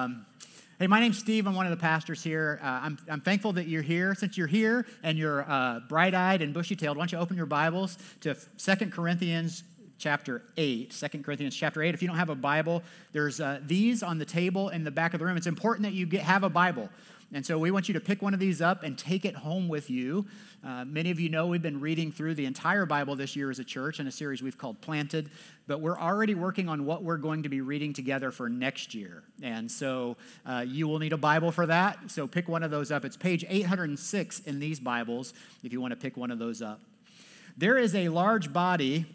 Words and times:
Um, 0.00 0.24
hey, 0.78 0.86
my 0.86 0.98
name's 0.98 1.18
Steve. 1.18 1.46
I'm 1.46 1.54
one 1.54 1.66
of 1.66 1.70
the 1.70 1.76
pastors 1.76 2.22
here. 2.22 2.58
Uh, 2.62 2.66
I'm, 2.66 2.98
I'm 3.10 3.20
thankful 3.20 3.52
that 3.54 3.68
you're 3.68 3.82
here. 3.82 4.14
Since 4.14 4.38
you're 4.38 4.46
here 4.46 4.86
and 5.02 5.18
you're 5.18 5.42
uh, 5.42 5.80
bright 5.88 6.14
eyed 6.14 6.40
and 6.40 6.54
bushy 6.54 6.74
tailed, 6.74 6.96
why 6.96 7.02
don't 7.02 7.12
you 7.12 7.18
open 7.18 7.36
your 7.36 7.44
Bibles 7.44 7.98
to 8.22 8.34
Second 8.56 8.92
Corinthians 8.92 9.62
chapter 9.98 10.42
8 10.56 10.90
2 10.98 11.18
corinthians 11.18 11.54
chapter 11.54 11.82
8 11.82 11.92
if 11.92 12.00
you 12.00 12.08
don't 12.08 12.16
have 12.16 12.30
a 12.30 12.34
bible 12.34 12.82
there's 13.12 13.38
uh, 13.38 13.60
these 13.66 14.02
on 14.02 14.16
the 14.16 14.24
table 14.24 14.70
in 14.70 14.82
the 14.82 14.90
back 14.90 15.12
of 15.12 15.20
the 15.20 15.26
room 15.26 15.36
it's 15.36 15.46
important 15.46 15.82
that 15.82 15.92
you 15.92 16.06
get, 16.06 16.22
have 16.22 16.42
a 16.42 16.48
bible 16.48 16.88
and 17.32 17.46
so 17.46 17.58
we 17.58 17.70
want 17.70 17.88
you 17.88 17.94
to 17.94 18.00
pick 18.00 18.22
one 18.22 18.34
of 18.34 18.40
these 18.40 18.60
up 18.60 18.82
and 18.82 18.98
take 18.98 19.24
it 19.24 19.36
home 19.36 19.68
with 19.68 19.88
you. 19.88 20.26
Uh, 20.66 20.84
many 20.84 21.10
of 21.10 21.20
you 21.20 21.28
know 21.28 21.46
we've 21.46 21.62
been 21.62 21.78
reading 21.78 22.10
through 22.10 22.34
the 22.34 22.44
entire 22.44 22.84
Bible 22.86 23.14
this 23.14 23.36
year 23.36 23.50
as 23.50 23.60
a 23.60 23.64
church 23.64 24.00
in 24.00 24.08
a 24.08 24.10
series 24.10 24.42
we've 24.42 24.58
called 24.58 24.80
Planted, 24.80 25.30
but 25.68 25.80
we're 25.80 25.98
already 25.98 26.34
working 26.34 26.68
on 26.68 26.84
what 26.84 27.04
we're 27.04 27.16
going 27.16 27.44
to 27.44 27.48
be 27.48 27.60
reading 27.60 27.92
together 27.92 28.32
for 28.32 28.48
next 28.48 28.94
year. 28.94 29.22
And 29.42 29.70
so 29.70 30.16
uh, 30.44 30.64
you 30.66 30.88
will 30.88 30.98
need 30.98 31.12
a 31.12 31.16
Bible 31.16 31.52
for 31.52 31.66
that. 31.66 32.10
So 32.10 32.26
pick 32.26 32.48
one 32.48 32.64
of 32.64 32.72
those 32.72 32.90
up. 32.90 33.04
It's 33.04 33.16
page 33.16 33.44
806 33.48 34.40
in 34.40 34.58
these 34.58 34.80
Bibles 34.80 35.32
if 35.62 35.72
you 35.72 35.80
want 35.80 35.92
to 35.92 35.96
pick 35.96 36.16
one 36.16 36.32
of 36.32 36.40
those 36.40 36.60
up. 36.60 36.80
There 37.56 37.78
is 37.78 37.94
a 37.94 38.08
large 38.08 38.52
body 38.52 39.06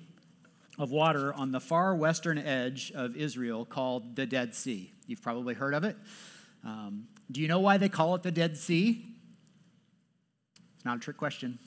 of 0.80 0.92
water 0.92 1.34
on 1.34 1.52
the 1.52 1.60
far 1.60 1.96
western 1.96 2.38
edge 2.38 2.92
of 2.96 3.18
Israel 3.18 3.66
called 3.66 4.16
the 4.16 4.26
Dead 4.26 4.56
Sea. 4.56 4.92
You've 5.06 5.22
probably 5.22 5.54
heard 5.54 5.74
of 5.74 5.84
it. 5.84 5.98
Um, 6.64 7.08
do 7.32 7.42
you 7.42 7.48
know 7.48 7.60
why 7.60 7.78
they 7.78 7.90
call 7.90 8.16
it 8.16 8.24
the 8.24 8.32
Dead 8.32 8.58
Sea? 8.58 9.06
It's 10.76 10.86
not 10.86 10.98
a 10.98 11.00
trick 11.00 11.18
question. 11.18 11.60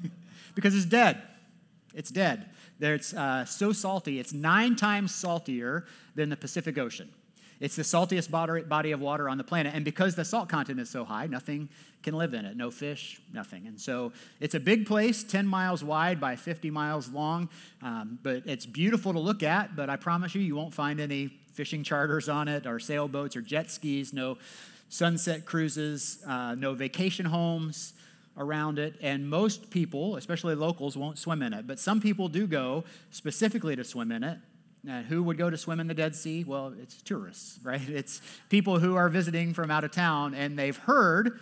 because 0.54 0.74
it's 0.74 0.86
dead. 0.86 1.22
It's 1.94 2.10
dead. 2.10 2.46
It's 2.80 3.14
uh, 3.14 3.44
so 3.44 3.72
salty, 3.72 4.18
it's 4.18 4.32
nine 4.32 4.74
times 4.74 5.14
saltier 5.14 5.86
than 6.14 6.30
the 6.30 6.36
Pacific 6.36 6.78
Ocean. 6.78 7.10
It's 7.60 7.76
the 7.76 7.84
saltiest 7.84 8.28
body 8.68 8.90
of 8.90 9.00
water 9.00 9.28
on 9.28 9.38
the 9.38 9.44
planet. 9.44 9.72
And 9.72 9.84
because 9.84 10.16
the 10.16 10.24
salt 10.24 10.48
content 10.48 10.80
is 10.80 10.90
so 10.90 11.04
high, 11.04 11.28
nothing 11.28 11.68
can 12.02 12.14
live 12.14 12.34
in 12.34 12.44
it. 12.44 12.56
No 12.56 12.72
fish, 12.72 13.20
nothing. 13.32 13.68
And 13.68 13.80
so 13.80 14.12
it's 14.40 14.56
a 14.56 14.60
big 14.60 14.84
place, 14.84 15.22
10 15.22 15.46
miles 15.46 15.84
wide 15.84 16.20
by 16.20 16.34
50 16.34 16.72
miles 16.72 17.08
long. 17.10 17.48
Um, 17.80 18.18
but 18.24 18.42
it's 18.46 18.66
beautiful 18.66 19.12
to 19.12 19.20
look 19.20 19.44
at, 19.44 19.76
but 19.76 19.88
I 19.88 19.94
promise 19.94 20.34
you, 20.34 20.40
you 20.40 20.56
won't 20.56 20.74
find 20.74 20.98
any 20.98 21.30
fishing 21.52 21.84
charters 21.84 22.28
on 22.28 22.48
it 22.48 22.66
or 22.66 22.80
sailboats 22.80 23.36
or 23.36 23.42
jet 23.42 23.70
skis. 23.70 24.12
No 24.12 24.38
sunset 24.92 25.46
cruises, 25.46 26.22
uh, 26.26 26.54
no 26.54 26.74
vacation 26.74 27.24
homes 27.24 27.94
around 28.36 28.78
it, 28.78 28.94
and 29.00 29.28
most 29.28 29.70
people, 29.70 30.16
especially 30.16 30.54
locals, 30.54 30.98
won't 30.98 31.18
swim 31.18 31.42
in 31.42 31.54
it. 31.54 31.66
But 31.66 31.78
some 31.78 31.98
people 31.98 32.28
do 32.28 32.46
go 32.46 32.84
specifically 33.10 33.74
to 33.74 33.84
swim 33.84 34.12
in 34.12 34.22
it. 34.22 34.38
Uh, 34.86 35.00
who 35.02 35.22
would 35.22 35.38
go 35.38 35.48
to 35.48 35.56
swim 35.56 35.80
in 35.80 35.86
the 35.86 35.94
Dead 35.94 36.14
Sea? 36.14 36.44
Well, 36.44 36.74
it's 36.78 37.00
tourists, 37.00 37.58
right? 37.64 37.88
It's 37.88 38.20
people 38.50 38.80
who 38.80 38.96
are 38.96 39.08
visiting 39.08 39.54
from 39.54 39.70
out 39.70 39.82
of 39.82 39.92
town, 39.92 40.34
and 40.34 40.58
they've 40.58 40.76
heard 40.76 41.40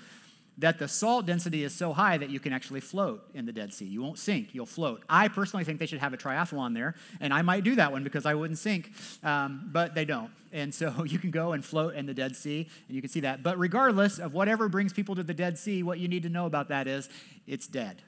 that 0.61 0.79
the 0.79 0.87
salt 0.87 1.27
density 1.27 1.65
is 1.65 1.75
so 1.75 1.93
high 1.93 2.19
that 2.19 2.31
you 2.31 2.39
can 2.39 2.53
actually 2.53 2.81
float 2.81 3.23
in 3.35 3.47
the 3.47 3.53
Dead 3.53 3.73
Sea. 3.73 3.87
You 3.87 4.03
won't 4.03 4.19
sink, 4.19 4.55
you'll 4.55 4.67
float. 4.67 5.03
I 5.09 5.29
personally 5.29 5.65
think 5.65 5.79
they 5.79 5.87
should 5.87 6.01
have 6.01 6.13
a 6.13 6.19
triathlon 6.19 6.75
there, 6.75 6.95
and 7.21 7.33
I 7.33 7.43
might 7.43 7.65
do 7.65 7.75
that 7.77 7.93
one 7.93 8.05
because 8.05 8.27
I 8.27 8.35
wouldn't 8.35 8.59
sink, 8.59 8.93
um, 9.25 9.71
but 9.73 9.95
they 9.95 10.05
don't. 10.05 10.31
And 10.53 10.75
so 10.75 11.05
you 11.07 11.19
can 11.19 11.31
go 11.31 11.53
and 11.53 11.65
float 11.65 11.95
in 11.95 12.07
the 12.07 12.15
Dead 12.15 12.37
Sea, 12.37 12.69
and 12.89 12.95
you 12.95 13.01
can 13.01 13.11
see 13.11 13.21
that. 13.21 13.43
But 13.43 13.59
regardless 13.59 14.19
of 14.19 14.35
whatever 14.35 14.69
brings 14.69 14.93
people 14.93 15.15
to 15.15 15.23
the 15.23 15.35
Dead 15.35 15.59
Sea, 15.59 15.83
what 15.83 15.99
you 15.99 16.09
need 16.09 16.23
to 16.25 16.29
know 16.29 16.47
about 16.47 16.69
that 16.69 16.87
is 16.87 17.09
it's 17.47 17.67
dead. 17.67 18.03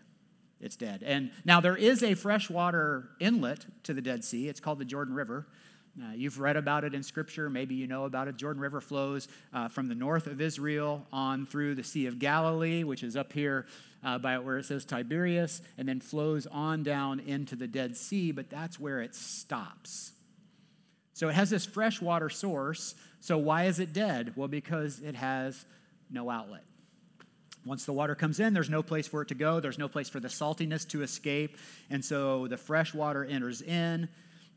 It's 0.61 0.77
dead. 0.77 1.03
And 1.05 1.33
now 1.45 1.61
there 1.61 1.77
is 1.77 2.03
a 2.05 2.15
freshwater 2.15 3.09
inlet 3.19 3.67
to 3.83 3.95
the 3.95 4.01
Dead 4.01 4.25
Sea. 4.25 4.49
It's 4.49 4.61
called 4.61 4.79
the 4.79 4.85
Jordan 4.85 5.15
River. 5.15 5.47
Uh, 6.01 6.13
you've 6.15 6.41
read 6.41 6.57
about 6.57 6.85
it 6.85 6.95
in 6.95 7.03
Scripture. 7.03 7.51
Maybe 7.51 7.75
you 7.75 7.87
know 7.87 8.05
about 8.05 8.27
it. 8.27 8.37
Jordan 8.37 8.63
River 8.63 8.81
flows 8.81 9.29
uh, 9.53 9.69
from 9.69 9.89
the 9.89 9.95
north 9.95 10.27
of 10.27 10.41
Israel 10.41 11.07
on 11.13 11.45
through 11.45 11.75
the 11.75 11.85
Sea 11.85 12.07
of 12.07 12.19
Galilee, 12.19 12.83
which 12.83 13.03
is 13.03 13.15
up 13.15 13.33
here 13.33 13.67
uh, 14.03 14.19
by 14.19 14.39
where 14.39 14.57
it 14.57 14.65
says 14.65 14.87
Tiberias, 14.87 15.61
and 15.77 15.87
then 15.87 16.01
flows 16.01 16.47
on 16.47 16.83
down 16.83 17.21
into 17.21 17.57
the 17.57 17.67
Dead 17.67 17.97
Sea, 17.97 18.33
but 18.33 18.49
that's 18.49 18.81
where 18.81 19.03
it 19.03 19.15
stops. 19.15 20.13
So 21.13 21.29
it 21.29 21.35
has 21.35 21.51
this 21.51 21.67
freshwater 21.67 22.31
source. 22.31 22.95
So 23.21 23.37
why 23.37 23.65
is 23.65 23.79
it 23.79 23.93
dead? 23.93 24.33
Well, 24.35 24.49
because 24.49 24.99
it 25.01 25.15
has 25.15 25.67
no 26.11 26.31
outlet. 26.31 26.65
Once 27.65 27.85
the 27.85 27.93
water 27.93 28.15
comes 28.15 28.41
in, 28.41 28.55
there's 28.55 28.71
no 28.71 28.83
place 28.83 29.07
for 29.07 29.23
it 29.23 29.29
to 29.29 29.35
go. 29.35 29.61
There's 29.61 29.79
no 29.79 29.89
place 29.89 30.09
for 30.09 30.21
the 30.21 30.29
saltiness 30.29 30.89
to 30.89 31.03
escape. 31.03 31.59
And 31.91 32.05
so 32.05 32.49
the 32.49 32.57
fresh 32.57 32.93
water 32.93 33.25
enters 33.25 33.63
in 33.63 34.09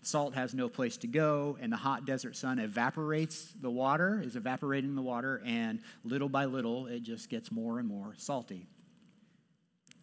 Salt 0.06 0.36
has 0.36 0.54
no 0.54 0.70
place 0.70 0.98
to 0.98 1.08
go, 1.08 1.58
and 1.62 1.72
the 1.72 1.78
hot 1.78 2.06
desert 2.06 2.36
sun 2.36 2.60
evaporates 2.60 3.52
the 3.60 3.70
water, 3.70 4.22
is 4.24 4.36
evaporating 4.36 4.96
the 4.96 5.02
water, 5.02 5.42
and 5.46 5.80
little 6.04 6.30
by 6.30 6.46
little, 6.46 6.88
it 6.88 7.04
just 7.04 7.30
gets 7.30 7.52
more 7.52 7.80
and 7.80 7.88
more 7.88 8.14
salty. 8.18 8.68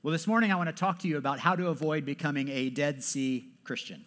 Well, 0.03 0.13
this 0.13 0.27
morning 0.27 0.51
I 0.51 0.57
want 0.57 0.69
to 0.69 0.75
talk 0.75 0.99
to 1.01 1.09
you 1.09 1.19
about 1.19 1.39
how 1.39 1.55
to 1.55 1.69
avoid 1.69 2.05
becoming 2.05 2.49
a 2.49 2.71
Dead 2.71 3.05
Sea 3.05 3.47
Christian. 3.63 4.05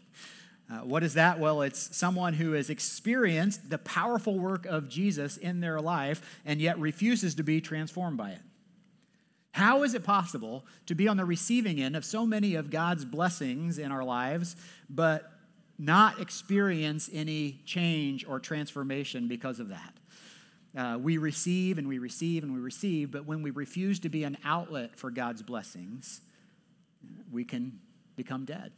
Uh, 0.69 0.79
what 0.79 1.03
is 1.03 1.13
that? 1.13 1.39
Well, 1.39 1.61
it's 1.61 1.95
someone 1.95 2.33
who 2.33 2.53
has 2.53 2.69
experienced 2.69 3.69
the 3.69 3.77
powerful 3.77 4.37
work 4.37 4.65
of 4.65 4.89
Jesus 4.89 5.37
in 5.37 5.61
their 5.61 5.79
life 5.79 6.41
and 6.43 6.59
yet 6.59 6.79
refuses 6.79 7.35
to 7.35 7.43
be 7.43 7.61
transformed 7.61 8.17
by 8.17 8.31
it. 8.31 8.41
How 9.51 9.83
is 9.83 9.93
it 9.93 10.03
possible 10.03 10.65
to 10.87 10.95
be 10.95 11.07
on 11.07 11.15
the 11.15 11.23
receiving 11.23 11.79
end 11.79 11.95
of 11.95 12.03
so 12.03 12.25
many 12.25 12.55
of 12.55 12.69
God's 12.69 13.05
blessings 13.05 13.77
in 13.77 13.89
our 13.89 14.03
lives, 14.03 14.57
but 14.89 15.31
not 15.77 16.19
experience 16.19 17.09
any 17.11 17.61
change 17.65 18.25
or 18.25 18.39
transformation 18.39 19.27
because 19.27 19.59
of 19.59 19.69
that. 19.69 19.93
Uh, 20.75 20.97
we 20.97 21.17
receive 21.17 21.77
and 21.77 21.87
we 21.87 21.99
receive 21.99 22.43
and 22.43 22.53
we 22.53 22.59
receive, 22.59 23.11
but 23.11 23.25
when 23.25 23.41
we 23.41 23.51
refuse 23.51 23.99
to 23.99 24.09
be 24.09 24.23
an 24.23 24.37
outlet 24.43 24.97
for 24.97 25.09
God's 25.09 25.41
blessings, 25.41 26.21
we 27.31 27.45
can 27.45 27.79
become 28.15 28.45
dead. 28.45 28.71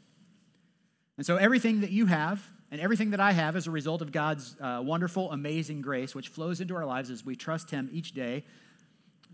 And 1.18 1.26
so, 1.26 1.38
everything 1.38 1.82
that 1.82 1.90
you 1.90 2.06
have 2.06 2.44
and 2.70 2.80
everything 2.80 3.12
that 3.12 3.20
I 3.20 3.32
have 3.32 3.56
is 3.56 3.66
a 3.66 3.72
result 3.72 4.04
of 4.04 4.12
God's 4.12 4.56
uh, 4.62 4.82
wonderful, 4.84 5.32
amazing 5.32 5.82
grace, 5.82 6.14
which 6.14 6.28
flows 6.28 6.62
into 6.62 6.76
our 6.76 6.86
lives 6.86 7.10
as 7.10 7.26
we 7.26 7.36
trust 7.36 7.72
Him 7.72 7.90
each 7.92 8.14
day 8.14 8.44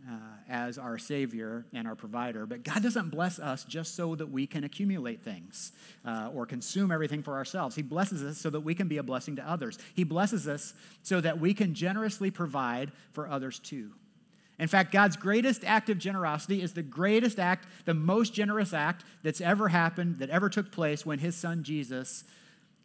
uh, 0.10 0.16
as 0.50 0.78
our 0.78 0.98
Savior 0.98 1.66
and 1.74 1.88
our 1.88 1.96
provider. 1.96 2.46
But 2.46 2.64
God 2.64 2.84
doesn't 2.84 3.10
bless 3.10 3.40
us 3.40 3.64
just 3.64 3.96
so 3.96 4.16
that 4.16 4.30
we 4.30 4.46
can 4.46 4.64
accumulate 4.64 5.22
things 5.22 5.72
uh, 6.06 6.30
or 6.34 6.46
consume 6.46 6.92
everything 6.92 7.24
for 7.24 7.36
ourselves. 7.36 7.76
He 7.76 7.82
blesses 7.82 8.24
us 8.24 8.38
so 8.38 8.50
that 8.50 8.62
we 8.62 8.76
can 8.76 8.88
be 8.88 8.98
a 8.98 9.04
blessing 9.04 9.36
to 9.38 9.50
others. 9.50 9.78
He 9.96 10.04
blesses 10.04 10.48
us 10.48 10.74
so 11.04 11.22
that 11.22 11.40
we 11.40 11.54
can 11.54 11.74
generously 11.74 12.32
provide 12.32 12.92
for 13.12 13.28
others 13.28 13.60
too. 13.60 13.92
In 14.60 14.68
fact, 14.68 14.92
God's 14.92 15.16
greatest 15.16 15.64
act 15.66 15.90
of 15.90 15.98
generosity 15.98 16.62
is 16.62 16.74
the 16.74 16.84
greatest 16.84 17.40
act, 17.40 17.66
the 17.86 17.94
most 17.94 18.34
generous 18.34 18.74
act 18.74 19.04
that's 19.24 19.42
ever 19.42 19.70
happened, 19.70 20.20
that 20.20 20.30
ever 20.30 20.50
took 20.50 20.72
place 20.72 21.06
when 21.06 21.20
his 21.20 21.36
son 21.36 21.64
Jesus 21.64 22.24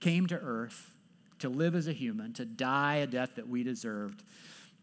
came 0.01 0.27
to 0.29 0.37
earth 0.37 0.93
to 1.41 1.49
live 1.49 1.75
as 1.75 1.87
a 1.87 1.93
human, 1.93 2.33
to 2.33 2.45
die 2.45 2.97
a 2.97 3.07
death 3.07 3.35
that 3.37 3.49
we 3.49 3.63
deserved 3.63 4.23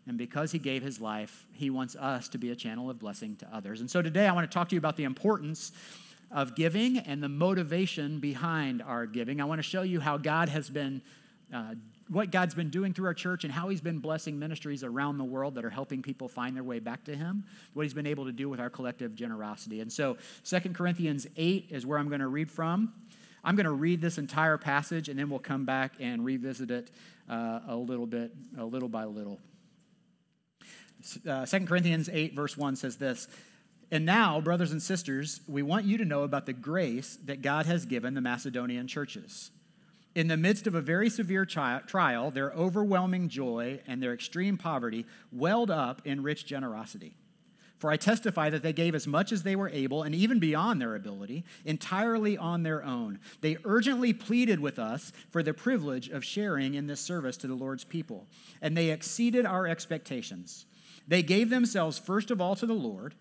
and 0.07 0.17
because 0.17 0.51
he 0.51 0.59
gave 0.59 0.83
his 0.83 1.01
life, 1.01 1.45
he 1.53 1.69
wants 1.69 1.95
us 1.95 2.27
to 2.29 2.37
be 2.37 2.51
a 2.51 2.55
channel 2.55 2.89
of 2.89 2.99
blessing 2.99 3.35
to 3.37 3.47
others. 3.51 3.81
And 3.81 3.89
so 3.89 4.01
today 4.01 4.27
I 4.27 4.33
want 4.33 4.49
to 4.49 4.53
talk 4.53 4.69
to 4.69 4.75
you 4.75 4.79
about 4.79 4.97
the 4.97 5.03
importance 5.03 5.71
of 6.31 6.55
giving 6.55 6.97
and 6.99 7.23
the 7.23 7.29
motivation 7.29 8.19
behind 8.19 8.81
our 8.81 9.05
giving. 9.05 9.41
I 9.41 9.45
want 9.45 9.59
to 9.59 9.63
show 9.63 9.81
you 9.81 9.99
how 9.99 10.17
God 10.17 10.49
has 10.49 10.69
been, 10.69 11.01
uh, 11.53 11.75
what 12.07 12.31
God's 12.31 12.53
been 12.53 12.69
doing 12.69 12.93
through 12.93 13.07
our 13.07 13.13
church 13.15 13.45
and 13.45 13.53
how 13.53 13.69
he's 13.69 13.81
been 13.81 13.97
blessing 13.97 14.37
ministries 14.37 14.83
around 14.83 15.17
the 15.17 15.23
world 15.23 15.55
that 15.55 15.65
are 15.65 15.71
helping 15.71 16.03
people 16.03 16.27
find 16.27 16.55
their 16.55 16.63
way 16.63 16.79
back 16.79 17.03
to 17.05 17.15
him, 17.15 17.43
what 17.73 17.83
he's 17.83 17.93
been 17.93 18.07
able 18.07 18.25
to 18.25 18.31
do 18.31 18.47
with 18.47 18.59
our 18.59 18.69
collective 18.69 19.15
generosity. 19.15 19.81
And 19.81 19.91
so 19.91 20.17
Second 20.43 20.75
Corinthians 20.75 21.25
8 21.35 21.67
is 21.71 21.85
where 21.85 21.97
I'm 21.97 22.09
going 22.09 22.21
to 22.21 22.27
read 22.27 22.51
from. 22.51 22.93
I'm 23.43 23.55
going 23.55 23.65
to 23.65 23.71
read 23.71 24.01
this 24.01 24.17
entire 24.17 24.57
passage 24.57 25.09
and 25.09 25.17
then 25.17 25.29
we'll 25.29 25.39
come 25.39 25.65
back 25.65 25.93
and 25.99 26.25
revisit 26.25 26.69
it 26.69 26.91
uh, 27.29 27.61
a 27.67 27.75
little 27.75 28.07
bit, 28.07 28.31
a 28.57 28.65
little 28.65 28.89
by 28.89 29.05
little. 29.05 29.39
Uh, 31.27 31.45
2 31.45 31.65
Corinthians 31.65 32.09
8, 32.11 32.33
verse 32.33 32.57
1 32.57 32.75
says 32.75 32.97
this 32.97 33.27
And 33.91 34.05
now, 34.05 34.41
brothers 34.41 34.71
and 34.71 34.81
sisters, 34.81 35.41
we 35.47 35.61
want 35.61 35.85
you 35.85 35.97
to 35.97 36.05
know 36.05 36.23
about 36.23 36.45
the 36.45 36.53
grace 36.53 37.17
that 37.25 37.41
God 37.41 37.65
has 37.65 37.85
given 37.85 38.13
the 38.13 38.21
Macedonian 38.21 38.87
churches. 38.87 39.51
In 40.15 40.29
the 40.29 40.37
midst 40.37 40.65
of 40.65 40.75
a 40.75 40.81
very 40.81 41.09
severe 41.09 41.45
trial, 41.45 42.31
their 42.31 42.51
overwhelming 42.51 43.27
joy 43.27 43.81
and 43.85 44.01
their 44.01 44.13
extreme 44.13 44.57
poverty 44.57 45.05
welled 45.31 45.69
up 45.69 46.01
in 46.05 46.23
rich 46.23 46.45
generosity. 46.45 47.17
For 47.75 47.91
I 47.91 47.97
testify 47.97 48.49
that 48.49 48.63
they 48.63 48.71
gave 48.71 48.95
as 48.95 49.05
much 49.05 49.33
as 49.33 49.43
they 49.43 49.57
were 49.57 49.69
able, 49.69 50.03
and 50.03 50.15
even 50.15 50.39
beyond 50.39 50.81
their 50.81 50.95
ability, 50.95 51.43
entirely 51.65 52.37
on 52.37 52.63
their 52.63 52.83
own. 52.83 53.19
They 53.41 53.57
urgently 53.65 54.13
pleaded 54.13 54.61
with 54.61 54.79
us 54.79 55.11
for 55.29 55.43
the 55.43 55.53
privilege 55.53 56.07
of 56.07 56.23
sharing 56.23 56.75
in 56.75 56.87
this 56.87 57.01
service 57.01 57.35
to 57.37 57.47
the 57.47 57.53
Lord's 57.53 57.83
people, 57.83 58.27
and 58.61 58.77
they 58.77 58.91
exceeded 58.91 59.45
our 59.45 59.67
expectations. 59.67 60.65
They 61.07 61.23
gave 61.23 61.49
themselves 61.49 61.97
first 61.97 62.31
of 62.31 62.41
all 62.41 62.55
to 62.55 62.65
the 62.65 62.73
Lord, 62.73 63.15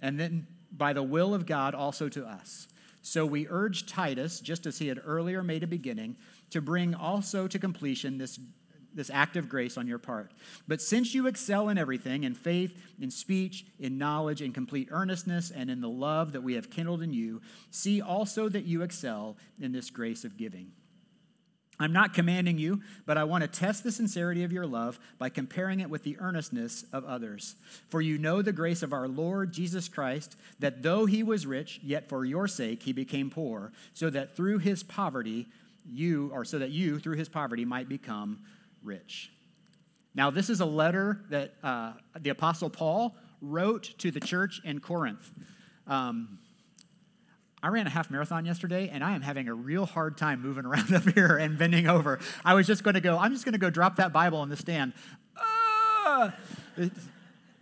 and 0.00 0.18
then 0.18 0.46
by 0.70 0.92
the 0.92 1.02
will 1.02 1.34
of 1.34 1.46
God 1.46 1.74
also 1.74 2.08
to 2.08 2.26
us. 2.26 2.68
So 3.02 3.26
we 3.26 3.46
urge 3.48 3.86
Titus, 3.86 4.40
just 4.40 4.66
as 4.66 4.78
he 4.78 4.88
had 4.88 5.00
earlier 5.04 5.42
made 5.42 5.62
a 5.62 5.66
beginning, 5.66 6.16
to 6.50 6.60
bring 6.60 6.94
also 6.94 7.46
to 7.46 7.58
completion 7.58 8.18
this 8.18 8.38
this 8.94 9.10
act 9.10 9.36
of 9.36 9.48
grace 9.48 9.76
on 9.76 9.86
your 9.86 9.98
part. 9.98 10.32
But 10.68 10.80
since 10.80 11.14
you 11.14 11.26
excel 11.26 11.68
in 11.68 11.78
everything, 11.78 12.24
in 12.24 12.34
faith, 12.34 12.80
in 13.00 13.10
speech, 13.10 13.66
in 13.78 13.98
knowledge, 13.98 14.40
in 14.40 14.52
complete 14.52 14.88
earnestness, 14.90 15.50
and 15.50 15.70
in 15.70 15.80
the 15.80 15.88
love 15.88 16.32
that 16.32 16.42
we 16.42 16.54
have 16.54 16.70
kindled 16.70 17.02
in 17.02 17.12
you, 17.12 17.42
see 17.70 18.00
also 18.00 18.48
that 18.48 18.64
you 18.64 18.82
excel 18.82 19.36
in 19.60 19.72
this 19.72 19.90
grace 19.90 20.24
of 20.24 20.36
giving. 20.36 20.72
I'm 21.78 21.92
not 21.92 22.14
commanding 22.14 22.58
you, 22.58 22.80
but 23.04 23.18
I 23.18 23.24
want 23.24 23.42
to 23.42 23.48
test 23.48 23.82
the 23.82 23.90
sincerity 23.90 24.44
of 24.44 24.52
your 24.52 24.66
love 24.66 24.98
by 25.18 25.28
comparing 25.28 25.80
it 25.80 25.90
with 25.90 26.04
the 26.04 26.16
earnestness 26.20 26.84
of 26.92 27.04
others. 27.04 27.56
For 27.88 28.00
you 28.00 28.16
know 28.18 28.42
the 28.42 28.52
grace 28.52 28.82
of 28.82 28.92
our 28.92 29.08
Lord 29.08 29.52
Jesus 29.52 29.88
Christ, 29.88 30.36
that 30.60 30.82
though 30.82 31.06
he 31.06 31.22
was 31.22 31.46
rich, 31.46 31.80
yet 31.82 32.08
for 32.08 32.24
your 32.24 32.46
sake 32.46 32.84
he 32.84 32.92
became 32.92 33.30
poor, 33.30 33.72
so 33.92 34.08
that 34.10 34.36
through 34.36 34.58
his 34.58 34.82
poverty 34.82 35.48
you, 35.90 36.30
or 36.32 36.44
so 36.44 36.58
that 36.58 36.70
you, 36.70 36.98
through 36.98 37.16
his 37.16 37.28
poverty, 37.28 37.64
might 37.64 37.88
become 37.88 38.40
rich. 38.82 39.30
Now, 40.14 40.30
this 40.30 40.48
is 40.48 40.60
a 40.60 40.66
letter 40.66 41.20
that 41.30 41.54
uh, 41.62 41.92
the 42.18 42.30
Apostle 42.30 42.70
Paul 42.70 43.16
wrote 43.40 43.94
to 43.98 44.10
the 44.10 44.20
church 44.20 44.60
in 44.64 44.80
Corinth. 44.80 45.30
Um, 45.86 46.38
I 47.64 47.68
ran 47.68 47.86
a 47.86 47.90
half 47.90 48.10
marathon 48.10 48.44
yesterday, 48.44 48.90
and 48.92 49.02
I 49.02 49.12
am 49.12 49.22
having 49.22 49.48
a 49.48 49.54
real 49.54 49.86
hard 49.86 50.18
time 50.18 50.42
moving 50.42 50.66
around 50.66 50.92
up 50.92 51.08
here 51.14 51.38
and 51.38 51.56
bending 51.56 51.88
over. 51.88 52.18
I 52.44 52.52
was 52.52 52.66
just 52.66 52.84
going 52.84 52.92
to 52.92 53.00
go, 53.00 53.18
I'm 53.18 53.32
just 53.32 53.46
going 53.46 53.54
to 53.54 53.58
go 53.58 53.70
drop 53.70 53.96
that 53.96 54.12
Bible 54.12 54.36
on 54.36 54.50
the 54.50 54.56
stand. 54.56 54.92
Ah! 55.38 56.34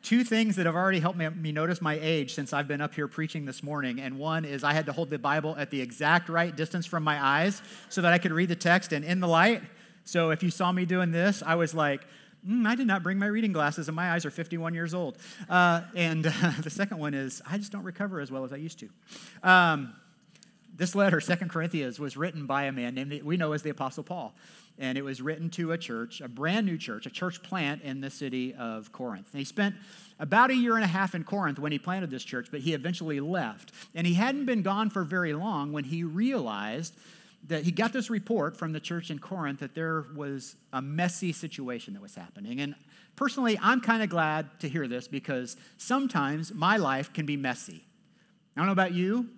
Two 0.03 0.25
things 0.25 0.57
that 0.57 0.67
have 0.67 0.75
already 0.75 0.99
helped 0.99 1.19
me, 1.19 1.29
me 1.29 1.53
notice 1.53 1.81
my 1.81 2.01
age 2.03 2.35
since 2.35 2.53
I've 2.53 2.67
been 2.67 2.81
up 2.81 2.95
here 2.95 3.07
preaching 3.07 3.45
this 3.45 3.63
morning. 3.63 4.01
And 4.01 4.19
one 4.19 4.45
is 4.45 4.65
I 4.65 4.73
had 4.73 4.87
to 4.87 4.93
hold 4.93 5.09
the 5.09 5.21
Bible 5.21 5.55
at 5.57 5.71
the 5.71 5.81
exact 5.81 6.29
right 6.29 6.55
distance 6.55 6.85
from 6.85 7.05
my 7.05 7.25
eyes 7.25 7.63
so 7.89 8.03
that 8.03 8.13
I 8.13 8.19
could 8.19 8.33
read 8.33 8.49
the 8.49 8.57
text 8.57 8.93
and 8.93 9.05
in 9.05 9.21
the 9.21 9.29
light. 9.29 9.63
So 10.05 10.31
if 10.31 10.43
you 10.43 10.51
saw 10.51 10.73
me 10.73 10.85
doing 10.85 11.13
this, 11.13 11.45
I 11.47 11.55
was 11.55 11.77
like, 11.77 12.05
mm, 12.49 12.67
I 12.67 12.75
did 12.75 12.87
not 12.87 13.03
bring 13.03 13.19
my 13.19 13.27
reading 13.27 13.53
glasses, 13.53 13.89
and 13.89 13.97
my 13.97 14.13
eyes 14.13 14.25
are 14.25 14.31
51 14.31 14.75
years 14.75 14.95
old. 14.95 15.19
Uh, 15.49 15.83
and 15.95 16.27
uh, 16.27 16.53
the 16.61 16.71
second 16.71 16.99
one 16.99 17.15
is 17.15 17.43
I 17.49 17.59
just 17.59 17.73
don't 17.73 17.85
recover 17.85 18.21
as 18.21 18.31
well 18.31 18.45
as 18.45 18.53
I 18.53 18.57
used 18.57 18.79
to. 18.81 18.89
Um, 19.43 19.95
this 20.75 20.95
letter, 20.95 21.21
Second 21.21 21.51
Corinthians, 21.51 22.01
was 22.01 22.17
written 22.17 22.47
by 22.47 22.65
a 22.65 22.73
man 22.73 22.95
named 22.95 23.23
we 23.23 23.37
know 23.37 23.53
as 23.53 23.63
the 23.63 23.71
Apostle 23.71 24.05
Paul. 24.05 24.35
And 24.79 24.97
it 24.97 25.03
was 25.03 25.21
written 25.21 25.51
to 25.51 25.73
a 25.73 25.79
church, 25.79 26.23
a 26.23 26.29
brand 26.29 26.67
new 26.67 26.79
church, 26.79 27.05
a 27.05 27.11
church 27.11 27.43
plant 27.43 27.83
in 27.83 28.01
the 28.01 28.09
city 28.09 28.55
of 28.55 28.91
Corinth. 28.91 29.29
And 29.33 29.39
he 29.39 29.45
spent 29.45 29.75
about 30.19 30.51
a 30.51 30.55
year 30.55 30.77
and 30.77 30.85
a 30.85 30.89
half 30.89 31.15
in 31.15 31.25
Corinth 31.25 31.59
when 31.59 31.73
he 31.73 31.79
planted 31.79 32.11
this 32.11 32.25
church, 32.25 32.49
but 32.51 32.61
he 32.61 32.73
eventually 32.73 33.21
left. 33.21 33.71
And 33.95 34.07
he 34.07 34.15
hadn't 34.15 34.47
been 34.47 34.63
gone 34.63 34.89
for 34.89 35.05
very 35.05 35.35
long 35.35 35.73
when 35.73 35.85
he 35.85 36.05
realized 36.05 36.97
that 37.49 37.65
he 37.65 37.73
got 37.73 37.93
this 37.93 38.09
report 38.09 38.57
from 38.57 38.73
the 38.73 38.81
church 38.81 39.11
in 39.11 39.19
Corinth 39.19 39.61
that 39.61 39.75
there 39.75 40.07
was 40.15 40.57
a 40.73 40.81
messy 40.81 41.33
situation 41.33 41.95
that 41.95 42.03
was 42.03 42.15
happening. 42.15 42.61
And 42.61 42.75
personally, 43.17 43.59
I'm 43.61 43.81
kind 43.81 44.03
of 44.03 44.09
glad 44.09 44.61
to 44.61 44.69
hear 44.69 44.87
this 44.87 45.09
because 45.09 45.57
sometimes 45.77 46.55
my 46.55 46.77
life 46.77 47.13
can 47.13 47.27
be 47.27 47.37
messy. 47.37 47.85
I 48.57 48.61
don't 48.61 48.67
know 48.67 48.73
about 48.73 48.93
you, 48.93 49.29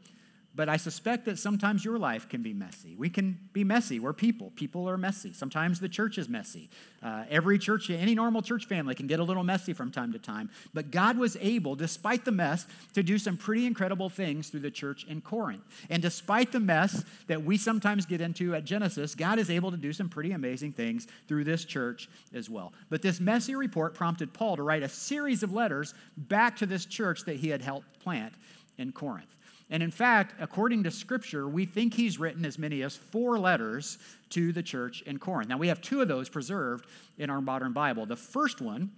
but 0.56 0.68
I 0.68 0.76
suspect 0.76 1.24
that 1.24 1.38
sometimes 1.38 1.84
your 1.84 1.98
life 1.98 2.28
can 2.28 2.42
be 2.42 2.52
messy. 2.52 2.94
We 2.94 3.10
can 3.10 3.38
be 3.52 3.64
messy. 3.64 3.98
We're 3.98 4.12
people. 4.12 4.52
People 4.54 4.88
are 4.88 4.96
messy. 4.96 5.32
Sometimes 5.32 5.80
the 5.80 5.88
church 5.88 6.16
is 6.16 6.28
messy. 6.28 6.70
Uh, 7.02 7.24
every 7.28 7.58
church, 7.58 7.90
any 7.90 8.14
normal 8.14 8.40
church 8.40 8.66
family 8.66 8.94
can 8.94 9.08
get 9.08 9.18
a 9.18 9.24
little 9.24 9.42
messy 9.42 9.72
from 9.72 9.90
time 9.90 10.12
to 10.12 10.18
time. 10.18 10.50
But 10.72 10.92
God 10.92 11.18
was 11.18 11.36
able, 11.40 11.74
despite 11.74 12.24
the 12.24 12.30
mess, 12.30 12.66
to 12.92 13.02
do 13.02 13.18
some 13.18 13.36
pretty 13.36 13.66
incredible 13.66 14.08
things 14.08 14.48
through 14.48 14.60
the 14.60 14.70
church 14.70 15.04
in 15.04 15.20
Corinth. 15.20 15.62
And 15.90 16.00
despite 16.00 16.52
the 16.52 16.60
mess 16.60 17.04
that 17.26 17.44
we 17.44 17.56
sometimes 17.56 18.06
get 18.06 18.20
into 18.20 18.54
at 18.54 18.64
Genesis, 18.64 19.16
God 19.16 19.40
is 19.40 19.50
able 19.50 19.72
to 19.72 19.76
do 19.76 19.92
some 19.92 20.08
pretty 20.08 20.30
amazing 20.32 20.72
things 20.72 21.08
through 21.26 21.44
this 21.44 21.64
church 21.64 22.08
as 22.32 22.48
well. 22.48 22.72
But 22.90 23.02
this 23.02 23.18
messy 23.18 23.56
report 23.56 23.94
prompted 23.94 24.32
Paul 24.32 24.56
to 24.56 24.62
write 24.62 24.84
a 24.84 24.88
series 24.88 25.42
of 25.42 25.52
letters 25.52 25.94
back 26.16 26.56
to 26.58 26.66
this 26.66 26.86
church 26.86 27.24
that 27.24 27.36
he 27.36 27.48
had 27.48 27.60
helped 27.60 27.98
plant 27.98 28.34
in 28.78 28.92
Corinth. 28.92 29.36
And 29.74 29.82
in 29.82 29.90
fact, 29.90 30.36
according 30.40 30.84
to 30.84 30.90
Scripture, 30.92 31.48
we 31.48 31.66
think 31.66 31.94
he's 31.94 32.20
written 32.20 32.44
as 32.44 32.60
many 32.60 32.82
as 32.82 32.94
four 32.94 33.40
letters 33.40 33.98
to 34.30 34.52
the 34.52 34.62
church 34.62 35.02
in 35.02 35.18
Corinth. 35.18 35.48
Now, 35.48 35.58
we 35.58 35.66
have 35.66 35.80
two 35.80 36.00
of 36.00 36.06
those 36.06 36.28
preserved 36.28 36.86
in 37.18 37.28
our 37.28 37.40
modern 37.40 37.72
Bible. 37.72 38.06
The 38.06 38.14
first 38.14 38.60
one 38.60 38.92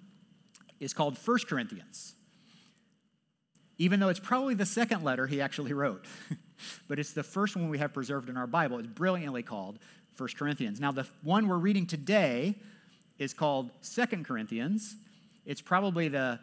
is 0.78 0.93
called 0.93 1.17
First 1.17 1.49
Corinthians, 1.49 2.14
even 3.78 4.00
though 4.00 4.11
it's 4.11 4.20
probably 4.20 4.52
the 4.52 4.67
second 4.67 5.02
letter 5.02 5.26
he 5.26 5.40
actually 5.40 5.73
wrote. 5.73 6.05
but 6.88 6.99
it's 6.99 7.14
the 7.14 7.23
first 7.23 7.56
one 7.56 7.70
we 7.70 7.78
have 7.78 7.94
preserved 7.94 8.28
in 8.28 8.37
our 8.37 8.46
Bible. 8.46 8.78
It's 8.78 8.87
brilliantly 8.87 9.43
called 9.43 9.78
First 10.12 10.37
Corinthians. 10.37 10.78
Now, 10.78 10.93
the 10.93 11.06
one 11.23 11.49
we're 11.49 11.56
reading 11.56 11.87
today 11.87 12.55
is 13.19 13.32
called 13.32 13.70
Second 13.81 14.26
Corinthians. 14.26 14.94
It's 15.46 15.62
probably 15.62 16.08
the 16.08 16.38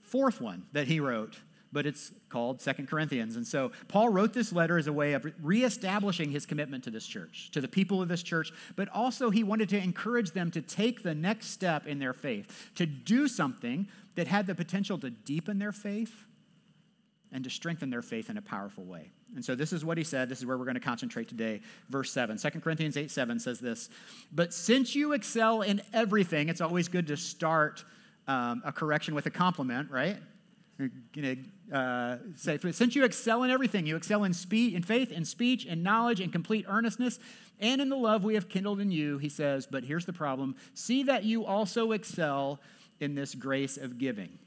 fourth 0.00 0.40
one 0.40 0.64
that 0.72 0.88
he 0.88 0.98
wrote 0.98 1.36
but 1.76 1.84
it's 1.84 2.10
called 2.30 2.58
Second 2.62 2.88
Corinthians. 2.88 3.36
And 3.36 3.46
so 3.46 3.70
Paul 3.86 4.08
wrote 4.08 4.32
this 4.32 4.50
letter 4.50 4.78
as 4.78 4.86
a 4.86 4.94
way 4.94 5.12
of 5.12 5.30
reestablishing 5.42 6.30
his 6.30 6.46
commitment 6.46 6.82
to 6.84 6.90
this 6.90 7.06
church, 7.06 7.50
to 7.50 7.60
the 7.60 7.68
people 7.68 8.00
of 8.00 8.08
this 8.08 8.22
church, 8.22 8.50
but 8.76 8.88
also 8.94 9.28
he 9.28 9.44
wanted 9.44 9.68
to 9.68 9.76
encourage 9.76 10.30
them 10.30 10.50
to 10.52 10.62
take 10.62 11.02
the 11.02 11.14
next 11.14 11.48
step 11.48 11.86
in 11.86 11.98
their 11.98 12.14
faith, 12.14 12.70
to 12.76 12.86
do 12.86 13.28
something 13.28 13.88
that 14.14 14.26
had 14.26 14.46
the 14.46 14.54
potential 14.54 14.96
to 15.00 15.10
deepen 15.10 15.58
their 15.58 15.70
faith 15.70 16.24
and 17.30 17.44
to 17.44 17.50
strengthen 17.50 17.90
their 17.90 18.00
faith 18.00 18.30
in 18.30 18.38
a 18.38 18.42
powerful 18.42 18.86
way. 18.86 19.10
And 19.34 19.44
so 19.44 19.54
this 19.54 19.74
is 19.74 19.84
what 19.84 19.98
he 19.98 20.04
said. 20.04 20.30
This 20.30 20.38
is 20.38 20.46
where 20.46 20.56
we're 20.56 20.64
going 20.64 20.76
to 20.76 20.80
concentrate 20.80 21.28
today. 21.28 21.60
Verse 21.90 22.10
7. 22.10 22.38
2 22.38 22.50
Corinthians 22.60 22.96
8 22.96 23.10
7 23.10 23.38
says 23.38 23.60
this 23.60 23.90
But 24.32 24.54
since 24.54 24.94
you 24.94 25.12
excel 25.12 25.60
in 25.60 25.82
everything, 25.92 26.48
it's 26.48 26.62
always 26.62 26.88
good 26.88 27.06
to 27.08 27.18
start 27.18 27.84
um, 28.26 28.62
a 28.64 28.72
correction 28.72 29.14
with 29.14 29.26
a 29.26 29.30
compliment, 29.30 29.90
right? 29.90 30.16
Going 30.78 30.90
to 31.70 31.76
uh, 31.76 32.18
say, 32.36 32.58
since 32.72 32.94
you 32.94 33.04
excel 33.04 33.42
in 33.42 33.50
everything, 33.50 33.86
you 33.86 33.96
excel 33.96 34.24
in 34.24 34.34
speech, 34.34 34.74
in 34.74 34.82
faith, 34.82 35.10
in 35.10 35.24
speech, 35.24 35.64
in 35.64 35.82
knowledge, 35.82 36.20
in 36.20 36.30
complete 36.30 36.66
earnestness, 36.68 37.18
and 37.58 37.80
in 37.80 37.88
the 37.88 37.96
love 37.96 38.24
we 38.24 38.34
have 38.34 38.48
kindled 38.48 38.80
in 38.80 38.90
you, 38.90 39.16
he 39.18 39.30
says, 39.30 39.66
but 39.66 39.84
here's 39.84 40.04
the 40.04 40.12
problem 40.12 40.54
see 40.74 41.02
that 41.04 41.24
you 41.24 41.44
also 41.46 41.92
excel 41.92 42.60
in 43.00 43.14
this 43.14 43.34
grace 43.34 43.76
of 43.76 43.98
giving. 43.98 44.38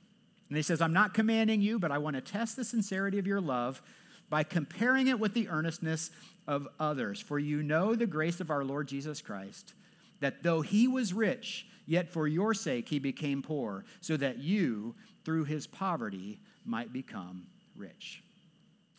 And 0.50 0.58
he 0.58 0.64
says, 0.64 0.82
I'm 0.82 0.94
not 0.94 1.14
commanding 1.14 1.62
you, 1.62 1.80
but 1.80 1.92
I 1.92 2.00
want 2.00 2.16
to 2.16 2.22
test 2.22 2.56
the 2.56 2.64
sincerity 2.64 3.20
of 3.20 3.28
your 3.28 3.42
love 3.42 3.82
by 4.30 4.44
comparing 4.44 5.08
it 5.08 5.20
with 5.20 5.34
the 5.34 5.48
earnestness 5.50 6.12
of 6.48 6.68
others. 6.80 7.20
For 7.20 7.40
you 7.40 7.64
know 7.64 7.96
the 7.96 8.08
grace 8.08 8.40
of 8.40 8.52
our 8.52 8.64
Lord 8.64 8.88
Jesus 8.88 9.22
Christ, 9.22 9.74
that 10.20 10.44
though 10.44 10.62
he 10.62 10.88
was 10.88 11.14
rich, 11.14 11.68
yet 11.86 12.10
for 12.10 12.28
your 12.28 12.54
sake 12.54 12.90
he 12.90 13.00
became 13.00 13.42
poor, 13.42 13.86
so 14.02 14.18
that 14.18 14.40
you, 14.40 14.96
through 15.26 15.46
his 15.46 15.68
poverty 15.68 16.40
might 16.66 16.94
become 16.94 17.48
rich. 17.76 18.24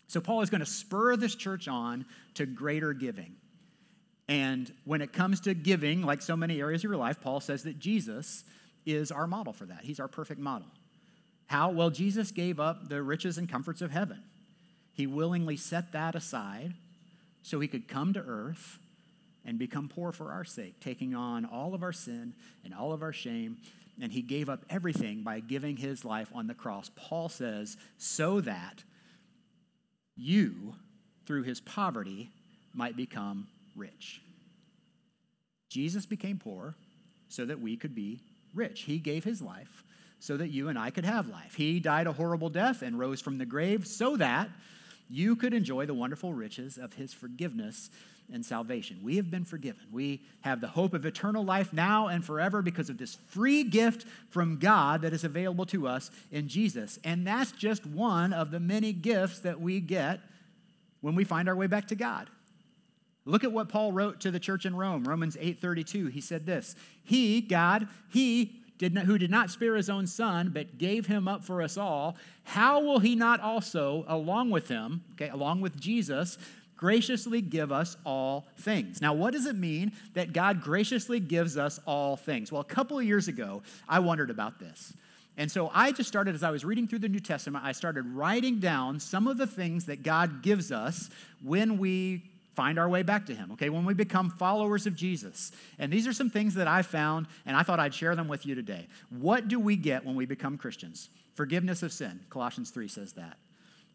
So, 0.07 0.21
Paul 0.21 0.43
is 0.43 0.51
going 0.51 0.61
to 0.61 0.67
spur 0.67 1.17
this 1.17 1.35
church 1.35 1.69
on 1.69 2.05
to 2.35 2.47
greater 2.47 2.93
giving. 2.93 3.37
And 4.29 4.73
when 4.85 5.03
it 5.03 5.13
comes 5.13 5.41
to 5.41 5.55
giving, 5.55 6.03
like 6.03 6.23
so 6.23 6.37
many 6.37 6.61
areas 6.61 6.81
of 6.81 6.91
your 6.91 6.97
life, 6.97 7.21
Paul 7.21 7.41
says 7.41 7.65
that 7.65 7.79
Jesus 7.79 8.45
is 8.87 9.11
our 9.11 9.27
model 9.27 9.53
for 9.53 9.67
that. 9.67 9.81
He's 9.83 10.01
our 10.01 10.09
perfect 10.09 10.41
model. 10.41 10.69
How? 11.47 11.71
Well, 11.71 11.91
Jesus 11.91 12.31
gave 12.31 12.61
up 12.61 12.89
the 12.89 13.03
riches 13.03 13.39
and 13.39 13.49
comforts 13.49 13.83
of 13.83 13.91
heaven. 13.91 14.23
He 14.93 15.07
willingly 15.07 15.57
set 15.57 15.93
that 15.93 16.15
aside 16.15 16.75
so 17.43 17.59
he 17.59 17.69
could 17.69 17.89
come 17.89 18.13
to 18.13 18.21
earth 18.21 18.79
and 19.45 19.59
become 19.59 19.89
poor 19.89 20.13
for 20.13 20.33
our 20.33 20.45
sake, 20.45 20.81
taking 20.81 21.15
on 21.15 21.45
all 21.45 21.75
of 21.75 21.83
our 21.83 21.93
sin 21.93 22.35
and 22.65 22.75
all 22.75 22.93
of 22.93 23.03
our 23.03 23.13
shame 23.13 23.57
and 24.01 24.13
he 24.13 24.23
gave 24.23 24.49
up 24.49 24.65
everything 24.71 25.23
by 25.23 25.41
giving 25.41 25.77
his 25.77 26.05
life 26.05 26.31
on 26.35 26.47
the 26.47 26.55
cross. 26.55 26.91
Paul 26.97 27.29
says, 27.29 27.77
so 27.99 28.41
that 28.41 28.83
you, 30.17 30.75
through 31.27 31.43
his 31.43 31.61
poverty, 31.61 32.31
might 32.73 32.97
become 32.97 33.49
rich. 33.77 34.23
Jesus 35.69 36.07
became 36.07 36.39
poor 36.39 36.75
so 37.29 37.45
that 37.45 37.61
we 37.61 37.77
could 37.77 37.95
be 37.95 38.21
rich. 38.55 38.83
He 38.83 38.99
gave 38.99 39.25
his 39.25 39.41
life 39.43 39.85
so 40.19 40.37
that 40.37 40.49
you 40.49 40.69
and 40.69 40.79
I 40.79 40.91
could 40.91 41.05
have 41.05 41.29
life. 41.29 41.55
He 41.55 41.81
died 41.81 42.07
a 42.07 42.13
horrible 42.13 42.51
death 42.51 42.83
and 42.83 42.99
rose 42.99 43.21
from 43.21 43.39
the 43.39 43.47
grave 43.47 43.87
so 43.87 44.17
that 44.17 44.49
you 45.09 45.37
could 45.37 45.55
enjoy 45.55 45.87
the 45.87 45.95
wonderful 45.95 46.33
riches 46.33 46.79
of 46.79 46.95
his 46.95 47.13
forgiveness 47.13 47.91
and 48.33 48.45
salvation. 48.45 49.01
We 49.03 49.17
have 49.17 49.31
been 49.31 49.45
forgiven. 49.45 49.83
We 49.93 50.23
have 50.43 50.61
the 50.61 50.69
hope 50.69 50.95
of 50.95 51.05
eternal 51.05 51.45
life 51.45 51.73
now 51.73 52.09
and 52.09 52.25
forever 52.25 52.63
because 52.63 52.91
of 52.91 52.99
this 52.99 53.17
free 53.29 53.65
gift 53.65 54.07
from 54.29 54.59
God 54.59 55.03
that 55.03 55.13
is 55.13 55.25
available 55.25 55.67
to 55.67 55.87
us 55.87 56.11
in 56.31 56.49
Jesus. 56.49 56.99
And 57.05 57.27
that's 57.27 57.53
just 57.53 57.87
one 57.87 58.33
of 58.33 58.51
the 58.51 58.61
many 58.61 58.93
gifts 58.93 59.41
that 59.41 59.61
we 59.61 59.81
get 59.81 60.21
when 61.01 61.15
we 61.15 61.25
find 61.25 61.49
our 61.49 61.57
way 61.57 61.67
back 61.67 61.89
to 61.89 61.95
God. 61.95 62.29
Look 63.25 63.45
at 63.45 63.53
what 63.53 63.69
Paul 63.69 63.93
wrote 63.93 64.21
to 64.21 64.31
the 64.31 64.41
church 64.41 64.65
in 64.65 64.75
Rome, 64.75 65.05
Romans 65.05 65.37
8:32. 65.37 66.07
He 66.09 66.21
said 66.21 66.47
this, 66.47 66.75
"He, 67.05 67.41
God, 67.41 67.87
he 68.09 68.61
did 68.81 68.95
not, 68.95 69.05
who 69.05 69.19
did 69.19 69.31
not 69.31 69.51
spare 69.51 69.77
his 69.77 69.91
own 69.91 70.07
son, 70.07 70.51
but 70.55 70.79
gave 70.79 71.07
him 71.07 71.29
up 71.29 71.45
for 71.45 71.61
us 71.61 71.77
all, 71.77 72.17
how 72.45 72.81
will 72.81 72.99
he 72.99 73.15
not 73.15 73.39
also, 73.39 74.07
along 74.09 74.49
with 74.49 74.69
him, 74.69 75.05
okay, 75.13 75.29
along 75.29 75.61
with 75.61 75.79
Jesus, 75.79 76.39
graciously 76.81 77.43
give 77.43 77.71
us 77.71 77.95
all 78.07 78.47
things. 78.57 79.03
Now, 79.03 79.13
what 79.13 79.35
does 79.35 79.45
it 79.45 79.55
mean 79.55 79.93
that 80.15 80.33
God 80.33 80.63
graciously 80.63 81.21
gives 81.21 81.59
us 81.59 81.79
all 81.85 82.17
things? 82.17 82.51
Well, 82.51 82.63
a 82.63 82.65
couple 82.65 82.99
of 82.99 83.05
years 83.05 83.29
ago, 83.29 83.63
I 83.87 83.99
wondered 83.99 84.31
about 84.31 84.59
this. 84.59 84.95
And 85.37 85.53
so 85.53 85.71
I 85.75 85.93
just 85.93 86.09
started, 86.09 86.35
as 86.35 86.43
I 86.43 86.51
was 86.51 86.65
reading 86.65 86.89
through 86.89 87.01
the 87.01 87.09
New 87.11 87.21
Testament, 87.21 87.67
I 87.67 87.73
started 87.73 88.07
writing 88.07 88.61
down 88.61 88.99
some 88.99 89.27
of 89.27 89.37
the 89.37 89.47
things 89.47 89.85
that 89.87 90.03
God 90.03 90.43
gives 90.43 90.73
us 90.73 91.11
when 91.45 91.77
we 91.77 92.25
find 92.57 92.79
our 92.79 92.89
way 92.89 93.03
back 93.03 93.27
to 93.27 93.35
Him, 93.35 93.53
okay? 93.53 93.69
When 93.69 93.85
we 93.85 93.93
become 93.93 94.31
followers 94.31 94.87
of 94.87 94.97
Jesus. 94.97 95.53
And 95.79 95.93
these 95.93 96.07
are 96.07 96.15
some 96.15 96.31
things 96.31 96.55
that 96.55 96.67
I 96.67 96.81
found, 96.81 97.27
and 97.45 97.59
I 97.59 97.63
thought 97.63 97.79
I'd 97.79 97.95
share 97.95 98.17
them 98.17 98.27
with 98.27 98.47
you 98.47 98.55
today. 98.55 98.89
What 99.11 99.49
do 99.49 99.61
we 99.61 99.77
get 99.77 100.07
when 100.07 100.17
we 100.17 100.25
become 100.25 100.57
Christians? 100.57 101.11
Forgiveness 101.35 101.83
of 101.83 101.93
sin. 101.93 102.21
Colossians 102.31 102.71
3 102.71 102.89
says 102.89 103.13
that. 103.13 103.37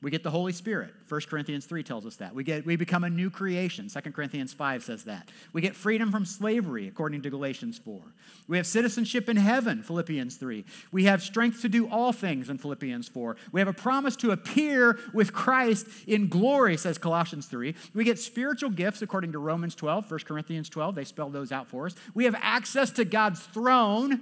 We 0.01 0.11
get 0.11 0.23
the 0.23 0.29
Holy 0.29 0.51
Spirit. 0.51 0.93
1 1.07 1.21
Corinthians 1.21 1.65
3 1.65 1.81
tells 1.81 2.05
us 2.05 2.17
that. 2.17 2.35
We, 2.35 2.43
get, 2.43 2.65
we 2.65 2.75
become 2.75 3.03
a 3.03 3.09
new 3.09 3.29
creation. 3.29 3.87
2 3.87 4.11
Corinthians 4.11 4.53
5 4.53 4.83
says 4.83 5.05
that. 5.05 5.29
We 5.53 5.61
get 5.61 5.75
freedom 5.75 6.11
from 6.11 6.25
slavery, 6.25 6.87
according 6.87 7.21
to 7.23 7.29
Galatians 7.29 7.79
4. 7.79 8.01
We 8.47 8.57
have 8.57 8.67
citizenship 8.67 9.29
in 9.29 9.37
heaven, 9.37 9.81
Philippians 9.81 10.35
3. 10.35 10.65
We 10.91 11.05
have 11.05 11.23
strength 11.23 11.61
to 11.61 11.69
do 11.69 11.89
all 11.89 12.11
things 12.11 12.49
in 12.49 12.57
Philippians 12.57 13.07
4. 13.07 13.37
We 13.51 13.61
have 13.61 13.67
a 13.67 13.73
promise 13.73 14.15
to 14.17 14.31
appear 14.31 14.99
with 15.13 15.33
Christ 15.33 15.87
in 16.05 16.27
glory, 16.27 16.77
says 16.77 16.97
Colossians 16.97 17.47
3. 17.47 17.73
We 17.93 18.03
get 18.03 18.19
spiritual 18.19 18.71
gifts, 18.71 19.01
according 19.01 19.31
to 19.31 19.39
Romans 19.39 19.75
12, 19.75 20.11
1 20.11 20.19
Corinthians 20.21 20.69
12. 20.69 20.95
They 20.95 21.05
spell 21.05 21.29
those 21.29 21.51
out 21.51 21.67
for 21.67 21.85
us. 21.87 21.95
We 22.13 22.25
have 22.25 22.35
access 22.41 22.91
to 22.91 23.05
God's 23.05 23.39
throne 23.39 24.21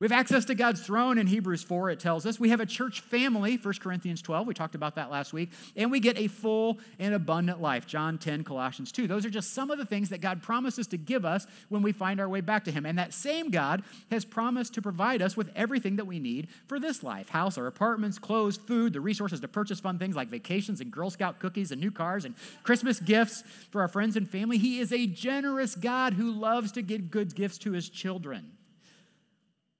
we 0.00 0.08
have 0.08 0.18
access 0.18 0.44
to 0.46 0.56
God's 0.56 0.84
throne 0.84 1.18
in 1.18 1.28
Hebrews 1.28 1.62
4, 1.62 1.90
it 1.90 2.00
tells 2.00 2.26
us. 2.26 2.40
We 2.40 2.48
have 2.48 2.58
a 2.58 2.66
church 2.66 3.00
family, 3.00 3.56
1 3.56 3.74
Corinthians 3.74 4.20
12. 4.22 4.44
We 4.44 4.52
talked 4.52 4.74
about 4.74 4.96
that 4.96 5.08
last 5.08 5.32
week. 5.32 5.52
And 5.76 5.88
we 5.88 6.00
get 6.00 6.18
a 6.18 6.26
full 6.26 6.80
and 6.98 7.14
abundant 7.14 7.62
life, 7.62 7.86
John 7.86 8.18
10, 8.18 8.42
Colossians 8.42 8.90
2. 8.90 9.06
Those 9.06 9.24
are 9.24 9.30
just 9.30 9.54
some 9.54 9.70
of 9.70 9.78
the 9.78 9.86
things 9.86 10.08
that 10.08 10.20
God 10.20 10.42
promises 10.42 10.88
to 10.88 10.96
give 10.96 11.24
us 11.24 11.46
when 11.68 11.80
we 11.80 11.92
find 11.92 12.20
our 12.20 12.28
way 12.28 12.40
back 12.40 12.64
to 12.64 12.72
Him. 12.72 12.84
And 12.84 12.98
that 12.98 13.14
same 13.14 13.50
God 13.50 13.84
has 14.10 14.24
promised 14.24 14.74
to 14.74 14.82
provide 14.82 15.22
us 15.22 15.36
with 15.36 15.48
everything 15.54 15.94
that 15.96 16.08
we 16.08 16.18
need 16.18 16.48
for 16.66 16.80
this 16.80 17.04
life 17.04 17.28
house, 17.28 17.56
our 17.56 17.68
apartments, 17.68 18.18
clothes, 18.18 18.56
food, 18.56 18.94
the 18.94 19.00
resources 19.00 19.38
to 19.40 19.48
purchase 19.48 19.78
fun 19.78 20.00
things 20.00 20.16
like 20.16 20.28
vacations 20.28 20.80
and 20.80 20.90
Girl 20.90 21.08
Scout 21.08 21.38
cookies 21.38 21.70
and 21.70 21.80
new 21.80 21.92
cars 21.92 22.24
and 22.24 22.34
Christmas 22.64 22.98
gifts 22.98 23.44
for 23.70 23.80
our 23.80 23.88
friends 23.88 24.16
and 24.16 24.28
family. 24.28 24.58
He 24.58 24.80
is 24.80 24.92
a 24.92 25.06
generous 25.06 25.76
God 25.76 26.14
who 26.14 26.32
loves 26.32 26.72
to 26.72 26.82
give 26.82 27.12
good 27.12 27.36
gifts 27.36 27.58
to 27.58 27.72
His 27.72 27.88
children. 27.88 28.50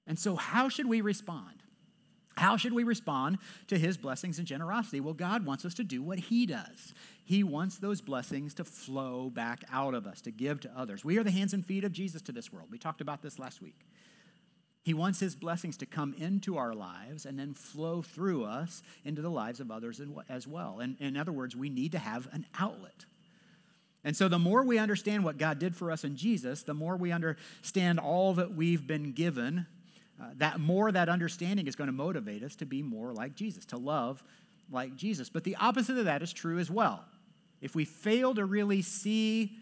And 0.06 0.18
so, 0.18 0.36
how 0.36 0.68
should 0.68 0.86
we 0.86 1.00
respond? 1.00 1.62
How 2.36 2.56
should 2.56 2.72
we 2.72 2.82
respond 2.82 3.38
to 3.68 3.78
his 3.78 3.96
blessings 3.96 4.38
and 4.38 4.46
generosity? 4.46 5.00
Well, 5.00 5.14
God 5.14 5.46
wants 5.46 5.64
us 5.64 5.74
to 5.74 5.84
do 5.84 6.02
what 6.02 6.18
he 6.18 6.46
does. 6.46 6.92
He 7.24 7.44
wants 7.44 7.78
those 7.78 8.00
blessings 8.00 8.54
to 8.54 8.64
flow 8.64 9.30
back 9.30 9.62
out 9.72 9.94
of 9.94 10.06
us, 10.06 10.20
to 10.22 10.30
give 10.30 10.60
to 10.60 10.72
others. 10.76 11.04
We 11.04 11.16
are 11.18 11.22
the 11.22 11.30
hands 11.30 11.54
and 11.54 11.64
feet 11.64 11.84
of 11.84 11.92
Jesus 11.92 12.22
to 12.22 12.32
this 12.32 12.52
world. 12.52 12.68
We 12.70 12.78
talked 12.78 13.00
about 13.00 13.22
this 13.22 13.38
last 13.38 13.62
week. 13.62 13.78
He 14.82 14.92
wants 14.92 15.20
his 15.20 15.34
blessings 15.34 15.78
to 15.78 15.86
come 15.86 16.14
into 16.18 16.58
our 16.58 16.74
lives 16.74 17.24
and 17.24 17.38
then 17.38 17.54
flow 17.54 18.02
through 18.02 18.44
us 18.44 18.82
into 19.04 19.22
the 19.22 19.30
lives 19.30 19.60
of 19.60 19.70
others 19.70 20.00
as 20.28 20.46
well. 20.46 20.80
And 20.80 20.96
in 21.00 21.16
other 21.16 21.32
words, 21.32 21.56
we 21.56 21.70
need 21.70 21.92
to 21.92 21.98
have 21.98 22.28
an 22.32 22.46
outlet. 22.58 23.06
And 24.06 24.14
so, 24.14 24.28
the 24.28 24.38
more 24.38 24.62
we 24.62 24.76
understand 24.76 25.24
what 25.24 25.38
God 25.38 25.58
did 25.58 25.74
for 25.74 25.90
us 25.90 26.04
in 26.04 26.16
Jesus, 26.16 26.62
the 26.62 26.74
more 26.74 26.96
we 26.96 27.10
understand 27.10 27.98
all 27.98 28.34
that 28.34 28.54
we've 28.54 28.86
been 28.86 29.12
given 29.12 29.66
uh, 30.20 30.26
that 30.36 30.60
more 30.60 30.92
that 30.92 31.08
understanding 31.08 31.66
is 31.66 31.76
going 31.76 31.88
to 31.88 31.92
motivate 31.92 32.42
us 32.42 32.54
to 32.56 32.66
be 32.66 32.82
more 32.82 33.12
like 33.12 33.34
Jesus, 33.34 33.64
to 33.66 33.76
love 33.76 34.22
like 34.70 34.96
Jesus. 34.96 35.28
But 35.28 35.44
the 35.44 35.56
opposite 35.56 35.98
of 35.98 36.04
that 36.04 36.22
is 36.22 36.32
true 36.32 36.58
as 36.58 36.70
well. 36.70 37.04
If 37.60 37.74
we 37.74 37.84
fail 37.84 38.34
to 38.34 38.44
really 38.44 38.82
see 38.82 39.56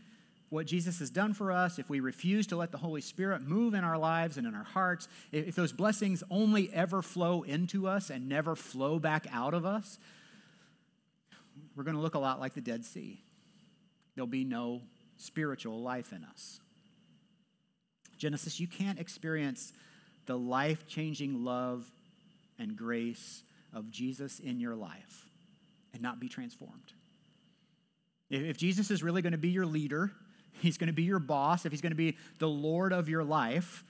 what 0.51 0.67
Jesus 0.67 0.99
has 0.99 1.09
done 1.09 1.33
for 1.33 1.51
us, 1.51 1.79
if 1.79 1.89
we 1.89 2.01
refuse 2.01 2.47
to 2.49 2.57
let 2.57 2.73
the 2.73 2.79
Holy 2.79 3.01
Spirit 3.01 3.41
move 3.41 3.73
in 3.73 3.85
our 3.85 3.97
lives 3.97 4.37
and 4.37 4.47
in 4.47 4.55
our 4.55 4.65
hearts, 4.65 5.09
if 5.31 5.55
those 5.55 5.73
blessings 5.73 6.23
only 6.31 6.71
ever 6.75 7.01
flow 7.01 7.43
into 7.43 7.89
us 7.89 8.11
and 8.11 8.29
never 8.29 8.55
flow 8.55 8.99
back 8.99 9.27
out 9.33 9.55
of 9.55 9.65
us, 9.65 9.99
we're 11.75 11.85
going 11.85 11.97
to 11.97 12.03
look 12.03 12.15
a 12.15 12.19
lot 12.19 12.39
like 12.39 12.53
the 12.53 12.61
Dead 12.61 12.85
Sea. 12.85 13.23
There'll 14.15 14.27
be 14.27 14.45
no 14.45 14.83
spiritual 15.17 15.81
life 15.81 16.13
in 16.13 16.23
us. 16.25 16.61
Genesis, 18.19 18.61
you 18.61 18.69
can't 18.69 19.01
experience 19.01 19.73
the 20.27 20.39
life 20.39 20.87
changing 20.87 21.45
love 21.45 21.91
and 22.59 22.77
grace 22.77 23.43
of 23.75 23.91
Jesus 23.91 24.39
in 24.39 24.61
your 24.61 24.75
life 24.75 25.29
and 25.93 26.03
not 26.03 26.21
be 26.21 26.29
transformed. 26.29 26.93
If 28.31 28.57
Jesus 28.57 28.91
is 28.91 29.03
really 29.03 29.21
going 29.21 29.33
to 29.33 29.39
be 29.39 29.51
your 29.51 29.67
leader, 29.67 30.11
he's 30.61 30.79
going 30.79 30.87
to 30.87 30.93
be 30.93 31.03
your 31.03 31.19
boss, 31.19 31.67
if 31.67 31.73
he's 31.73 31.81
going 31.81 31.93
to 31.93 31.97
be 31.97 32.17
the 32.39 32.49
Lord 32.49 32.93
of 32.93 33.09
your 33.09 33.25
life, 33.25 33.85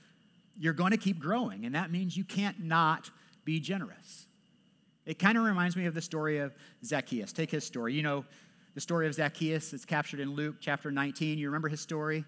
you're 0.59 0.73
going 0.73 0.91
to 0.91 0.97
keep 0.97 1.19
growing. 1.19 1.65
And 1.65 1.75
that 1.75 1.91
means 1.91 2.17
you 2.17 2.25
can't 2.25 2.61
not 2.61 3.11
be 3.45 3.61
generous. 3.61 4.27
It 5.07 5.19
kind 5.19 5.37
of 5.37 5.45
reminds 5.45 5.77
me 5.77 5.87
of 5.87 5.95
the 5.95 6.01
story 6.01 6.39
of 6.39 6.55
Zacchaeus. 6.85 7.33
Take 7.33 7.51
his 7.51 7.65
story. 7.65 7.95
You 7.95 8.03
know, 8.03 8.25
the 8.75 8.81
story 8.81 9.07
of 9.07 9.15
Zacchaeus 9.15 9.73
is 9.73 9.85
captured 9.85 10.21
in 10.21 10.35
Luke 10.35 10.57
chapter 10.61 10.91
19. 10.91 11.39
You 11.39 11.49
remember 11.49 11.69
his 11.69 11.81
story? 11.81 12.25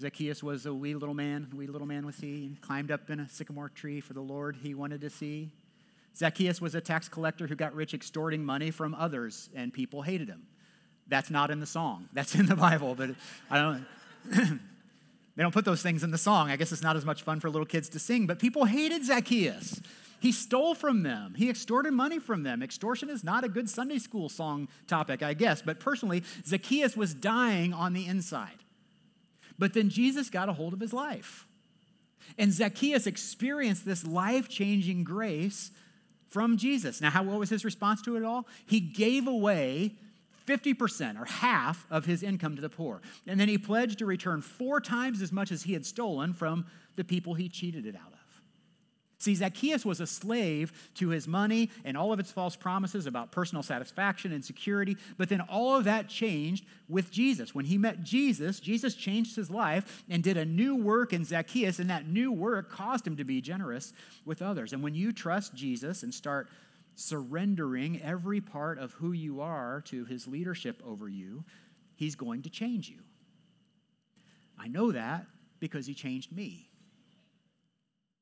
Zacchaeus 0.00 0.42
was 0.42 0.66
a 0.66 0.74
wee 0.74 0.94
little 0.94 1.14
man, 1.14 1.48
wee 1.54 1.66
little 1.66 1.86
man 1.86 2.04
was 2.04 2.18
he, 2.18 2.46
and 2.46 2.60
climbed 2.60 2.90
up 2.90 3.08
in 3.08 3.20
a 3.20 3.28
sycamore 3.28 3.70
tree 3.70 4.00
for 4.00 4.12
the 4.12 4.20
Lord 4.20 4.56
he 4.62 4.74
wanted 4.74 5.00
to 5.00 5.10
see. 5.10 5.50
Zacchaeus 6.14 6.60
was 6.60 6.74
a 6.74 6.80
tax 6.80 7.08
collector 7.08 7.46
who 7.46 7.54
got 7.54 7.74
rich 7.74 7.94
extorting 7.94 8.44
money 8.44 8.70
from 8.70 8.94
others, 8.94 9.48
and 9.54 9.72
people 9.72 10.02
hated 10.02 10.28
him. 10.28 10.46
That's 11.08 11.30
not 11.30 11.50
in 11.50 11.60
the 11.60 11.66
song. 11.66 12.08
That's 12.12 12.34
in 12.34 12.46
the 12.46 12.56
Bible, 12.56 12.94
but 12.94 13.10
I 13.50 13.58
don't. 13.58 13.86
they 15.36 15.42
don't 15.42 15.52
put 15.52 15.64
those 15.64 15.82
things 15.82 16.02
in 16.02 16.10
the 16.10 16.18
song. 16.18 16.50
I 16.50 16.56
guess 16.56 16.72
it's 16.72 16.82
not 16.82 16.96
as 16.96 17.04
much 17.04 17.22
fun 17.22 17.40
for 17.40 17.48
little 17.48 17.66
kids 17.66 17.88
to 17.90 17.98
sing, 17.98 18.26
but 18.26 18.38
people 18.38 18.64
hated 18.64 19.04
Zacchaeus. 19.04 19.80
He 20.18 20.32
stole 20.32 20.74
from 20.74 21.02
them. 21.02 21.34
He 21.36 21.50
extorted 21.50 21.92
money 21.92 22.18
from 22.18 22.42
them. 22.42 22.62
Extortion 22.62 23.10
is 23.10 23.22
not 23.22 23.44
a 23.44 23.48
good 23.48 23.68
Sunday 23.68 23.98
school 23.98 24.28
song 24.28 24.68
topic, 24.86 25.22
I 25.22 25.34
guess, 25.34 25.62
but 25.62 25.78
personally, 25.78 26.22
Zacchaeus 26.44 26.96
was 26.96 27.14
dying 27.14 27.74
on 27.74 27.92
the 27.92 28.06
inside. 28.06 28.64
But 29.58 29.74
then 29.74 29.88
Jesus 29.88 30.30
got 30.30 30.48
a 30.48 30.52
hold 30.52 30.72
of 30.72 30.80
his 30.80 30.92
life. 30.92 31.46
And 32.38 32.52
Zacchaeus 32.52 33.06
experienced 33.06 33.84
this 33.84 34.04
life 34.06 34.48
changing 34.48 35.04
grace 35.04 35.70
from 36.28 36.56
Jesus. 36.56 37.00
Now, 37.00 37.10
how, 37.10 37.22
what 37.22 37.38
was 37.38 37.50
his 37.50 37.64
response 37.64 38.02
to 38.02 38.16
it 38.16 38.24
all? 38.24 38.46
He 38.66 38.80
gave 38.80 39.26
away 39.26 39.94
50% 40.46 41.20
or 41.20 41.24
half 41.24 41.86
of 41.90 42.04
his 42.04 42.22
income 42.22 42.56
to 42.56 42.62
the 42.62 42.68
poor. 42.68 43.00
And 43.26 43.38
then 43.38 43.48
he 43.48 43.58
pledged 43.58 43.98
to 43.98 44.06
return 44.06 44.40
four 44.40 44.80
times 44.80 45.22
as 45.22 45.32
much 45.32 45.50
as 45.50 45.64
he 45.64 45.72
had 45.72 45.86
stolen 45.86 46.32
from 46.32 46.66
the 46.96 47.04
people 47.04 47.34
he 47.34 47.48
cheated 47.48 47.86
it 47.86 47.96
out 47.96 48.12
of. 48.12 48.25
See, 49.18 49.34
Zacchaeus 49.34 49.86
was 49.86 50.00
a 50.00 50.06
slave 50.06 50.90
to 50.96 51.08
his 51.08 51.26
money 51.26 51.70
and 51.84 51.96
all 51.96 52.12
of 52.12 52.20
its 52.20 52.30
false 52.30 52.54
promises 52.54 53.06
about 53.06 53.32
personal 53.32 53.62
satisfaction 53.62 54.30
and 54.30 54.44
security, 54.44 54.96
but 55.16 55.30
then 55.30 55.40
all 55.40 55.74
of 55.74 55.84
that 55.84 56.08
changed 56.08 56.66
with 56.86 57.10
Jesus. 57.10 57.54
When 57.54 57.64
he 57.64 57.78
met 57.78 58.02
Jesus, 58.02 58.60
Jesus 58.60 58.94
changed 58.94 59.34
his 59.34 59.50
life 59.50 60.04
and 60.10 60.22
did 60.22 60.36
a 60.36 60.44
new 60.44 60.76
work 60.76 61.14
in 61.14 61.24
Zacchaeus, 61.24 61.78
and 61.78 61.88
that 61.88 62.06
new 62.06 62.30
work 62.30 62.70
caused 62.70 63.06
him 63.06 63.16
to 63.16 63.24
be 63.24 63.40
generous 63.40 63.94
with 64.26 64.42
others. 64.42 64.74
And 64.74 64.82
when 64.82 64.94
you 64.94 65.12
trust 65.12 65.54
Jesus 65.54 66.02
and 66.02 66.12
start 66.12 66.48
surrendering 66.94 68.02
every 68.02 68.42
part 68.42 68.78
of 68.78 68.92
who 68.92 69.12
you 69.12 69.40
are 69.40 69.80
to 69.86 70.04
his 70.04 70.26
leadership 70.26 70.82
over 70.84 71.08
you, 71.08 71.44
he's 71.94 72.16
going 72.16 72.42
to 72.42 72.50
change 72.50 72.90
you. 72.90 72.98
I 74.58 74.68
know 74.68 74.92
that 74.92 75.26
because 75.58 75.86
he 75.86 75.94
changed 75.94 76.32
me. 76.32 76.65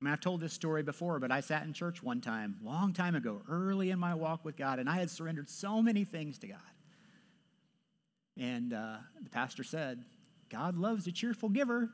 I 0.01 0.05
mean, 0.05 0.13
I've 0.13 0.21
told 0.21 0.41
this 0.41 0.53
story 0.53 0.83
before, 0.83 1.19
but 1.19 1.31
I 1.31 1.41
sat 1.41 1.65
in 1.65 1.73
church 1.73 2.03
one 2.03 2.21
time, 2.21 2.57
long 2.63 2.93
time 2.93 3.15
ago, 3.15 3.43
early 3.49 3.91
in 3.91 3.99
my 3.99 4.15
walk 4.15 4.45
with 4.45 4.57
God, 4.57 4.79
and 4.79 4.89
I 4.89 4.97
had 4.97 5.11
surrendered 5.11 5.49
so 5.49 5.81
many 5.81 6.05
things 6.05 6.39
to 6.39 6.49
God. 6.49 6.59
And 8.37 8.73
uh, 8.73 8.97
the 9.23 9.31
pastor 9.31 9.63
said, 9.63 10.05
God 10.51 10.77
loves 10.77 11.07
a 11.07 11.13
cheerful 11.13 11.49
giver. 11.49 11.91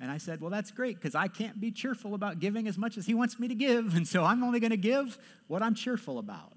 And 0.00 0.10
I 0.10 0.18
said, 0.18 0.40
Well, 0.40 0.50
that's 0.50 0.70
great 0.70 0.96
because 0.96 1.14
I 1.14 1.28
can't 1.28 1.60
be 1.60 1.70
cheerful 1.70 2.14
about 2.14 2.40
giving 2.40 2.66
as 2.66 2.76
much 2.76 2.98
as 2.98 3.06
he 3.06 3.14
wants 3.14 3.38
me 3.38 3.48
to 3.48 3.54
give. 3.54 3.94
And 3.94 4.08
so 4.08 4.24
I'm 4.24 4.42
only 4.42 4.60
going 4.60 4.70
to 4.70 4.76
give 4.76 5.18
what 5.46 5.62
I'm 5.62 5.74
cheerful 5.74 6.18
about. 6.18 6.52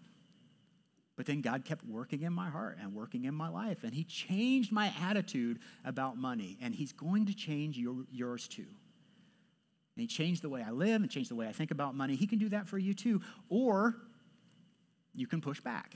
But 1.15 1.25
then 1.25 1.41
God 1.41 1.65
kept 1.65 1.86
working 1.86 2.22
in 2.22 2.34
my 2.34 2.50
heart 2.50 2.77
and 2.82 2.94
working 2.94 3.25
in 3.25 3.34
my 3.34 3.50
life. 3.50 3.84
And 3.84 3.94
he 3.94 4.03
changed 4.03 4.72
my 4.72 4.94
attitude 5.01 5.60
about 5.84 6.17
money. 6.17 6.58
And 6.62 6.75
he's 6.75 6.94
going 6.94 7.25
to 7.27 7.36
change 7.36 7.77
your, 7.77 8.06
yours 8.12 8.48
too 8.48 8.67
and 9.98 10.01
he 10.04 10.08
changed 10.08 10.44
the 10.44 10.50
way 10.50 10.62
I 10.62 10.70
live 10.70 11.01
and 11.01 11.10
changed 11.10 11.32
the 11.32 11.36
way 11.36 11.48
I 11.48 11.51
think 11.51 11.72
about 11.72 11.96
money. 11.96 12.16
He 12.16 12.27
can 12.27 12.38
do 12.38 12.50
that 12.50 12.68
for 12.68 12.77
you 12.77 12.94
too. 12.94 13.20
Or 13.50 13.96
you 15.16 15.25
can 15.25 15.42
push 15.42 15.60
back. 15.60 15.96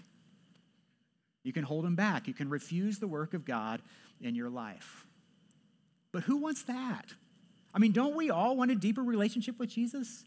You 1.44 1.54
can 1.54 1.64
hold 1.64 1.86
him 1.86 1.96
back. 1.96 2.28
You 2.28 2.34
can 2.34 2.50
refuse 2.50 2.98
the 2.98 3.06
work 3.06 3.36
of 3.36 3.46
God 3.46 3.80
in 4.20 4.34
your 4.34 4.50
life. 4.50 5.06
But 6.12 6.24
who 6.24 6.38
wants 6.38 6.64
that? 6.64 7.14
I 7.76 7.78
mean, 7.78 7.92
don't 7.92 8.16
we 8.16 8.32
all 8.32 8.58
want 8.58 8.72
a 8.72 8.76
deeper 8.76 9.04
relationship 9.04 9.60
with 9.60 9.70
Jesus? 9.70 10.24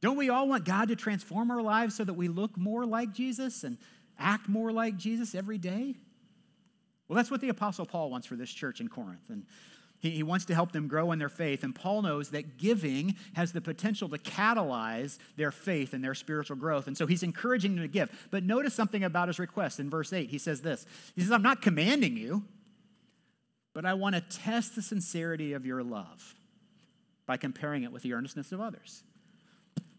Don't 0.00 0.16
we 0.16 0.28
all 0.28 0.48
want 0.48 0.64
God 0.64 0.88
to 0.88 0.96
transform 0.96 1.52
our 1.52 1.62
lives 1.62 1.94
so 1.94 2.02
that 2.02 2.14
we 2.14 2.26
look 2.26 2.56
more 2.56 2.84
like 2.84 3.12
Jesus 3.12 3.62
and 3.62 3.78
act 4.18 4.48
more 4.48 4.72
like 4.72 4.96
Jesus 4.96 5.36
every 5.36 5.58
day? 5.58 5.94
Well, 7.06 7.16
that's 7.16 7.30
what 7.30 7.40
the 7.40 7.48
Apostle 7.48 7.86
Paul 7.86 8.10
wants 8.10 8.26
for 8.26 8.34
this 8.34 8.50
church 8.50 8.80
in 8.80 8.88
Corinth. 8.88 9.30
And 9.30 9.46
he, 10.02 10.10
he 10.10 10.22
wants 10.22 10.44
to 10.46 10.54
help 10.54 10.72
them 10.72 10.88
grow 10.88 11.12
in 11.12 11.18
their 11.20 11.28
faith. 11.28 11.62
And 11.62 11.74
Paul 11.74 12.02
knows 12.02 12.30
that 12.30 12.58
giving 12.58 13.14
has 13.34 13.52
the 13.52 13.60
potential 13.60 14.08
to 14.08 14.18
catalyze 14.18 15.18
their 15.36 15.52
faith 15.52 15.94
and 15.94 16.04
their 16.04 16.14
spiritual 16.14 16.56
growth. 16.56 16.88
And 16.88 16.98
so 16.98 17.06
he's 17.06 17.22
encouraging 17.22 17.76
them 17.76 17.84
to 17.84 17.88
give. 17.88 18.10
But 18.30 18.42
notice 18.42 18.74
something 18.74 19.04
about 19.04 19.28
his 19.28 19.38
request 19.38 19.78
in 19.78 19.88
verse 19.88 20.12
8. 20.12 20.28
He 20.28 20.38
says 20.38 20.60
this 20.60 20.84
He 21.14 21.22
says, 21.22 21.30
I'm 21.30 21.42
not 21.42 21.62
commanding 21.62 22.16
you, 22.16 22.44
but 23.72 23.86
I 23.86 23.94
want 23.94 24.16
to 24.16 24.20
test 24.20 24.74
the 24.74 24.82
sincerity 24.82 25.52
of 25.52 25.64
your 25.64 25.84
love 25.84 26.34
by 27.24 27.36
comparing 27.36 27.84
it 27.84 27.92
with 27.92 28.02
the 28.02 28.12
earnestness 28.12 28.50
of 28.50 28.60
others. 28.60 29.04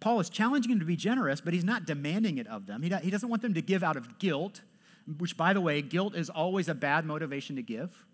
Paul 0.01 0.19
is 0.19 0.29
challenging 0.29 0.71
them 0.71 0.79
to 0.79 0.85
be 0.85 0.97
generous, 0.97 1.39
but 1.39 1.53
he's 1.53 1.63
not 1.63 1.85
demanding 1.85 2.37
it 2.37 2.47
of 2.47 2.67
them. 2.67 2.81
He, 2.81 2.93
he 3.01 3.09
doesn't 3.09 3.29
want 3.29 3.41
them 3.41 3.53
to 3.53 3.61
give 3.61 3.83
out 3.83 3.95
of 3.95 4.19
guilt, 4.19 4.59
which, 5.17 5.37
by 5.37 5.53
the 5.53 5.61
way, 5.61 5.81
guilt 5.81 6.13
is 6.13 6.29
always 6.29 6.67
a 6.67 6.75
bad 6.75 7.05
motivation 7.05 7.55
to 7.55 7.61
give. 7.61 8.05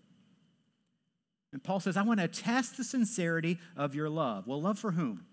And 1.52 1.62
Paul 1.62 1.80
says, 1.80 1.96
I 1.96 2.02
want 2.02 2.20
to 2.20 2.28
test 2.28 2.76
the 2.76 2.84
sincerity 2.84 3.58
of 3.76 3.94
your 3.94 4.08
love. 4.08 4.46
Well, 4.46 4.60
love 4.60 4.78
for 4.78 4.92
whom? 4.92 5.24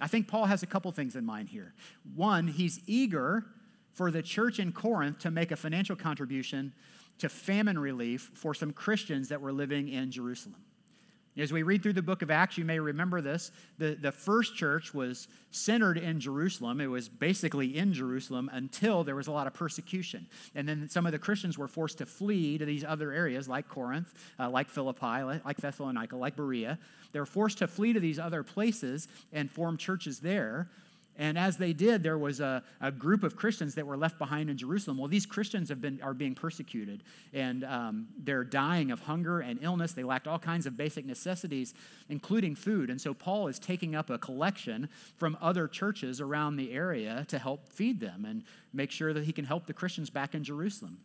I 0.00 0.08
think 0.08 0.28
Paul 0.28 0.46
has 0.46 0.62
a 0.62 0.66
couple 0.66 0.90
things 0.92 1.16
in 1.16 1.24
mind 1.24 1.48
here. 1.48 1.74
One, 2.14 2.48
he's 2.48 2.80
eager 2.86 3.44
for 3.92 4.10
the 4.10 4.22
church 4.22 4.58
in 4.58 4.72
Corinth 4.72 5.20
to 5.20 5.30
make 5.30 5.52
a 5.52 5.56
financial 5.56 5.96
contribution 5.96 6.74
to 7.18 7.28
famine 7.28 7.78
relief 7.78 8.30
for 8.34 8.52
some 8.52 8.72
Christians 8.72 9.28
that 9.28 9.40
were 9.40 9.52
living 9.52 9.88
in 9.88 10.10
Jerusalem. 10.10 10.62
As 11.38 11.52
we 11.52 11.62
read 11.62 11.82
through 11.82 11.92
the 11.92 12.02
book 12.02 12.22
of 12.22 12.30
Acts, 12.30 12.56
you 12.56 12.64
may 12.64 12.80
remember 12.80 13.20
this. 13.20 13.50
The, 13.78 13.94
the 13.94 14.12
first 14.12 14.56
church 14.56 14.94
was 14.94 15.28
centered 15.50 15.98
in 15.98 16.18
Jerusalem. 16.18 16.80
It 16.80 16.86
was 16.86 17.10
basically 17.10 17.76
in 17.76 17.92
Jerusalem 17.92 18.48
until 18.52 19.04
there 19.04 19.14
was 19.14 19.26
a 19.26 19.32
lot 19.32 19.46
of 19.46 19.52
persecution. 19.52 20.26
And 20.54 20.66
then 20.66 20.88
some 20.88 21.04
of 21.04 21.12
the 21.12 21.18
Christians 21.18 21.58
were 21.58 21.68
forced 21.68 21.98
to 21.98 22.06
flee 22.06 22.56
to 22.56 22.64
these 22.64 22.84
other 22.84 23.12
areas 23.12 23.48
like 23.48 23.68
Corinth, 23.68 24.14
uh, 24.38 24.48
like 24.48 24.70
Philippi, 24.70 25.22
like 25.44 25.58
Thessalonica, 25.58 26.16
like 26.16 26.36
Berea. 26.36 26.78
They 27.12 27.20
were 27.20 27.26
forced 27.26 27.58
to 27.58 27.66
flee 27.66 27.92
to 27.92 28.00
these 28.00 28.18
other 28.18 28.42
places 28.42 29.08
and 29.32 29.50
form 29.50 29.76
churches 29.76 30.20
there. 30.20 30.68
And 31.18 31.38
as 31.38 31.56
they 31.56 31.72
did, 31.72 32.02
there 32.02 32.18
was 32.18 32.40
a, 32.40 32.62
a 32.80 32.92
group 32.92 33.22
of 33.22 33.36
Christians 33.36 33.74
that 33.76 33.86
were 33.86 33.96
left 33.96 34.18
behind 34.18 34.50
in 34.50 34.58
Jerusalem. 34.58 34.98
Well, 34.98 35.08
these 35.08 35.24
Christians 35.24 35.70
have 35.70 35.80
been, 35.80 36.00
are 36.02 36.12
being 36.12 36.34
persecuted, 36.34 37.02
and 37.32 37.64
um, 37.64 38.08
they're 38.18 38.44
dying 38.44 38.90
of 38.90 39.00
hunger 39.00 39.40
and 39.40 39.58
illness. 39.62 39.92
They 39.92 40.04
lacked 40.04 40.28
all 40.28 40.38
kinds 40.38 40.66
of 40.66 40.76
basic 40.76 41.06
necessities, 41.06 41.74
including 42.08 42.54
food. 42.54 42.90
And 42.90 43.00
so 43.00 43.14
Paul 43.14 43.48
is 43.48 43.58
taking 43.58 43.94
up 43.94 44.10
a 44.10 44.18
collection 44.18 44.88
from 45.16 45.38
other 45.40 45.68
churches 45.68 46.20
around 46.20 46.56
the 46.56 46.72
area 46.72 47.24
to 47.28 47.38
help 47.38 47.70
feed 47.72 48.00
them 48.00 48.24
and 48.26 48.44
make 48.72 48.90
sure 48.90 49.14
that 49.14 49.24
he 49.24 49.32
can 49.32 49.46
help 49.46 49.66
the 49.66 49.72
Christians 49.72 50.10
back 50.10 50.34
in 50.34 50.44
Jerusalem. 50.44 50.98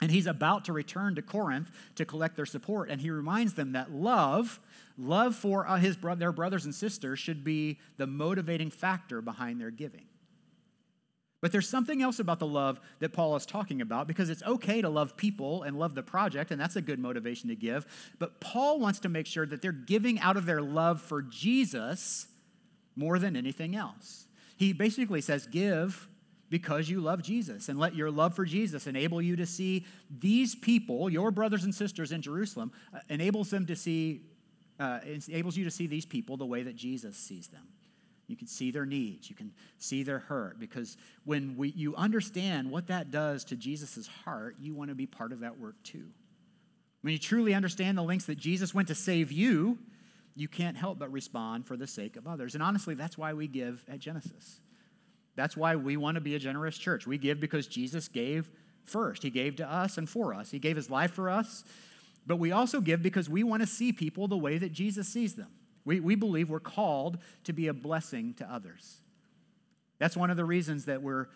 And 0.00 0.10
he's 0.10 0.26
about 0.26 0.64
to 0.64 0.72
return 0.72 1.14
to 1.14 1.22
Corinth 1.22 1.70
to 1.94 2.04
collect 2.04 2.36
their 2.36 2.46
support. 2.46 2.90
And 2.90 3.00
he 3.00 3.10
reminds 3.10 3.54
them 3.54 3.72
that 3.72 3.92
love, 3.92 4.60
love 4.98 5.36
for 5.36 5.66
uh, 5.66 5.76
his 5.76 5.96
bro- 5.96 6.16
their 6.16 6.32
brothers 6.32 6.64
and 6.64 6.74
sisters, 6.74 7.18
should 7.18 7.44
be 7.44 7.78
the 7.96 8.06
motivating 8.06 8.70
factor 8.70 9.22
behind 9.22 9.60
their 9.60 9.70
giving. 9.70 10.06
But 11.44 11.52
there's 11.52 11.68
something 11.68 12.00
else 12.00 12.20
about 12.20 12.38
the 12.38 12.46
love 12.46 12.80
that 13.00 13.12
Paul 13.12 13.36
is 13.36 13.44
talking 13.44 13.82
about 13.82 14.08
because 14.08 14.30
it's 14.30 14.42
okay 14.44 14.80
to 14.80 14.88
love 14.88 15.14
people 15.14 15.62
and 15.62 15.78
love 15.78 15.94
the 15.94 16.02
project, 16.02 16.50
and 16.50 16.58
that's 16.58 16.76
a 16.76 16.80
good 16.80 16.98
motivation 16.98 17.50
to 17.50 17.54
give. 17.54 17.86
But 18.18 18.40
Paul 18.40 18.80
wants 18.80 18.98
to 19.00 19.10
make 19.10 19.26
sure 19.26 19.44
that 19.44 19.60
they're 19.60 19.70
giving 19.70 20.18
out 20.20 20.38
of 20.38 20.46
their 20.46 20.62
love 20.62 21.02
for 21.02 21.20
Jesus 21.20 22.28
more 22.96 23.18
than 23.18 23.36
anything 23.36 23.76
else. 23.76 24.26
He 24.56 24.72
basically 24.72 25.20
says, 25.20 25.46
Give 25.46 26.08
because 26.54 26.88
you 26.88 27.00
love 27.00 27.20
Jesus. 27.20 27.68
And 27.68 27.80
let 27.80 27.96
your 27.96 28.12
love 28.12 28.36
for 28.36 28.44
Jesus 28.44 28.86
enable 28.86 29.20
you 29.20 29.34
to 29.34 29.44
see 29.44 29.84
these 30.08 30.54
people, 30.54 31.10
your 31.10 31.32
brothers 31.32 31.64
and 31.64 31.74
sisters 31.74 32.12
in 32.12 32.22
Jerusalem, 32.22 32.70
uh, 32.94 33.00
enables 33.08 33.50
them 33.50 33.66
to 33.66 33.74
see, 33.74 34.20
uh, 34.78 35.00
enables 35.26 35.56
you 35.56 35.64
to 35.64 35.70
see 35.72 35.88
these 35.88 36.06
people 36.06 36.36
the 36.36 36.46
way 36.46 36.62
that 36.62 36.76
Jesus 36.76 37.16
sees 37.16 37.48
them. 37.48 37.66
You 38.28 38.36
can 38.36 38.46
see 38.46 38.70
their 38.70 38.86
needs. 38.86 39.28
You 39.28 39.34
can 39.34 39.52
see 39.78 40.04
their 40.04 40.20
hurt. 40.20 40.60
Because 40.60 40.96
when 41.24 41.56
we, 41.56 41.70
you 41.70 41.96
understand 41.96 42.70
what 42.70 42.86
that 42.86 43.10
does 43.10 43.42
to 43.46 43.56
Jesus' 43.56 44.06
heart, 44.24 44.54
you 44.60 44.76
want 44.76 44.90
to 44.90 44.94
be 44.94 45.06
part 45.06 45.32
of 45.32 45.40
that 45.40 45.58
work 45.58 45.74
too. 45.82 46.06
When 47.00 47.12
you 47.12 47.18
truly 47.18 47.52
understand 47.52 47.98
the 47.98 48.02
lengths 48.02 48.26
that 48.26 48.38
Jesus 48.38 48.72
went 48.72 48.86
to 48.86 48.94
save 48.94 49.32
you, 49.32 49.76
you 50.36 50.46
can't 50.46 50.76
help 50.76 51.00
but 51.00 51.10
respond 51.10 51.66
for 51.66 51.76
the 51.76 51.88
sake 51.88 52.14
of 52.14 52.28
others. 52.28 52.54
And 52.54 52.62
honestly, 52.62 52.94
that's 52.94 53.18
why 53.18 53.32
we 53.32 53.48
give 53.48 53.84
at 53.88 53.98
Genesis. 53.98 54.60
That's 55.36 55.56
why 55.56 55.76
we 55.76 55.96
want 55.96 56.16
to 56.16 56.20
be 56.20 56.34
a 56.34 56.38
generous 56.38 56.78
church. 56.78 57.06
We 57.06 57.18
give 57.18 57.40
because 57.40 57.66
Jesus 57.66 58.08
gave 58.08 58.50
first. 58.84 59.22
He 59.22 59.30
gave 59.30 59.56
to 59.56 59.70
us 59.70 59.98
and 59.98 60.08
for 60.08 60.34
us. 60.34 60.50
He 60.50 60.58
gave 60.58 60.76
his 60.76 60.90
life 60.90 61.12
for 61.12 61.28
us. 61.28 61.64
But 62.26 62.36
we 62.36 62.52
also 62.52 62.80
give 62.80 63.02
because 63.02 63.28
we 63.28 63.42
want 63.42 63.62
to 63.62 63.66
see 63.66 63.92
people 63.92 64.28
the 64.28 64.36
way 64.36 64.58
that 64.58 64.72
Jesus 64.72 65.08
sees 65.08 65.34
them. 65.34 65.50
We, 65.84 66.00
we 66.00 66.14
believe 66.14 66.48
we're 66.48 66.60
called 66.60 67.18
to 67.44 67.52
be 67.52 67.66
a 67.66 67.74
blessing 67.74 68.34
to 68.34 68.50
others. 68.50 69.00
That's 69.98 70.16
one 70.16 70.30
of 70.30 70.36
the 70.36 70.44
reasons 70.44 70.86
that 70.86 71.02
we're 71.02 71.26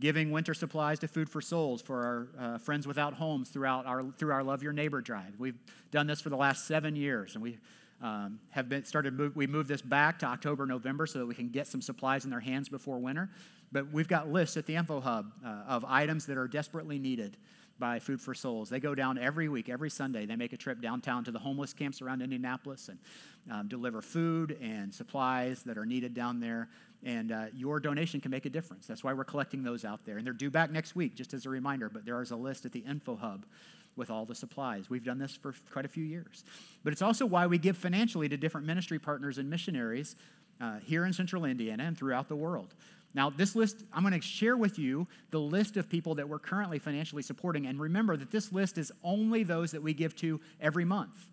giving 0.00 0.30
winter 0.30 0.54
supplies 0.54 1.00
to 1.00 1.08
Food 1.08 1.28
for 1.28 1.40
Souls 1.40 1.82
for 1.82 2.04
our 2.04 2.28
uh, 2.38 2.58
friends 2.58 2.86
without 2.86 3.14
homes 3.14 3.50
throughout 3.50 3.84
our, 3.84 4.04
through 4.12 4.32
our 4.32 4.44
Love 4.44 4.62
Your 4.62 4.72
Neighbor 4.72 5.00
drive. 5.00 5.34
We've 5.38 5.58
done 5.90 6.06
this 6.06 6.20
for 6.20 6.30
the 6.30 6.36
last 6.36 6.66
seven 6.66 6.96
years, 6.96 7.34
and 7.34 7.42
we 7.42 7.58
um, 8.02 8.40
have 8.50 8.68
been 8.68 8.84
started. 8.84 9.14
Move, 9.14 9.34
we 9.34 9.46
moved 9.46 9.68
this 9.68 9.82
back 9.82 10.18
to 10.20 10.26
October, 10.26 10.66
November, 10.66 11.06
so 11.06 11.18
that 11.18 11.26
we 11.26 11.34
can 11.34 11.48
get 11.48 11.66
some 11.66 11.82
supplies 11.82 12.24
in 12.24 12.30
their 12.30 12.40
hands 12.40 12.68
before 12.68 12.98
winter. 12.98 13.30
But 13.72 13.92
we've 13.92 14.08
got 14.08 14.30
lists 14.30 14.56
at 14.56 14.66
the 14.66 14.76
Info 14.76 15.00
Hub 15.00 15.32
uh, 15.44 15.48
of 15.68 15.84
items 15.84 16.26
that 16.26 16.38
are 16.38 16.48
desperately 16.48 16.98
needed 16.98 17.36
by 17.78 17.98
Food 17.98 18.20
for 18.20 18.34
Souls. 18.34 18.68
They 18.70 18.80
go 18.80 18.94
down 18.94 19.18
every 19.18 19.48
week, 19.48 19.68
every 19.68 19.90
Sunday. 19.90 20.26
They 20.26 20.36
make 20.36 20.52
a 20.52 20.56
trip 20.56 20.80
downtown 20.80 21.24
to 21.24 21.30
the 21.30 21.38
homeless 21.38 21.72
camps 21.72 22.02
around 22.02 22.22
Indianapolis 22.22 22.88
and 22.88 22.98
um, 23.50 23.68
deliver 23.68 24.02
food 24.02 24.56
and 24.60 24.92
supplies 24.92 25.62
that 25.64 25.78
are 25.78 25.86
needed 25.86 26.14
down 26.14 26.40
there. 26.40 26.68
And 27.04 27.30
uh, 27.30 27.46
your 27.54 27.78
donation 27.78 28.20
can 28.20 28.32
make 28.32 28.46
a 28.46 28.50
difference. 28.50 28.86
That's 28.86 29.04
why 29.04 29.12
we're 29.12 29.24
collecting 29.24 29.62
those 29.62 29.84
out 29.84 30.04
there. 30.04 30.16
And 30.16 30.26
they're 30.26 30.32
due 30.32 30.50
back 30.50 30.70
next 30.70 30.96
week, 30.96 31.14
just 31.14 31.32
as 31.32 31.46
a 31.46 31.50
reminder. 31.50 31.88
But 31.88 32.04
there 32.04 32.20
is 32.20 32.32
a 32.32 32.36
list 32.36 32.66
at 32.66 32.72
the 32.72 32.80
Info 32.80 33.14
Hub 33.14 33.46
with 33.98 34.10
all 34.10 34.24
the 34.24 34.34
supplies. 34.34 34.88
We've 34.88 35.04
done 35.04 35.18
this 35.18 35.36
for 35.36 35.54
quite 35.72 35.84
a 35.84 35.88
few 35.88 36.04
years. 36.04 36.44
But 36.84 36.92
it's 36.92 37.02
also 37.02 37.26
why 37.26 37.46
we 37.46 37.58
give 37.58 37.76
financially 37.76 38.28
to 38.28 38.36
different 38.36 38.66
ministry 38.66 38.98
partners 38.98 39.36
and 39.36 39.50
missionaries 39.50 40.16
uh, 40.60 40.78
here 40.78 41.04
in 41.04 41.12
central 41.12 41.44
Indiana 41.44 41.84
and 41.84 41.98
throughout 41.98 42.28
the 42.28 42.36
world. 42.36 42.74
Now, 43.14 43.30
this 43.30 43.56
list, 43.56 43.84
I'm 43.92 44.02
going 44.02 44.18
to 44.18 44.26
share 44.26 44.56
with 44.56 44.78
you 44.78 45.06
the 45.30 45.40
list 45.40 45.76
of 45.76 45.88
people 45.88 46.14
that 46.16 46.28
we're 46.28 46.38
currently 46.38 46.78
financially 46.78 47.22
supporting. 47.22 47.66
And 47.66 47.80
remember 47.80 48.16
that 48.16 48.30
this 48.30 48.52
list 48.52 48.78
is 48.78 48.92
only 49.02 49.42
those 49.42 49.70
that 49.72 49.82
we 49.82 49.94
give 49.94 50.14
to 50.16 50.40
every 50.60 50.84
month. 50.84 51.26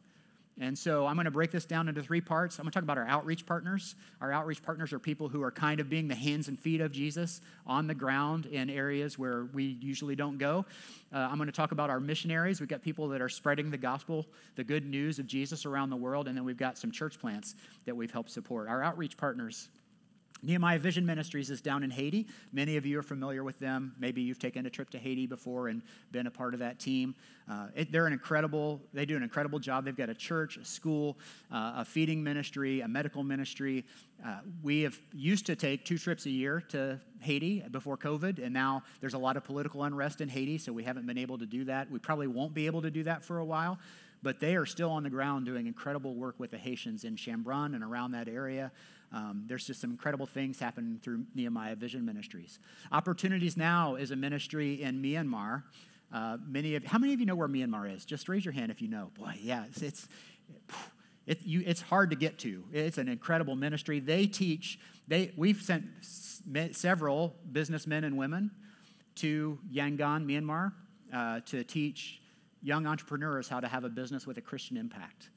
And 0.60 0.78
so 0.78 1.06
I'm 1.06 1.16
going 1.16 1.26
to 1.26 1.32
break 1.32 1.52
this 1.52 1.66
down 1.66 1.90
into 1.90 2.02
three 2.02 2.22
parts. 2.22 2.58
I'm 2.58 2.64
going 2.64 2.72
to 2.72 2.76
talk 2.76 2.84
about 2.84 2.98
our 2.98 3.08
outreach 3.08 3.46
partners. 3.46 3.96
Our 4.22 4.32
outreach 4.32 4.64
partners 4.64 4.94
are 4.94 5.00
people 5.00 5.28
who 5.28 5.44
are 5.44 5.52
kind 5.52 5.82
of 5.82 5.90
being 5.90 6.08
the 6.08 6.16
hands 6.16 6.48
and 6.48 6.58
feet 6.58 6.80
of 6.80 6.94
Jesus 6.94 7.42
on 7.68 7.88
the 7.88 7.94
ground 7.94 8.46
in 8.46 8.70
areas 8.70 9.20
where 9.20 9.46
we 9.54 9.78
usually 9.82 10.16
don't 10.16 10.38
go. 10.38 10.66
Uh, 11.14 11.18
I'm 11.18 11.36
going 11.36 11.48
to 11.48 11.54
talk 11.54 11.74
about 11.74 11.90
our 11.90 12.00
missionaries. 12.00 12.62
We've 12.62 12.70
got 12.70 12.82
people 12.82 13.10
that 13.10 13.22
are 13.22 13.28
spreading 13.28 13.70
the 13.70 13.78
gospel, 13.78 14.26
the 14.56 14.64
good 14.64 14.86
news 14.86 15.20
of 15.20 15.28
Jesus 15.28 15.66
around 15.66 15.90
the 15.90 15.98
world. 15.98 16.30
And 16.30 16.38
then 16.38 16.46
we've 16.46 16.56
got 16.56 16.78
some 16.78 16.90
church 16.90 17.20
plants 17.20 17.56
that 17.86 17.96
we've 17.96 18.12
helped 18.12 18.32
support. 18.32 18.70
Our 18.70 18.82
outreach 18.82 19.18
partners 19.18 19.68
Nehemiah 20.44 20.78
Vision 20.78 21.06
Ministries 21.06 21.50
is 21.50 21.62
down 21.62 21.84
in 21.84 21.90
Haiti. 21.90 22.28
Many 22.52 22.78
of 22.78 22.86
you 22.86 23.00
are 23.00 23.04
familiar 23.04 23.44
with 23.44 23.58
them. 23.60 23.96
Maybe 23.98 24.22
you've 24.22 24.40
taken 24.40 24.66
a 24.66 24.70
trip 24.70 24.90
to 24.92 24.98
Haiti 24.98 25.26
before 25.26 25.70
and 25.70 25.82
been 26.12 26.28
a 26.28 26.32
part 26.32 26.54
of 26.54 26.60
that 26.60 26.78
team. 26.78 27.16
Uh, 27.50 27.68
it, 27.74 27.92
they're 27.92 28.06
an 28.06 28.14
incredible, 28.14 28.82
they 28.94 29.06
do 29.06 29.16
an 29.16 29.24
incredible 29.24 29.60
job. 29.60 29.86
They've 29.86 29.96
got 29.96 30.10
a 30.10 30.16
church, 30.16 30.58
a 30.58 30.66
school, 30.66 31.18
uh, 31.52 31.74
a 31.78 31.86
feeding 31.86 32.24
ministry, 32.24 32.82
a 32.82 32.88
medical 32.88 33.24
ministry. 33.24 33.86
Uh, 34.26 34.38
we 34.62 34.82
have 34.82 35.00
used 35.14 35.46
to 35.48 35.56
take 35.56 35.86
two 35.86 35.98
trips 35.98 36.26
a 36.26 36.32
year 36.32 36.62
to 36.70 37.00
Haiti 37.22 37.64
before 37.72 37.98
COVID, 37.98 38.44
and 38.44 38.54
now 38.54 38.84
there's 39.00 39.14
a 39.14 39.20
lot 39.20 39.38
of 39.38 39.44
political 39.44 39.84
unrest 39.84 40.22
in 40.22 40.30
Haiti, 40.30 40.58
so 40.58 40.74
we 40.74 40.84
haven't 40.84 41.08
been 41.08 41.18
able 41.18 41.38
to 41.38 41.46
do 41.46 41.64
that. 41.66 41.90
We 41.90 42.00
probably 42.00 42.28
won't 42.28 42.54
be 42.54 42.66
able 42.66 42.82
to 42.82 42.92
do 42.92 43.04
that 43.04 43.24
for 43.24 43.40
a 43.40 43.46
while 43.46 43.80
but 44.24 44.40
they 44.40 44.56
are 44.56 44.66
still 44.66 44.90
on 44.90 45.04
the 45.04 45.10
ground 45.10 45.46
doing 45.46 45.68
incredible 45.68 46.16
work 46.16 46.34
with 46.40 46.50
the 46.50 46.58
Haitians 46.58 47.04
in 47.04 47.16
Chambrun 47.16 47.76
and 47.76 47.84
around 47.84 48.14
that 48.14 48.28
area. 48.28 48.72
Um, 49.16 49.46
there's 49.48 49.66
just 49.66 49.80
some 49.80 49.92
incredible 49.92 50.26
things 50.26 50.60
happening 50.60 51.00
through 51.02 51.24
Nehemiah 51.34 51.78
Vision 51.78 52.06
Ministries. 52.06 52.60
Opportunities 52.92 53.56
Now 53.56 53.96
is 53.96 54.12
a 54.12 54.16
ministry 54.16 54.82
in 54.82 55.02
Myanmar. 55.02 55.64
Uh, 56.14 56.38
many 56.46 56.76
of 56.76 56.84
how 56.84 57.00
many 57.00 57.14
of 57.14 57.22
you 57.22 57.26
know 57.26 57.36
where 57.36 57.48
Myanmar 57.48 57.96
is? 57.96 58.04
Just 58.04 58.28
raise 58.28 58.44
your 58.44 58.52
hand 58.52 58.72
if 58.72 58.82
you 58.82 58.90
know. 58.90 59.12
Boy, 59.18 59.40
yeah, 59.42 59.64
it's 59.70 59.82
it's, 59.82 60.08
it, 61.26 61.40
you, 61.44 61.64
it's 61.66 61.82
hard 61.82 62.10
to 62.10 62.18
get 62.18 62.38
to. 62.40 62.66
It's 62.74 62.98
an 62.98 63.08
incredible 63.08 63.56
ministry. 63.56 64.02
They 64.02 64.28
teach. 64.28 64.80
They 65.08 65.32
we've 65.38 65.62
sent 65.62 65.86
several 66.74 67.36
businessmen 67.50 68.04
and 68.04 68.18
women 68.18 68.52
to 69.16 69.58
Yangon, 69.74 70.26
Myanmar, 70.26 70.74
uh, 71.14 71.40
to 71.46 71.64
teach 71.64 72.22
young 72.62 72.86
entrepreneurs 72.86 73.48
how 73.48 73.62
to 73.62 73.68
have 73.70 73.86
a 73.86 73.90
business 73.90 74.28
with 74.28 74.38
a 74.38 74.42
Christian 74.42 74.76
impact. 74.76 75.30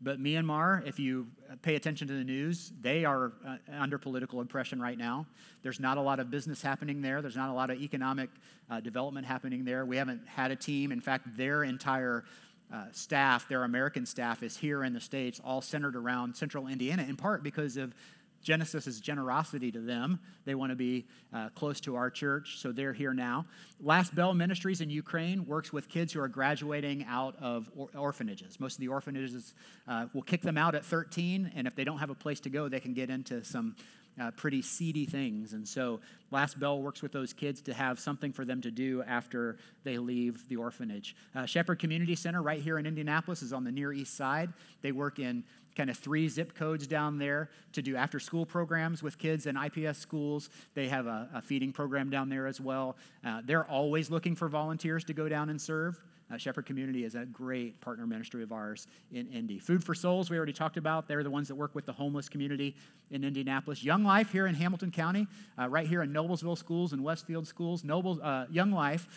But 0.00 0.20
Myanmar, 0.20 0.86
if 0.86 0.98
you 1.00 1.26
pay 1.62 1.74
attention 1.74 2.06
to 2.08 2.14
the 2.14 2.24
news, 2.24 2.72
they 2.80 3.04
are 3.04 3.32
uh, 3.46 3.56
under 3.78 3.98
political 3.98 4.40
oppression 4.40 4.80
right 4.80 4.96
now. 4.96 5.26
There's 5.62 5.80
not 5.80 5.98
a 5.98 6.00
lot 6.00 6.20
of 6.20 6.30
business 6.30 6.62
happening 6.62 7.02
there. 7.02 7.20
There's 7.20 7.36
not 7.36 7.50
a 7.50 7.52
lot 7.52 7.70
of 7.70 7.80
economic 7.80 8.30
uh, 8.70 8.80
development 8.80 9.26
happening 9.26 9.64
there. 9.64 9.84
We 9.84 9.96
haven't 9.96 10.26
had 10.26 10.52
a 10.52 10.56
team. 10.56 10.92
In 10.92 11.00
fact, 11.00 11.36
their 11.36 11.64
entire 11.64 12.24
uh, 12.72 12.84
staff, 12.92 13.48
their 13.48 13.64
American 13.64 14.06
staff, 14.06 14.42
is 14.42 14.56
here 14.56 14.84
in 14.84 14.92
the 14.92 15.00
States, 15.00 15.40
all 15.44 15.60
centered 15.60 15.96
around 15.96 16.36
central 16.36 16.68
Indiana, 16.68 17.04
in 17.08 17.16
part 17.16 17.42
because 17.42 17.76
of 17.76 17.92
Genesis' 18.42 18.86
is 18.86 19.00
generosity 19.00 19.70
to 19.72 19.80
them. 19.80 20.20
They 20.44 20.54
want 20.54 20.70
to 20.70 20.76
be 20.76 21.06
uh, 21.32 21.48
close 21.50 21.80
to 21.80 21.96
our 21.96 22.10
church, 22.10 22.58
so 22.58 22.72
they're 22.72 22.92
here 22.92 23.12
now. 23.12 23.46
Last 23.80 24.14
Bell 24.14 24.34
Ministries 24.34 24.80
in 24.80 24.90
Ukraine 24.90 25.46
works 25.46 25.72
with 25.72 25.88
kids 25.88 26.12
who 26.12 26.20
are 26.20 26.28
graduating 26.28 27.04
out 27.08 27.36
of 27.40 27.70
or- 27.76 27.88
orphanages. 27.96 28.58
Most 28.60 28.74
of 28.74 28.80
the 28.80 28.88
orphanages 28.88 29.54
uh, 29.86 30.06
will 30.14 30.22
kick 30.22 30.42
them 30.42 30.56
out 30.56 30.74
at 30.74 30.84
13, 30.84 31.52
and 31.54 31.66
if 31.66 31.74
they 31.74 31.84
don't 31.84 31.98
have 31.98 32.10
a 32.10 32.14
place 32.14 32.40
to 32.40 32.50
go, 32.50 32.68
they 32.68 32.80
can 32.80 32.94
get 32.94 33.10
into 33.10 33.44
some 33.44 33.76
uh, 34.20 34.30
pretty 34.32 34.62
seedy 34.62 35.06
things. 35.06 35.52
And 35.52 35.66
so 35.66 36.00
Last 36.30 36.58
Bell 36.58 36.80
works 36.80 37.02
with 37.02 37.12
those 37.12 37.32
kids 37.32 37.60
to 37.62 37.74
have 37.74 38.00
something 38.00 38.32
for 38.32 38.44
them 38.44 38.60
to 38.62 38.70
do 38.70 39.02
after 39.06 39.58
they 39.84 39.98
leave 39.98 40.48
the 40.48 40.56
orphanage. 40.56 41.14
Uh, 41.34 41.46
Shepherd 41.46 41.78
Community 41.78 42.14
Center, 42.14 42.42
right 42.42 42.60
here 42.60 42.78
in 42.78 42.86
Indianapolis, 42.86 43.42
is 43.42 43.52
on 43.52 43.64
the 43.64 43.72
Near 43.72 43.92
East 43.92 44.16
Side. 44.16 44.52
They 44.82 44.92
work 44.92 45.18
in 45.18 45.44
kind 45.78 45.88
of 45.88 45.96
three 45.96 46.28
zip 46.28 46.54
codes 46.54 46.86
down 46.86 47.18
there 47.18 47.48
to 47.72 47.80
do 47.80 47.96
after 47.96 48.18
school 48.18 48.44
programs 48.44 49.00
with 49.00 49.16
kids 49.16 49.46
in 49.46 49.56
IPS 49.56 49.98
schools. 49.98 50.50
They 50.74 50.88
have 50.88 51.06
a, 51.06 51.28
a 51.32 51.40
feeding 51.40 51.72
program 51.72 52.10
down 52.10 52.28
there 52.28 52.48
as 52.48 52.60
well. 52.60 52.96
Uh, 53.24 53.42
they're 53.44 53.64
always 53.64 54.10
looking 54.10 54.34
for 54.34 54.48
volunteers 54.48 55.04
to 55.04 55.14
go 55.14 55.28
down 55.28 55.48
and 55.48 55.60
serve. 55.60 56.02
Uh, 56.30 56.36
Shepherd 56.36 56.66
Community 56.66 57.04
is 57.04 57.14
a 57.14 57.24
great 57.24 57.80
partner 57.80 58.06
ministry 58.06 58.42
of 58.42 58.52
ours 58.52 58.86
in 59.12 59.28
Indy. 59.28 59.58
Food 59.58 59.82
for 59.82 59.94
Souls, 59.94 60.28
we 60.28 60.36
already 60.36 60.52
talked 60.52 60.76
about. 60.76 61.08
They're 61.08 61.22
the 61.22 61.30
ones 61.30 61.48
that 61.48 61.54
work 61.54 61.74
with 61.74 61.86
the 61.86 61.92
homeless 61.92 62.28
community 62.28 62.76
in 63.10 63.24
Indianapolis. 63.24 63.82
Young 63.82 64.04
Life 64.04 64.30
here 64.30 64.46
in 64.46 64.54
Hamilton 64.54 64.90
County, 64.90 65.26
uh, 65.58 65.68
right 65.68 65.86
here 65.86 66.02
in 66.02 66.12
Noblesville 66.12 66.58
Schools 66.58 66.92
and 66.92 67.02
Westfield 67.02 67.46
Schools. 67.46 67.82
Noble, 67.82 68.20
uh, 68.22 68.44
Young 68.50 68.72
Life 68.72 69.08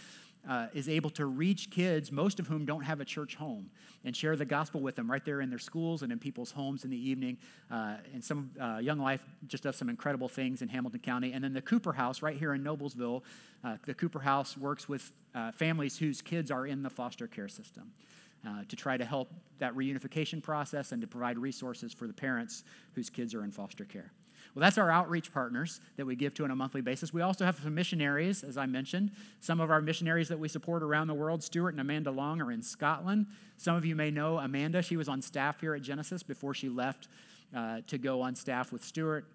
uh, 0.48 0.68
is 0.74 0.90
able 0.90 1.10
to 1.12 1.26
reach 1.26 1.70
kids, 1.70 2.12
most 2.12 2.40
of 2.40 2.48
whom 2.48 2.66
don't 2.66 2.84
have 2.84 3.00
a 3.00 3.06
church 3.06 3.36
home, 3.36 3.70
and 4.04 4.16
share 4.16 4.36
the 4.36 4.46
gospel 4.46 4.82
with 4.82 4.96
them 4.96 5.10
right 5.10 5.24
there 5.24 5.42
in 5.42 5.50
their 5.50 5.60
schools 5.60 6.02
and 6.02 6.12
in 6.12 6.20
people's 6.20 6.52
homes 6.52 6.84
in 6.84 6.90
the 6.90 7.10
evening. 7.10 7.38
Uh, 7.70 7.96
and 8.14 8.24
some 8.24 8.52
uh, 8.60 8.78
Young 8.78 9.00
Life 9.00 9.24
just 9.48 9.64
does 9.64 9.76
some 9.76 9.90
incredible 9.90 10.28
things 10.28 10.62
in 10.62 10.68
Hamilton 10.68 11.00
County. 11.02 11.34
And 11.34 11.44
then 11.44 11.54
the 11.54 11.62
Cooper 11.62 11.94
House 11.94 12.22
right 12.22 12.38
here 12.38 12.54
in 12.54 12.64
Noblesville, 12.64 13.22
uh, 13.64 13.78
the 13.86 13.94
Cooper 13.94 14.20
House 14.20 14.58
works 14.58 14.90
with 14.90 15.12
uh, 15.36 15.52
families 15.52 15.98
whose 15.98 16.22
kids 16.22 16.50
are 16.50 16.66
in 16.66 16.82
the 16.82 16.90
foster 16.90 17.28
care 17.28 17.48
system. 17.48 17.92
Uh, 18.44 18.64
to 18.68 18.76
try 18.76 18.98
to 18.98 19.06
help 19.06 19.32
that 19.60 19.72
reunification 19.76 20.42
process 20.42 20.94
and 20.94 21.02
to 21.02 21.08
provide 21.08 21.38
resources 21.38 21.94
for 21.94 22.08
the 22.08 22.14
parents 22.14 22.64
whose 22.94 23.08
kids 23.08 23.36
are 23.36 23.44
in 23.44 23.52
foster 23.52 23.86
care. 23.86 24.12
Well, 24.54 24.62
that's 24.62 24.78
our 24.78 24.92
outreach 24.92 25.34
partners 25.34 25.80
that 25.96 26.06
we 26.06 26.16
give 26.16 26.34
to 26.36 26.44
on 26.44 26.52
a 26.52 26.56
monthly 26.56 26.82
basis. 26.82 27.14
We 27.14 27.22
also 27.22 27.46
have 27.46 27.60
some 27.64 27.74
missionaries, 27.74 28.44
as 28.44 28.58
I 28.58 28.66
mentioned. 28.66 29.12
Some 29.40 29.62
of 29.62 29.72
our 29.72 29.82
missionaries 29.82 30.28
that 30.28 30.40
we 30.40 30.50
support 30.50 30.84
around 30.84 31.08
the 31.08 31.14
world, 31.14 31.42
Stuart 31.42 31.70
and 31.70 31.80
Amanda 31.80 32.12
Long, 32.12 32.42
are 32.42 32.52
in 32.52 32.62
Scotland. 32.62 33.28
Some 33.56 33.76
of 33.76 33.86
you 33.86 33.96
may 33.96 34.12
know 34.12 34.40
Amanda. 34.40 34.82
She 34.82 34.98
was 34.98 35.08
on 35.08 35.22
staff 35.22 35.62
here 35.62 35.74
at 35.74 35.82
Genesis 35.82 36.22
before 36.22 36.54
she 36.54 36.68
left 36.68 37.08
uh, 37.56 37.80
to 37.88 37.98
go 37.98 38.22
on 38.22 38.36
staff 38.36 38.74
with 38.74 38.84
Stuart. 38.84 39.26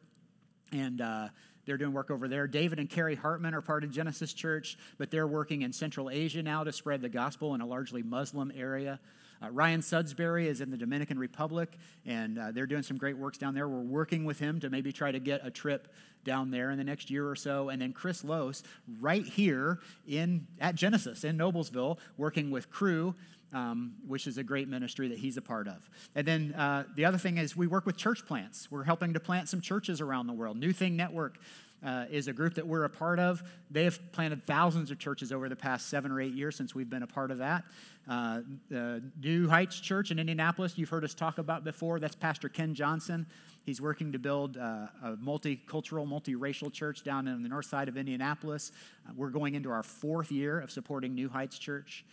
And 0.73 1.01
uh, 1.01 1.29
they're 1.65 1.79
doing 1.79 1.93
work 1.93 2.11
over 2.11 2.29
there. 2.29 2.47
David 2.47 2.79
and 2.79 2.89
Carrie 2.89 3.15
Hartman 3.15 3.55
are 3.55 3.63
part 3.63 3.85
of 3.85 3.91
Genesis 3.91 4.33
Church, 4.35 4.77
but 4.99 5.11
they're 5.11 5.27
working 5.27 5.63
in 5.63 5.73
Central 5.73 6.11
Asia 6.11 6.43
now 6.43 6.63
to 6.63 6.73
spread 6.73 7.01
the 7.01 7.09
gospel 7.09 7.55
in 7.55 7.61
a 7.61 7.67
largely 7.67 8.03
Muslim 8.03 8.53
area. 8.55 9.01
Uh, 9.43 9.51
Ryan 9.51 9.81
Sudsbury 9.81 10.47
is 10.47 10.61
in 10.61 10.71
the 10.71 10.77
Dominican 10.77 11.19
Republic, 11.19 11.77
and 12.05 12.39
uh, 12.39 12.53
they're 12.53 12.67
doing 12.67 12.83
some 12.83 12.97
great 12.97 13.17
works 13.17 13.39
down 13.39 13.55
there. 13.55 13.69
We're 13.69 13.81
working 13.81 14.25
with 14.25 14.39
him 14.39 14.61
to 14.61 14.71
maybe 14.71 14.93
try 14.93 15.13
to 15.13 15.19
get 15.19 15.45
a 15.45 15.51
trip 15.51 15.89
down 16.25 16.51
there 16.51 16.71
in 16.71 16.79
the 16.79 16.85
next 16.85 17.11
year 17.11 17.29
or 17.29 17.37
so. 17.37 17.69
And 17.69 17.81
then 17.81 17.93
Chris 17.93 18.25
Lose, 18.25 18.63
right 19.01 19.25
here 19.25 19.81
in 20.07 20.47
at 20.61 20.75
Genesis 20.75 21.25
in 21.25 21.39
Noblesville, 21.39 21.99
working 22.17 22.51
with 22.51 22.71
Cru. 22.71 23.15
Um, 23.53 23.95
which 24.07 24.27
is 24.27 24.39
a 24.39 24.43
great 24.43 24.69
ministry 24.69 25.07
that 25.09 25.19
he's 25.19 25.37
a 25.37 25.41
part 25.41 25.69
of. 25.69 25.89
And 26.17 26.27
then 26.27 26.53
uh, 26.55 26.83
the 26.97 27.05
other 27.05 27.17
thing 27.17 27.39
is 27.39 27.57
we 27.57 27.69
work 27.69 27.87
with 27.87 27.97
church 27.97 28.27
plants. 28.27 28.71
We're 28.73 28.83
helping 28.83 29.15
to 29.15 29.21
plant 29.21 29.49
some 29.49 29.61
churches 29.61 30.01
around 30.01 30.27
the 30.27 30.33
world. 30.33 30.59
New 30.59 30.73
Thing 30.73 30.97
Network 30.97 31.39
uh, 31.87 32.05
is 32.11 32.27
a 32.27 32.33
group 32.33 32.55
that 32.55 32.67
we're 32.67 32.85
a 32.85 32.91
part 32.91 33.21
of. 33.21 33.43
They 33.71 33.85
have 33.85 34.01
planted 34.13 34.45
thousands 34.45 34.91
of 34.91 34.99
churches 34.99 35.31
over 35.31 35.49
the 35.49 35.57
past 35.57 35.89
seven 35.89 36.11
or 36.11 36.21
eight 36.21 36.35
years 36.35 36.57
since 36.57 36.75
we've 36.75 36.91
been 36.91 37.05
a 37.05 37.07
part 37.07 37.31
of 37.31 37.39
that. 37.39 37.65
Uh, 38.09 38.41
the 38.69 39.03
New 39.23 39.49
Heights 39.49 39.79
Church 39.79 40.11
in 40.11 40.19
Indianapolis, 40.19 40.77
you've 40.77 40.89
heard 40.89 41.05
us 41.05 41.15
talk 41.15 41.39
about 41.39 41.63
before. 41.63 42.01
That's 42.01 42.17
Pastor 42.17 42.49
Ken 42.49 42.75
Johnson. 42.75 43.27
He's 43.65 43.81
working 43.81 44.13
to 44.13 44.19
build 44.19 44.57
uh, 44.57 44.87
a 45.03 45.17
multicultural, 45.17 46.07
multiracial 46.07 46.73
church 46.73 47.05
down 47.05 47.29
in 47.29 47.43
the 47.43 47.49
north 47.49 47.67
side 47.67 47.89
of 47.89 47.97
Indianapolis. 47.97 48.73
Uh, 49.09 49.13
we're 49.17 49.31
going 49.31 49.55
into 49.55 49.71
our 49.71 49.83
fourth 49.83 50.33
year 50.33 50.61
of 50.61 50.71
supporting 50.71 51.15
New 51.15 51.29
Heights 51.29 51.59
Church. 51.59 52.05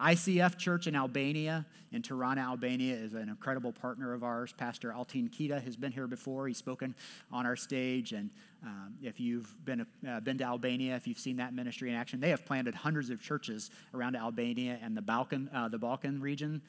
ICF 0.00 0.58
Church 0.58 0.86
in 0.86 0.96
Albania, 0.96 1.64
in 1.92 2.02
Tirana, 2.02 2.40
Albania, 2.40 2.94
is 2.94 3.14
an 3.14 3.28
incredible 3.28 3.72
partner 3.72 4.12
of 4.12 4.24
ours. 4.24 4.52
Pastor 4.56 4.90
Altin 4.90 5.30
Kita 5.30 5.62
has 5.62 5.76
been 5.76 5.92
here 5.92 6.06
before. 6.06 6.48
He's 6.48 6.58
spoken 6.58 6.94
on 7.32 7.46
our 7.46 7.56
stage. 7.56 8.12
And 8.12 8.30
um, 8.64 8.94
if 9.02 9.20
you've 9.20 9.54
been, 9.64 9.86
uh, 10.08 10.20
been 10.20 10.38
to 10.38 10.44
Albania, 10.44 10.96
if 10.96 11.06
you've 11.06 11.18
seen 11.18 11.36
that 11.36 11.54
ministry 11.54 11.90
in 11.90 11.94
action, 11.94 12.20
they 12.20 12.30
have 12.30 12.44
planted 12.44 12.74
hundreds 12.74 13.10
of 13.10 13.22
churches 13.22 13.70
around 13.94 14.16
Albania 14.16 14.78
and 14.82 14.96
the 14.96 15.02
Balkan, 15.02 15.48
uh, 15.54 15.68
the 15.68 15.78
Balkan 15.78 16.20
region. 16.20 16.60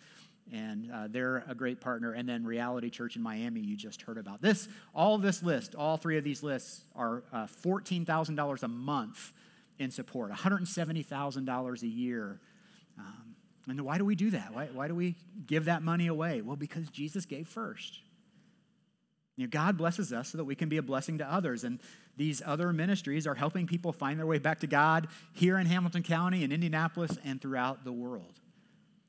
And 0.53 0.91
uh, 0.91 1.07
they're 1.09 1.43
a 1.47 1.55
great 1.55 1.81
partner. 1.81 2.13
And 2.13 2.29
then 2.29 2.45
Reality 2.45 2.91
Church 2.91 3.15
in 3.15 3.23
Miami, 3.23 3.61
you 3.61 3.75
just 3.75 4.03
heard 4.03 4.19
about. 4.19 4.43
This, 4.43 4.67
all 4.93 5.17
this 5.17 5.41
list, 5.41 5.73
all 5.73 5.97
three 5.97 6.19
of 6.19 6.23
these 6.23 6.43
lists 6.43 6.81
are 6.95 7.23
uh, 7.33 7.47
$14,000 7.47 8.63
a 8.63 8.67
month 8.67 9.33
in 9.79 9.89
support, 9.89 10.31
$170,000 10.31 11.81
a 11.81 11.87
year 11.87 12.39
um, 12.97 13.35
and 13.67 13.81
why 13.81 13.97
do 13.97 14.05
we 14.05 14.15
do 14.15 14.31
that? 14.31 14.53
Why, 14.53 14.67
why 14.73 14.87
do 14.87 14.95
we 14.95 15.15
give 15.47 15.65
that 15.65 15.81
money 15.81 16.07
away? 16.07 16.41
Well, 16.41 16.55
because 16.55 16.87
Jesus 16.89 17.25
gave 17.25 17.47
first. 17.47 17.99
You 19.37 19.45
know, 19.45 19.49
God 19.49 19.77
blesses 19.77 20.13
us 20.13 20.29
so 20.29 20.37
that 20.37 20.45
we 20.45 20.55
can 20.55 20.69
be 20.69 20.77
a 20.77 20.83
blessing 20.83 21.17
to 21.17 21.31
others. 21.31 21.63
And 21.63 21.79
these 22.15 22.41
other 22.45 22.71
ministries 22.71 23.27
are 23.27 23.35
helping 23.35 23.67
people 23.67 23.91
find 23.91 24.17
their 24.17 24.25
way 24.25 24.37
back 24.37 24.59
to 24.61 24.67
God 24.67 25.07
here 25.33 25.57
in 25.57 25.65
Hamilton 25.65 26.03
County, 26.03 26.43
in 26.43 26.51
Indianapolis, 26.51 27.17
and 27.25 27.41
throughout 27.41 27.83
the 27.83 27.91
world. 27.91 28.39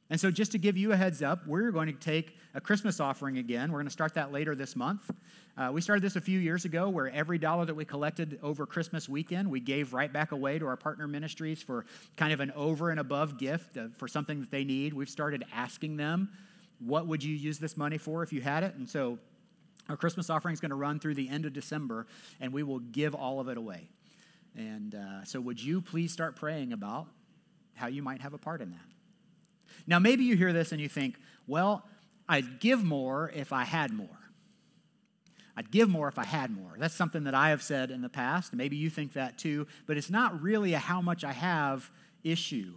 And 0.09 0.21
so, 0.21 0.31
just 0.31 0.53
to 0.53 0.59
give 0.59 0.77
you 0.77 0.93
a 0.93 0.97
heads 0.97 1.21
up, 1.21 1.47
we're 1.47 1.73
going 1.73 1.89
to 1.89 1.93
take 1.93 2.37
a 2.55 2.61
Christmas 2.61 3.01
offering 3.01 3.39
again. 3.39 3.73
We're 3.73 3.79
going 3.79 3.89
to 3.89 3.93
start 3.93 4.15
that 4.15 4.31
later 4.31 4.55
this 4.55 4.77
month. 4.77 5.11
Uh, 5.57 5.71
we 5.73 5.81
started 5.81 6.03
this 6.03 6.15
a 6.15 6.21
few 6.21 6.39
years 6.39 6.65
ago 6.65 6.89
where 6.89 7.09
every 7.09 7.39
dollar 7.39 7.65
that 7.65 7.75
we 7.75 7.85
collected 7.85 8.39
over 8.43 8.67
Christmas 8.67 9.09
weekend, 9.09 9.51
we 9.51 9.59
gave 9.59 9.93
right 9.93 10.13
back 10.13 10.31
away 10.31 10.59
to 10.59 10.67
our 10.67 10.77
partner 10.77 11.09
ministries 11.09 11.61
for 11.61 11.87
kind 12.17 12.33
of 12.33 12.41
an 12.41 12.53
over 12.53 12.91
and 12.91 13.01
above 13.01 13.37
gift 13.39 13.77
for 13.97 14.07
something 14.07 14.41
that 14.41 14.51
they 14.51 14.65
need. 14.65 14.93
We've 14.93 15.09
started 15.09 15.45
asking 15.53 15.97
them, 15.97 16.31
what 16.79 17.07
would 17.07 17.25
you 17.25 17.35
use 17.35 17.59
this 17.59 17.77
money 17.77 17.99
for 17.99 18.23
if 18.23 18.33
you 18.33 18.43
had 18.43 18.63
it? 18.63 18.75
And 18.75 18.89
so, 18.89 19.19
our 19.89 19.97
Christmas 19.97 20.31
offering 20.31 20.53
is 20.53 20.61
going 20.61 20.71
to 20.71 20.77
run 20.77 20.99
through 20.99 21.15
the 21.15 21.29
end 21.29 21.47
of 21.47 21.53
December, 21.53 22.07
and 22.41 22.53
we 22.53 22.63
will 22.63 22.81
give 22.81 23.15
all 23.15 23.39
of 23.39 23.49
it 23.49 23.57
away. 23.57 23.89
And 24.57 24.95
uh, 24.95 25.25
so, 25.25 25.41
would 25.41 25.63
you 25.63 25.81
please 25.81 26.13
start 26.13 26.37
praying 26.37 26.73
about 26.73 27.07
how 27.75 27.87
you 27.87 28.03
might 28.03 28.21
have 28.21 28.35
a 28.35 28.39
part 28.39 28.61
in 28.61 28.71
that? 28.71 28.96
Now, 29.87 29.99
maybe 29.99 30.25
you 30.25 30.37
hear 30.37 30.53
this 30.53 30.73
and 30.73 30.81
you 30.81 30.89
think, 30.89 31.17
well, 31.47 31.85
I'd 32.29 32.61
give 32.61 32.83
more 32.83 33.31
if 33.35 33.53
I 33.53 33.65
had 33.65 33.93
more. 33.93 34.09
I'd 35.57 35.71
give 35.71 35.89
more 35.89 36.09
if 36.09 36.19
I 36.19 36.25
had 36.25 36.51
more. 36.51 36.77
That's 36.79 36.95
something 36.95 37.25
that 37.25 37.35
I 37.35 37.51
have 37.51 37.63
said 37.63 37.91
in 37.91 38.03
the 38.03 38.09
past. 38.09 38.53
Maybe 38.53 38.77
you 38.77 38.91
think 38.91 39.15
that 39.15 39.39
too, 39.39 39.67
but 39.87 39.97
it's 39.97 40.11
not 40.11 40.43
really 40.43 40.75
a 40.75 40.79
how 40.79 41.01
much 41.01 41.25
I 41.25 41.33
have 41.33 41.91
issue. 42.23 42.75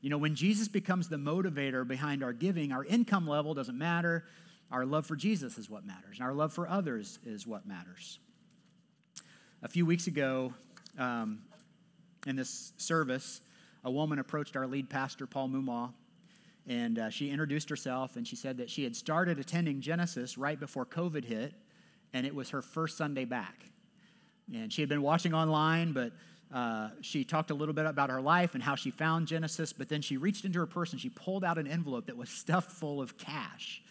You 0.00 0.10
know, 0.10 0.18
when 0.18 0.34
Jesus 0.34 0.66
becomes 0.66 1.08
the 1.08 1.16
motivator 1.16 1.86
behind 1.86 2.24
our 2.24 2.32
giving, 2.32 2.72
our 2.72 2.84
income 2.84 3.28
level 3.28 3.54
doesn't 3.54 3.78
matter. 3.78 4.24
Our 4.70 4.84
love 4.84 5.06
for 5.06 5.14
Jesus 5.14 5.58
is 5.58 5.70
what 5.70 5.86
matters, 5.86 6.18
and 6.18 6.26
our 6.26 6.34
love 6.34 6.52
for 6.52 6.68
others 6.68 7.20
is 7.24 7.46
what 7.46 7.66
matters. 7.66 8.18
A 9.62 9.68
few 9.68 9.86
weeks 9.86 10.08
ago, 10.08 10.52
um, 10.98 11.40
in 12.26 12.34
this 12.34 12.72
service, 12.76 13.40
a 13.84 13.90
woman 13.90 14.18
approached 14.18 14.56
our 14.56 14.66
lead 14.66 14.90
pastor, 14.90 15.26
Paul 15.26 15.48
Mumaw, 15.48 15.92
and 16.68 16.98
uh, 16.98 17.10
she 17.10 17.30
introduced 17.30 17.70
herself 17.70 18.16
and 18.16 18.26
she 18.26 18.36
said 18.36 18.58
that 18.58 18.68
she 18.68 18.84
had 18.84 18.96
started 18.96 19.38
attending 19.38 19.80
Genesis 19.80 20.36
right 20.36 20.58
before 20.58 20.84
COVID 20.84 21.24
hit, 21.24 21.54
and 22.12 22.26
it 22.26 22.34
was 22.34 22.50
her 22.50 22.62
first 22.62 22.96
Sunday 22.96 23.24
back. 23.24 23.66
And 24.52 24.72
she 24.72 24.82
had 24.82 24.88
been 24.88 25.02
watching 25.02 25.34
online, 25.34 25.92
but 25.92 26.12
uh, 26.52 26.90
she 27.00 27.24
talked 27.24 27.50
a 27.50 27.54
little 27.54 27.74
bit 27.74 27.86
about 27.86 28.10
her 28.10 28.20
life 28.20 28.54
and 28.54 28.62
how 28.62 28.74
she 28.74 28.90
found 28.90 29.26
Genesis, 29.26 29.72
but 29.72 29.88
then 29.88 30.00
she 30.00 30.16
reached 30.16 30.44
into 30.44 30.58
her 30.58 30.66
purse 30.66 30.92
and 30.92 31.00
she 31.00 31.08
pulled 31.08 31.44
out 31.44 31.58
an 31.58 31.66
envelope 31.66 32.06
that 32.06 32.16
was 32.16 32.28
stuffed 32.30 32.70
full 32.70 33.00
of 33.00 33.18
cash. 33.18 33.82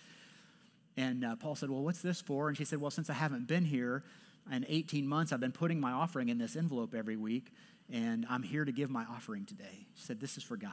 And 0.98 1.26
uh, 1.26 1.36
Paul 1.36 1.56
said, 1.56 1.70
Well, 1.70 1.84
what's 1.84 2.02
this 2.02 2.22
for? 2.22 2.48
And 2.48 2.58
she 2.58 2.64
said, 2.64 2.80
Well, 2.80 2.92
since 2.92 3.10
I 3.10 3.14
haven't 3.14 3.48
been 3.48 3.66
here 3.66 4.04
in 4.52 4.66
18 4.68 5.06
months, 5.06 5.34
I've 5.34 5.42
been 5.42 5.52
putting 5.52 5.80
my 5.80 5.92
offering 5.92 6.30
in 6.30 6.38
this 6.38 6.56
envelope 6.56 6.96
every 6.96 7.18
week, 7.18 7.52
and 7.92 8.26
I'm 8.30 8.44
here 8.44 8.64
to 8.64 8.72
give 8.72 8.90
my 8.90 9.04
offering 9.04 9.46
today. 9.46 9.88
She 9.96 10.06
said, 10.06 10.22
This 10.22 10.38
is 10.38 10.44
for 10.44 10.56
God. 10.56 10.72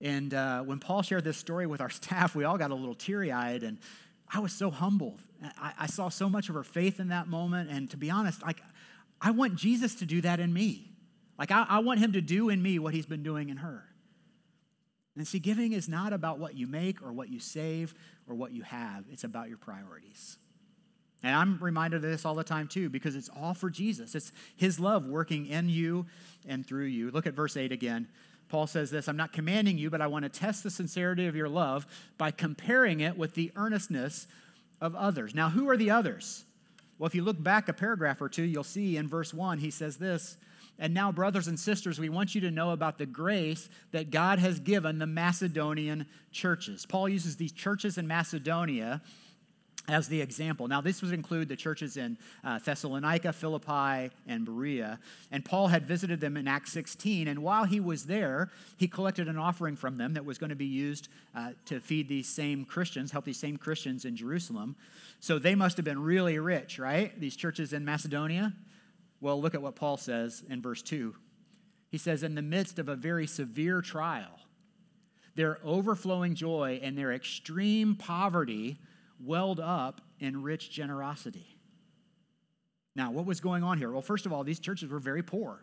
And 0.00 0.32
uh, 0.32 0.62
when 0.62 0.78
Paul 0.78 1.02
shared 1.02 1.24
this 1.24 1.36
story 1.36 1.66
with 1.66 1.80
our 1.80 1.90
staff, 1.90 2.34
we 2.34 2.44
all 2.44 2.58
got 2.58 2.70
a 2.70 2.74
little 2.74 2.94
teary 2.94 3.32
eyed, 3.32 3.62
and 3.62 3.78
I 4.32 4.40
was 4.40 4.52
so 4.52 4.70
humbled. 4.70 5.20
I, 5.60 5.72
I, 5.80 5.86
saw 5.86 6.08
so 6.08 6.28
much 6.28 6.48
of 6.48 6.54
her 6.54 6.64
faith 6.64 7.00
in 7.00 7.08
that 7.08 7.28
moment. 7.28 7.70
And 7.70 7.90
to 7.90 7.96
be 7.96 8.10
honest, 8.10 8.42
like, 8.42 8.60
I 9.20 9.30
want 9.30 9.56
Jesus 9.56 9.94
to 9.96 10.06
do 10.06 10.20
that 10.20 10.40
in 10.40 10.52
me. 10.52 10.90
Like, 11.38 11.50
I, 11.50 11.64
I 11.68 11.78
want 11.78 12.00
him 12.00 12.12
to 12.12 12.20
do 12.20 12.48
in 12.48 12.60
me 12.60 12.78
what 12.78 12.92
he's 12.92 13.06
been 13.06 13.22
doing 13.22 13.48
in 13.48 13.58
her. 13.58 13.84
And 15.16 15.26
see, 15.26 15.38
giving 15.38 15.72
is 15.72 15.88
not 15.88 16.12
about 16.12 16.38
what 16.38 16.54
you 16.56 16.66
make 16.66 17.02
or 17.02 17.12
what 17.12 17.28
you 17.28 17.40
save 17.40 17.94
or 18.28 18.34
what 18.34 18.52
you 18.52 18.62
have, 18.62 19.04
it's 19.10 19.24
about 19.24 19.48
your 19.48 19.58
priorities. 19.58 20.36
And 21.22 21.34
I'm 21.34 21.58
reminded 21.58 21.96
of 21.96 22.02
this 22.02 22.24
all 22.24 22.34
the 22.34 22.44
time 22.44 22.68
too, 22.68 22.88
because 22.88 23.16
it's 23.16 23.28
all 23.28 23.54
for 23.54 23.70
Jesus. 23.70 24.14
It's 24.14 24.32
his 24.56 24.78
love 24.78 25.06
working 25.06 25.46
in 25.46 25.68
you 25.68 26.06
and 26.46 26.64
through 26.64 26.84
you. 26.84 27.10
Look 27.10 27.26
at 27.26 27.34
verse 27.34 27.56
8 27.56 27.72
again. 27.72 28.06
Paul 28.48 28.66
says 28.66 28.90
this 28.90 29.08
I'm 29.08 29.16
not 29.16 29.32
commanding 29.32 29.78
you, 29.78 29.90
but 29.90 30.00
I 30.00 30.06
want 30.06 30.24
to 30.24 30.28
test 30.28 30.62
the 30.62 30.70
sincerity 30.70 31.26
of 31.26 31.36
your 31.36 31.48
love 31.48 31.86
by 32.16 32.30
comparing 32.30 33.00
it 33.00 33.16
with 33.16 33.34
the 33.34 33.52
earnestness 33.56 34.26
of 34.80 34.94
others. 34.94 35.34
Now, 35.34 35.50
who 35.50 35.68
are 35.68 35.76
the 35.76 35.90
others? 35.90 36.44
Well, 36.98 37.06
if 37.06 37.14
you 37.14 37.22
look 37.22 37.42
back 37.42 37.68
a 37.68 37.72
paragraph 37.72 38.20
or 38.20 38.28
two, 38.28 38.42
you'll 38.42 38.64
see 38.64 38.96
in 38.96 39.08
verse 39.08 39.32
1, 39.32 39.58
he 39.58 39.70
says 39.70 39.98
this 39.98 40.36
And 40.78 40.94
now, 40.94 41.12
brothers 41.12 41.46
and 41.46 41.58
sisters, 41.58 41.98
we 41.98 42.08
want 42.08 42.34
you 42.34 42.40
to 42.42 42.50
know 42.50 42.70
about 42.70 42.98
the 42.98 43.06
grace 43.06 43.68
that 43.92 44.10
God 44.10 44.38
has 44.38 44.58
given 44.58 44.98
the 44.98 45.06
Macedonian 45.06 46.06
churches. 46.32 46.86
Paul 46.86 47.08
uses 47.08 47.36
these 47.36 47.52
churches 47.52 47.98
in 47.98 48.06
Macedonia 48.06 49.00
as 49.88 50.08
the 50.08 50.20
example. 50.20 50.68
Now, 50.68 50.80
this 50.80 51.02
would 51.02 51.12
include 51.12 51.48
the 51.48 51.56
churches 51.56 51.96
in 51.96 52.18
uh, 52.44 52.58
Thessalonica, 52.58 53.32
Philippi, 53.32 54.14
and 54.26 54.44
Berea. 54.44 55.00
And 55.32 55.44
Paul 55.44 55.68
had 55.68 55.86
visited 55.86 56.20
them 56.20 56.36
in 56.36 56.46
Acts 56.46 56.72
16. 56.72 57.26
And 57.26 57.42
while 57.42 57.64
he 57.64 57.80
was 57.80 58.04
there, 58.04 58.50
he 58.76 58.86
collected 58.86 59.28
an 59.28 59.38
offering 59.38 59.76
from 59.76 59.96
them 59.96 60.14
that 60.14 60.24
was 60.24 60.36
going 60.36 60.50
to 60.50 60.56
be 60.56 60.66
used 60.66 61.08
uh, 61.34 61.52
to 61.64 61.80
feed 61.80 62.08
these 62.08 62.28
same 62.28 62.66
Christians, 62.66 63.10
help 63.10 63.24
these 63.24 63.40
same 63.40 63.56
Christians 63.56 64.04
in 64.04 64.14
Jerusalem. 64.14 64.76
So 65.20 65.38
they 65.38 65.54
must 65.54 65.78
have 65.78 65.84
been 65.84 66.02
really 66.02 66.38
rich, 66.38 66.78
right? 66.78 67.18
These 67.18 67.34
churches 67.34 67.72
in 67.72 67.84
Macedonia. 67.84 68.52
Well, 69.20 69.40
look 69.40 69.54
at 69.54 69.62
what 69.62 69.74
Paul 69.74 69.96
says 69.96 70.44
in 70.48 70.60
verse 70.60 70.82
2. 70.82 71.14
He 71.90 71.98
says, 71.98 72.22
In 72.22 72.34
the 72.34 72.42
midst 72.42 72.78
of 72.78 72.88
a 72.88 72.94
very 72.94 73.26
severe 73.26 73.80
trial, 73.80 74.38
their 75.34 75.58
overflowing 75.64 76.34
joy 76.34 76.78
and 76.82 76.96
their 76.98 77.12
extreme 77.12 77.94
poverty 77.94 78.78
welled 79.20 79.60
up 79.60 80.00
in 80.20 80.42
rich 80.42 80.70
generosity. 80.70 81.58
Now, 82.94 83.10
what 83.10 83.26
was 83.26 83.40
going 83.40 83.62
on 83.62 83.78
here? 83.78 83.90
Well, 83.90 84.02
first 84.02 84.26
of 84.26 84.32
all, 84.32 84.44
these 84.44 84.58
churches 84.58 84.90
were 84.90 84.98
very 84.98 85.22
poor. 85.22 85.60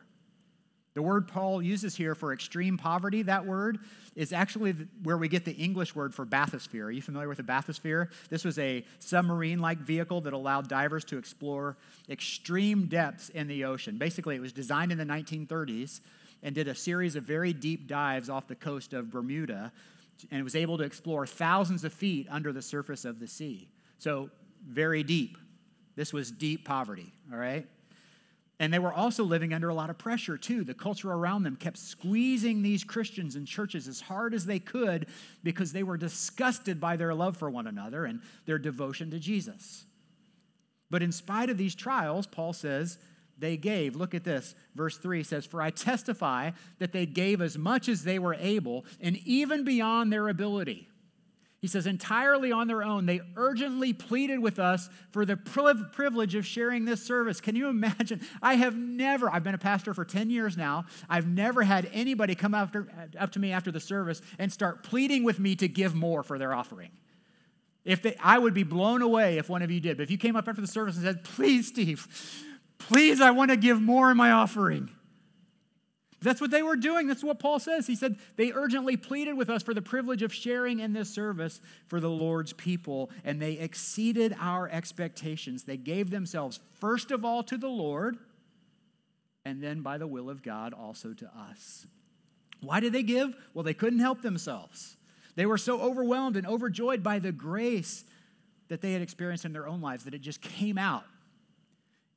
The 0.94 1.02
word 1.02 1.28
Paul 1.28 1.62
uses 1.62 1.94
here 1.94 2.16
for 2.16 2.32
extreme 2.32 2.78
poverty, 2.78 3.22
that 3.24 3.46
word, 3.46 3.80
is 4.16 4.32
actually 4.32 4.72
where 5.04 5.18
we 5.18 5.28
get 5.28 5.44
the 5.44 5.52
English 5.52 5.94
word 5.94 6.16
for 6.16 6.26
bathysphere. 6.26 6.86
Are 6.86 6.92
you 6.92 7.02
familiar 7.02 7.28
with 7.28 7.40
a 7.40 7.44
bathysphere? 7.44 8.08
This 8.30 8.46
was 8.46 8.58
a 8.58 8.86
submarine 9.00 9.60
like 9.60 9.80
vehicle 9.80 10.22
that 10.22 10.32
allowed 10.32 10.70
divers 10.70 11.04
to 11.06 11.18
explore 11.18 11.76
extreme 12.10 12.88
depths 12.88 13.28
in 13.28 13.48
the 13.48 13.66
ocean. 13.66 13.98
Basically, 13.98 14.38
it 14.38 14.42
was 14.42 14.54
designed 14.54 14.94
in 14.94 14.98
the 14.98 15.04
1930s 15.04 16.00
and 16.42 16.56
did 16.56 16.70
a 16.70 16.76
series 16.76 17.18
of 17.18 17.26
very 17.26 17.52
deep 17.52 17.88
dives 17.88 18.30
off 18.30 18.48
the 18.48 18.56
coast 18.56 18.94
of 18.94 19.12
Bermuda 19.12 19.74
and 20.32 20.40
it 20.40 20.44
was 20.44 20.56
able 20.56 20.78
to 20.78 20.84
explore 20.84 21.26
thousands 21.26 21.84
of 21.84 21.94
feet 21.94 22.28
under 22.30 22.52
the 22.54 22.62
surface 22.62 23.06
of 23.06 23.20
the 23.20 23.28
sea. 23.28 23.70
So, 23.98 24.30
very 24.68 25.04
deep. 25.04 25.38
This 25.96 26.12
was 26.12 26.32
deep 26.32 26.66
poverty, 26.66 27.14
all 27.32 27.38
right? 27.38 27.68
And 28.60 28.74
they 28.74 28.80
were 28.80 28.94
also 28.94 29.24
living 29.24 29.54
under 29.54 29.70
a 29.70 29.74
lot 29.74 29.90
of 29.90 29.98
pressure, 29.98 30.38
too. 30.38 30.64
The 30.64 30.74
culture 30.74 31.12
around 31.12 31.44
them 31.44 31.58
kept 31.58 31.78
squeezing 31.78 32.62
these 32.62 32.84
Christians 32.84 33.36
and 33.36 33.46
churches 33.46 33.88
as 33.88 34.02
hard 34.02 34.34
as 34.34 34.46
they 34.46 34.60
could 34.60 35.08
because 35.44 35.74
they 35.74 35.84
were 35.84 35.98
disgusted 35.98 36.80
by 36.80 36.96
their 36.96 37.14
love 37.14 37.36
for 37.36 37.50
one 37.50 37.68
another 37.68 38.06
and 38.06 38.22
their 38.46 38.58
devotion 38.58 39.12
to 39.12 39.20
Jesus. 39.20 39.86
But 40.90 41.04
in 41.04 41.12
spite 41.12 41.50
of 41.50 41.58
these 41.58 41.76
trials, 41.76 42.28
Paul 42.28 42.54
says, 42.54 42.98
they 43.38 43.58
gave. 43.58 43.96
Look 43.96 44.14
at 44.14 44.24
this. 44.24 44.56
Verse 44.76 44.98
3 44.98 45.24
says, 45.24 45.46
For 45.46 45.62
I 45.62 45.70
testify 45.70 46.52
that 46.80 46.92
they 46.92 47.06
gave 47.06 47.42
as 47.42 47.58
much 47.58 47.90
as 47.90 48.04
they 48.04 48.20
were 48.20 48.36
able, 48.36 48.86
and 49.02 49.18
even 49.26 49.64
beyond 49.64 50.12
their 50.12 50.30
ability. 50.30 50.90
He 51.66 51.68
says, 51.68 51.88
entirely 51.88 52.52
on 52.52 52.68
their 52.68 52.84
own, 52.84 53.08
they 53.08 53.22
urgently 53.36 53.92
pleaded 53.92 54.38
with 54.38 54.60
us 54.60 54.88
for 55.10 55.26
the 55.26 55.36
privilege 55.36 56.36
of 56.36 56.46
sharing 56.46 56.86
this 56.86 57.04
service. 57.04 57.42
Can 57.42 57.56
you 57.56 57.70
imagine? 57.70 58.22
I 58.40 58.54
have 58.54 58.76
never, 58.76 59.32
I've 59.32 59.44
been 59.44 59.56
a 59.56 59.58
pastor 59.58 59.96
for 59.96 60.06
10 60.06 60.30
years 60.30 60.58
now, 60.58 60.86
I've 61.10 61.26
never 61.26 61.64
had 61.64 61.90
anybody 61.92 62.36
come 62.36 62.54
after, 62.54 62.88
up 63.20 63.32
to 63.32 63.40
me 63.40 63.52
after 63.52 63.72
the 63.72 63.80
service 63.80 64.22
and 64.38 64.54
start 64.54 64.84
pleading 64.84 65.24
with 65.24 65.40
me 65.40 65.56
to 65.56 65.68
give 65.68 65.96
more 65.96 66.22
for 66.22 66.38
their 66.38 66.54
offering. 66.54 66.92
If 67.84 68.04
they, 68.04 68.16
I 68.22 68.38
would 68.38 68.54
be 68.54 68.64
blown 68.64 69.02
away 69.02 69.40
if 69.40 69.50
one 69.50 69.64
of 69.64 69.72
you 69.72 69.80
did. 69.80 69.98
But 69.98 70.04
if 70.04 70.12
you 70.12 70.20
came 70.20 70.36
up 70.36 70.48
after 70.48 70.62
the 70.62 70.68
service 70.68 70.98
and 70.98 71.04
said, 71.06 71.24
Please, 71.24 71.68
Steve, 71.68 72.08
Please, 72.88 73.20
I 73.20 73.32
want 73.32 73.50
to 73.50 73.58
give 73.58 73.82
more 73.82 74.12
in 74.12 74.18
my 74.18 74.32
offering. 74.32 74.92
That's 76.22 76.40
what 76.40 76.52
they 76.52 76.62
were 76.62 76.76
doing. 76.76 77.08
That's 77.08 77.24
what 77.24 77.40
Paul 77.40 77.60
says. 77.60 77.88
He 77.88 77.96
said 77.96 78.18
they 78.36 78.52
urgently 78.52 78.96
pleaded 78.96 79.34
with 79.34 79.50
us 79.50 79.64
for 79.64 79.74
the 79.74 79.82
privilege 79.82 80.22
of 80.22 80.32
sharing 80.32 80.80
in 80.80 80.94
this 80.94 81.10
service 81.10 81.62
for 81.88 82.00
the 82.00 82.10
Lord's 82.10 82.54
people, 82.54 83.10
and 83.24 83.42
they 83.42 83.54
exceeded 83.54 84.36
our 84.40 84.70
expectations. 84.70 85.64
They 85.64 85.78
gave 85.78 86.12
themselves 86.12 86.60
first 86.80 87.10
of 87.10 87.26
all 87.26 87.44
to 87.44 87.58
the 87.58 87.70
Lord, 87.70 88.18
and 89.46 89.64
then 89.64 89.82
by 89.82 89.98
the 89.98 90.08
will 90.08 90.30
of 90.30 90.44
God 90.44 90.74
also 90.74 91.14
to 91.14 91.26
us. 91.52 91.88
Why 92.62 92.80
did 92.80 92.94
they 92.94 93.04
give? 93.04 93.36
Well, 93.54 93.64
they 93.64 93.74
couldn't 93.74 94.00
help 94.00 94.22
themselves. 94.22 94.98
They 95.36 95.48
were 95.48 95.58
so 95.58 95.82
overwhelmed 95.82 96.38
and 96.38 96.46
overjoyed 96.46 97.02
by 97.02 97.18
the 97.18 97.32
grace 97.32 98.06
that 98.68 98.82
they 98.82 98.94
had 98.94 99.02
experienced 99.02 99.46
in 99.46 99.54
their 99.54 99.68
own 99.68 99.82
lives 99.82 100.04
that 100.06 100.14
it 100.14 100.22
just 100.22 100.42
came 100.42 100.78
out 100.78 101.04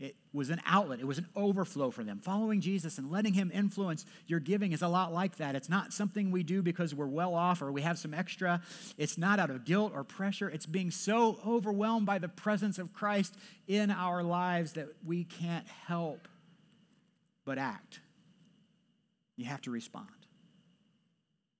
it 0.00 0.14
was 0.32 0.50
an 0.50 0.60
outlet, 0.64 1.00
it 1.00 1.06
was 1.06 1.18
an 1.18 1.26
overflow 1.34 1.90
for 1.90 2.04
them. 2.04 2.20
Following 2.20 2.60
Jesus 2.60 2.98
and 2.98 3.10
letting 3.10 3.34
Him 3.34 3.50
influence 3.52 4.06
your 4.26 4.38
giving 4.38 4.70
is 4.70 4.82
a 4.82 4.88
lot 4.88 5.12
like 5.12 5.36
that. 5.36 5.56
It's 5.56 5.68
not 5.68 5.92
something 5.92 6.30
we 6.30 6.44
do 6.44 6.62
because 6.62 6.94
we're 6.94 7.06
well 7.06 7.34
off 7.34 7.62
or 7.62 7.72
we 7.72 7.82
have 7.82 7.98
some 7.98 8.14
extra. 8.14 8.62
It's 8.96 9.18
not 9.18 9.40
out 9.40 9.50
of 9.50 9.64
guilt 9.64 9.92
or 9.94 10.04
pressure. 10.04 10.48
It's 10.48 10.66
being 10.66 10.92
so 10.92 11.40
overwhelmed 11.44 12.06
by 12.06 12.18
the 12.18 12.28
presence 12.28 12.78
of 12.78 12.92
Christ 12.92 13.34
in 13.66 13.90
our 13.90 14.22
lives 14.22 14.74
that 14.74 14.88
we 15.04 15.24
can't 15.24 15.66
help 15.86 16.28
but 17.44 17.58
act. 17.58 18.00
You 19.36 19.46
have 19.46 19.62
to 19.62 19.70
respond. 19.70 20.17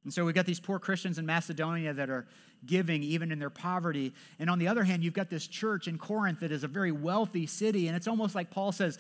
And 0.09 0.14
so 0.14 0.25
we've 0.25 0.35
got 0.35 0.47
these 0.47 0.59
poor 0.59 0.79
Christians 0.79 1.18
in 1.18 1.27
Macedonia 1.27 1.92
that 1.92 2.09
are 2.09 2.27
giving 2.64 3.03
even 3.03 3.31
in 3.31 3.38
their 3.38 3.51
poverty. 3.51 4.14
And 4.38 4.49
on 4.49 4.59
the 4.59 4.66
other 4.66 4.83
hand, 4.83 5.05
you've 5.05 5.12
got 5.12 5.29
this 5.29 5.47
church 5.47 5.87
in 5.87 5.99
Corinth 5.99 6.40
that 6.40 6.51
is 6.51 6.64
a 6.64 6.66
very 6.66 6.90
wealthy 6.90 7.47
city. 7.47 7.88
And 7.88 7.94
it's 7.94 8.09
almost 8.09 8.35
like 8.35 8.51
Paul 8.51 8.73
says, 8.73 8.99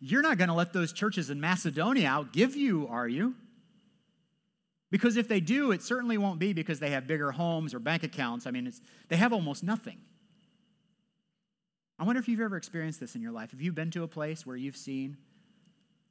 You're 0.00 0.20
not 0.20 0.36
going 0.36 0.48
to 0.48 0.54
let 0.54 0.74
those 0.74 0.92
churches 0.92 1.30
in 1.30 1.40
Macedonia 1.40 2.08
outgive 2.08 2.56
you, 2.56 2.86
are 2.88 3.08
you? 3.08 3.36
Because 4.90 5.16
if 5.16 5.28
they 5.28 5.40
do, 5.40 5.70
it 5.70 5.80
certainly 5.80 6.18
won't 6.18 6.38
be 6.38 6.52
because 6.52 6.78
they 6.78 6.90
have 6.90 7.06
bigger 7.06 7.32
homes 7.32 7.72
or 7.72 7.78
bank 7.78 8.02
accounts. 8.02 8.46
I 8.46 8.50
mean, 8.50 8.70
they 9.08 9.16
have 9.16 9.32
almost 9.32 9.62
nothing. 9.62 9.96
I 11.98 12.04
wonder 12.04 12.20
if 12.20 12.28
you've 12.28 12.42
ever 12.42 12.58
experienced 12.58 13.00
this 13.00 13.14
in 13.14 13.22
your 13.22 13.32
life. 13.32 13.52
Have 13.52 13.62
you 13.62 13.72
been 13.72 13.90
to 13.92 14.02
a 14.02 14.08
place 14.08 14.44
where 14.44 14.56
you've 14.56 14.76
seen 14.76 15.16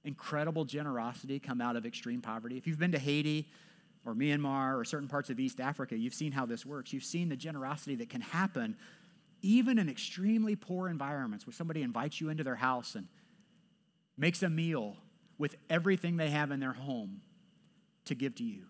incredible 0.03 0.65
generosity 0.65 1.39
come 1.39 1.61
out 1.61 1.75
of 1.75 1.85
extreme 1.85 2.21
poverty? 2.21 2.57
If 2.57 2.65
you've 2.65 2.79
been 2.79 2.93
to 2.93 2.99
Haiti, 2.99 3.47
or 4.09 4.15
Myanmar 4.15 4.79
or 4.79 4.83
certain 4.83 5.07
parts 5.07 5.29
of 5.29 5.39
East 5.39 5.59
Africa, 5.59 5.95
you've 5.97 6.13
seen 6.13 6.31
how 6.31 6.45
this 6.45 6.65
works. 6.65 6.91
You've 6.91 7.03
seen 7.03 7.29
the 7.29 7.35
generosity 7.35 7.95
that 7.95 8.09
can 8.09 8.21
happen 8.21 8.75
even 9.41 9.79
in 9.79 9.89
extremely 9.89 10.55
poor 10.55 10.89
environments 10.89 11.45
where 11.45 11.53
somebody 11.53 11.81
invites 11.81 12.19
you 12.19 12.29
into 12.29 12.43
their 12.43 12.55
house 12.55 12.95
and 12.95 13.07
makes 14.17 14.43
a 14.43 14.49
meal 14.49 14.97
with 15.37 15.55
everything 15.69 16.17
they 16.17 16.29
have 16.29 16.51
in 16.51 16.59
their 16.59 16.73
home 16.73 17.21
to 18.05 18.15
give 18.15 18.35
to 18.35 18.43
you. 18.43 18.63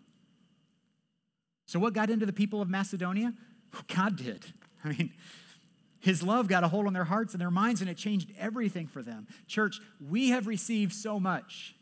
So, 1.65 1.80
what 1.80 1.93
got 1.93 2.10
into 2.10 2.25
the 2.25 2.34
people 2.34 2.62
of 2.62 2.69
Macedonia? 2.69 3.34
God 3.95 4.17
did. 4.17 4.45
I 4.84 4.89
mean, 4.89 5.12
his 5.99 6.23
love 6.23 6.47
got 6.47 6.63
a 6.63 6.67
hold 6.67 6.88
on 6.88 6.93
their 6.93 7.04
hearts 7.04 7.34
and 7.34 7.41
their 7.41 7.52
minds, 7.52 7.82
and 7.82 7.89
it 7.89 7.97
changed 7.97 8.32
everything 8.38 8.88
for 8.88 9.02
them. 9.02 9.28
Church, 9.47 9.80
we 9.99 10.30
have 10.30 10.47
received 10.47 10.93
so 10.93 11.19
much. 11.19 11.75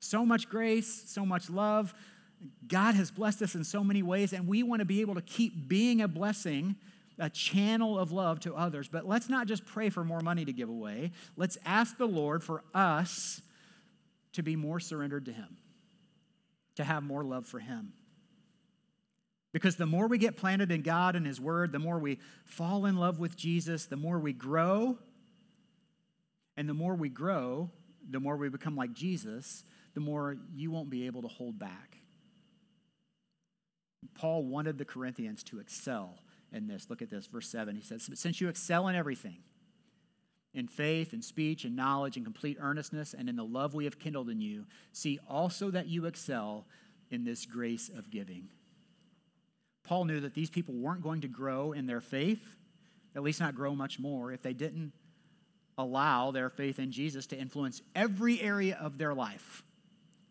So 0.00 0.26
much 0.26 0.48
grace, 0.50 1.04
so 1.06 1.24
much 1.24 1.48
love, 1.48 1.94
God 2.66 2.94
has 2.94 3.10
blessed 3.10 3.42
us 3.42 3.54
in 3.54 3.64
so 3.64 3.84
many 3.84 4.02
ways, 4.02 4.32
and 4.32 4.46
we 4.46 4.62
want 4.62 4.80
to 4.80 4.84
be 4.84 5.00
able 5.00 5.14
to 5.14 5.22
keep 5.22 5.68
being 5.68 6.00
a 6.00 6.08
blessing, 6.08 6.76
a 7.18 7.30
channel 7.30 7.98
of 7.98 8.12
love 8.12 8.40
to 8.40 8.54
others. 8.54 8.88
But 8.88 9.06
let's 9.06 9.28
not 9.28 9.46
just 9.46 9.64
pray 9.64 9.90
for 9.90 10.04
more 10.04 10.20
money 10.20 10.44
to 10.44 10.52
give 10.52 10.68
away. 10.68 11.12
Let's 11.36 11.58
ask 11.64 11.96
the 11.96 12.06
Lord 12.06 12.42
for 12.42 12.62
us 12.74 13.40
to 14.32 14.42
be 14.42 14.56
more 14.56 14.80
surrendered 14.80 15.26
to 15.26 15.32
Him, 15.32 15.56
to 16.76 16.84
have 16.84 17.02
more 17.02 17.24
love 17.24 17.46
for 17.46 17.58
Him. 17.58 17.92
Because 19.52 19.76
the 19.76 19.86
more 19.86 20.08
we 20.08 20.18
get 20.18 20.36
planted 20.36 20.72
in 20.72 20.82
God 20.82 21.14
and 21.14 21.24
His 21.24 21.40
Word, 21.40 21.70
the 21.70 21.78
more 21.78 21.98
we 21.98 22.18
fall 22.44 22.86
in 22.86 22.96
love 22.96 23.20
with 23.20 23.36
Jesus, 23.36 23.86
the 23.86 23.96
more 23.96 24.18
we 24.18 24.32
grow. 24.32 24.98
And 26.56 26.68
the 26.68 26.74
more 26.74 26.94
we 26.94 27.08
grow, 27.08 27.70
the 28.08 28.20
more 28.20 28.36
we 28.36 28.48
become 28.48 28.76
like 28.76 28.92
Jesus, 28.92 29.64
the 29.94 30.00
more 30.00 30.36
you 30.54 30.70
won't 30.70 30.90
be 30.90 31.06
able 31.06 31.22
to 31.22 31.28
hold 31.28 31.58
back. 31.58 31.98
Paul 34.14 34.44
wanted 34.44 34.78
the 34.78 34.84
Corinthians 34.84 35.42
to 35.44 35.60
excel 35.60 36.18
in 36.52 36.66
this. 36.66 36.88
Look 36.88 37.02
at 37.02 37.10
this, 37.10 37.26
verse 37.26 37.48
7. 37.48 37.74
He 37.74 37.82
says, 37.82 38.06
But 38.08 38.18
Since 38.18 38.40
you 38.40 38.48
excel 38.48 38.88
in 38.88 38.94
everything, 38.94 39.38
in 40.54 40.68
faith 40.68 41.12
and 41.12 41.24
speech 41.24 41.64
and 41.64 41.74
knowledge 41.74 42.16
and 42.16 42.24
complete 42.24 42.56
earnestness 42.60 43.12
and 43.12 43.28
in 43.28 43.36
the 43.36 43.44
love 43.44 43.74
we 43.74 43.84
have 43.84 43.98
kindled 43.98 44.30
in 44.30 44.40
you, 44.40 44.66
see 44.92 45.18
also 45.28 45.70
that 45.70 45.88
you 45.88 46.06
excel 46.06 46.66
in 47.10 47.24
this 47.24 47.44
grace 47.44 47.88
of 47.88 48.10
giving. 48.10 48.48
Paul 49.82 50.06
knew 50.06 50.20
that 50.20 50.34
these 50.34 50.50
people 50.50 50.74
weren't 50.74 51.02
going 51.02 51.20
to 51.22 51.28
grow 51.28 51.72
in 51.72 51.86
their 51.86 52.00
faith, 52.00 52.56
at 53.14 53.22
least 53.22 53.40
not 53.40 53.54
grow 53.54 53.74
much 53.74 53.98
more, 53.98 54.32
if 54.32 54.42
they 54.42 54.54
didn't 54.54 54.92
allow 55.76 56.30
their 56.30 56.48
faith 56.48 56.78
in 56.78 56.92
Jesus 56.92 57.26
to 57.26 57.36
influence 57.36 57.82
every 57.94 58.40
area 58.40 58.78
of 58.80 58.96
their 58.96 59.12
life, 59.12 59.62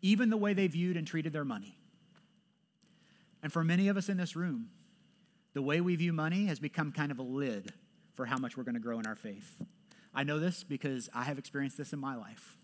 even 0.02 0.30
the 0.30 0.38
way 0.38 0.54
they 0.54 0.68
viewed 0.68 0.98
and 0.98 1.06
treated 1.06 1.34
their 1.34 1.46
money. 1.46 1.78
And 3.44 3.52
for 3.52 3.64
many 3.64 3.90
of 3.90 3.98
us 3.98 4.08
in 4.10 4.18
this 4.18 4.36
room, 4.36 4.70
the 5.54 5.62
way 5.62 5.82
we 5.82 5.96
view 5.96 6.14
money 6.14 6.46
has 6.46 6.60
become 6.60 6.92
kind 6.92 7.12
of 7.12 7.20
a 7.20 7.24
lid 7.24 7.74
for 8.14 8.26
how 8.26 8.38
much 8.38 8.58
we're 8.58 8.64
going 8.64 8.76
to 8.76 8.82
grow 8.82 9.00
in 9.00 9.06
our 9.06 9.16
faith. 9.16 9.62
I 10.16 10.24
know 10.24 10.40
this 10.40 10.64
because 10.64 11.10
I 11.14 11.24
have 11.24 11.38
experienced 11.38 11.78
this 11.78 11.92
in 11.94 12.00
my 12.00 12.16
life. 12.16 12.58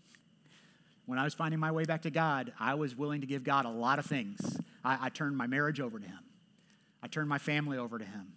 When 1.06 1.18
I 1.18 1.24
was 1.24 1.34
finding 1.34 1.60
my 1.60 1.70
way 1.70 1.84
back 1.84 2.02
to 2.02 2.10
God, 2.10 2.52
I 2.58 2.74
was 2.74 2.96
willing 2.96 3.20
to 3.20 3.26
give 3.26 3.44
God 3.44 3.66
a 3.66 3.70
lot 3.70 3.98
of 3.98 4.06
things. 4.06 4.58
I, 4.84 5.06
I 5.06 5.08
turned 5.10 5.36
my 5.36 5.46
marriage 5.46 5.80
over 5.80 5.98
to 5.98 6.06
Him, 6.06 6.20
I 7.02 7.08
turned 7.08 7.28
my 7.28 7.38
family 7.38 7.76
over 7.76 7.98
to 7.98 8.04
Him, 8.04 8.32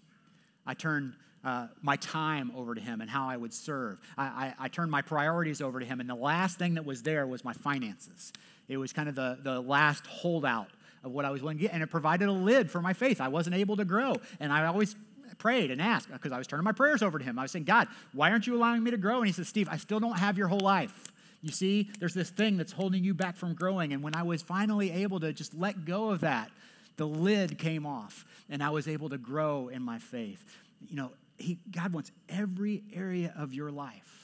I 0.65 0.73
turned 0.73 1.13
uh, 1.43 1.67
my 1.81 1.95
time 1.97 2.51
over 2.55 2.73
to 2.73 2.81
Him 2.81 3.01
and 3.01 3.09
how 3.09 3.27
I 3.27 3.37
would 3.37 3.53
serve. 3.53 3.99
I, 4.17 4.23
I, 4.23 4.53
I 4.65 4.67
turned 4.69 4.91
my 4.91 5.01
priorities 5.01 5.61
over 5.61 5.79
to 5.79 5.85
Him, 5.85 5.99
and 5.99 6.09
the 6.09 6.15
last 6.15 6.57
thing 6.57 6.73
that 6.73 6.85
was 6.85 7.03
there 7.03 7.27
was 7.27 7.45
my 7.45 7.53
finances. 7.53 8.33
It 8.67 8.77
was 8.77 8.91
kind 8.91 9.07
of 9.07 9.15
the, 9.15 9.37
the 9.43 9.59
last 9.61 10.07
holdout 10.07 10.69
of 11.03 11.11
what 11.11 11.25
I 11.25 11.31
was 11.31 11.41
willing 11.41 11.57
to 11.57 11.61
get, 11.63 11.73
and 11.73 11.83
it 11.83 11.87
provided 11.87 12.29
a 12.29 12.31
lid 12.31 12.71
for 12.71 12.81
my 12.81 12.93
faith. 12.93 13.19
I 13.19 13.27
wasn't 13.27 13.55
able 13.55 13.77
to 13.77 13.85
grow, 13.85 14.15
and 14.39 14.51
I 14.51 14.65
always 14.65 14.95
prayed 15.37 15.71
and 15.71 15.81
asked 15.81 16.11
because 16.11 16.31
I 16.31 16.37
was 16.37 16.47
turning 16.47 16.63
my 16.63 16.71
prayers 16.71 17.01
over 17.01 17.19
to 17.19 17.25
him. 17.25 17.37
I 17.37 17.43
was 17.43 17.51
saying, 17.51 17.65
God, 17.65 17.87
why 18.13 18.31
aren't 18.31 18.47
you 18.47 18.55
allowing 18.55 18.83
me 18.83 18.91
to 18.91 18.97
grow? 18.97 19.17
And 19.17 19.27
he 19.27 19.33
said, 19.33 19.47
Steve, 19.47 19.67
I 19.69 19.77
still 19.77 19.99
don't 19.99 20.17
have 20.17 20.37
your 20.37 20.47
whole 20.47 20.59
life. 20.59 21.11
You 21.41 21.51
see, 21.51 21.89
there's 21.99 22.13
this 22.13 22.29
thing 22.29 22.55
that's 22.55 22.71
holding 22.71 23.03
you 23.03 23.13
back 23.13 23.35
from 23.35 23.53
growing. 23.53 23.91
And 23.91 24.01
when 24.01 24.15
I 24.15 24.23
was 24.23 24.41
finally 24.41 24.91
able 24.91 25.19
to 25.19 25.33
just 25.33 25.53
let 25.53 25.83
go 25.83 26.09
of 26.09 26.21
that, 26.21 26.49
the 26.95 27.05
lid 27.05 27.57
came 27.57 27.85
off 27.85 28.25
and 28.49 28.63
I 28.63 28.69
was 28.69 28.87
able 28.87 29.09
to 29.09 29.17
grow 29.17 29.67
in 29.67 29.81
my 29.81 29.99
faith. 29.99 30.41
You 30.87 30.95
know, 30.95 31.11
he, 31.37 31.57
God 31.69 31.91
wants 31.91 32.11
every 32.29 32.83
area 32.93 33.33
of 33.37 33.53
your 33.53 33.71
life 33.71 34.22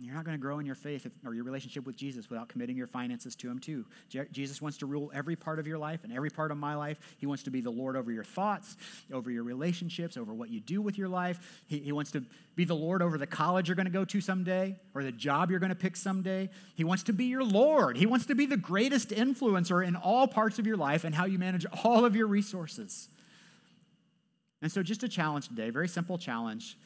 you're 0.00 0.14
not 0.14 0.24
going 0.24 0.36
to 0.36 0.42
grow 0.42 0.58
in 0.58 0.66
your 0.66 0.74
faith 0.74 1.06
or 1.24 1.34
your 1.34 1.44
relationship 1.44 1.86
with 1.86 1.96
Jesus 1.96 2.28
without 2.28 2.48
committing 2.48 2.76
your 2.76 2.88
finances 2.88 3.36
to 3.36 3.48
Him, 3.48 3.60
too. 3.60 3.86
Jesus 4.32 4.60
wants 4.60 4.78
to 4.78 4.86
rule 4.86 5.12
every 5.14 5.36
part 5.36 5.60
of 5.60 5.68
your 5.68 5.78
life 5.78 6.02
and 6.02 6.12
every 6.12 6.30
part 6.30 6.50
of 6.50 6.56
my 6.58 6.74
life. 6.74 6.98
He 7.18 7.26
wants 7.26 7.44
to 7.44 7.50
be 7.50 7.60
the 7.60 7.70
Lord 7.70 7.96
over 7.96 8.10
your 8.10 8.24
thoughts, 8.24 8.76
over 9.12 9.30
your 9.30 9.44
relationships, 9.44 10.16
over 10.16 10.34
what 10.34 10.50
you 10.50 10.58
do 10.58 10.82
with 10.82 10.98
your 10.98 11.08
life. 11.08 11.62
He, 11.68 11.78
he 11.78 11.92
wants 11.92 12.10
to 12.10 12.24
be 12.56 12.64
the 12.64 12.74
Lord 12.74 13.02
over 13.02 13.16
the 13.18 13.26
college 13.26 13.68
you're 13.68 13.76
going 13.76 13.86
to 13.86 13.92
go 13.92 14.04
to 14.04 14.20
someday 14.20 14.76
or 14.94 15.04
the 15.04 15.12
job 15.12 15.50
you're 15.50 15.60
going 15.60 15.70
to 15.70 15.76
pick 15.76 15.96
someday. 15.96 16.50
He 16.74 16.82
wants 16.82 17.04
to 17.04 17.12
be 17.12 17.26
your 17.26 17.44
Lord. 17.44 17.96
He 17.96 18.06
wants 18.06 18.26
to 18.26 18.34
be 18.34 18.46
the 18.46 18.56
greatest 18.56 19.10
influencer 19.10 19.86
in 19.86 19.94
all 19.94 20.26
parts 20.26 20.58
of 20.58 20.66
your 20.66 20.76
life 20.76 21.04
and 21.04 21.14
how 21.14 21.24
you 21.24 21.38
manage 21.38 21.66
all 21.84 22.04
of 22.04 22.16
your 22.16 22.26
resources. 22.26 23.08
And 24.60 24.72
so, 24.72 24.82
just 24.82 25.02
a 25.04 25.08
challenge 25.08 25.48
today, 25.48 25.70
very 25.70 25.88
simple 25.88 26.18
challenge 26.18 26.76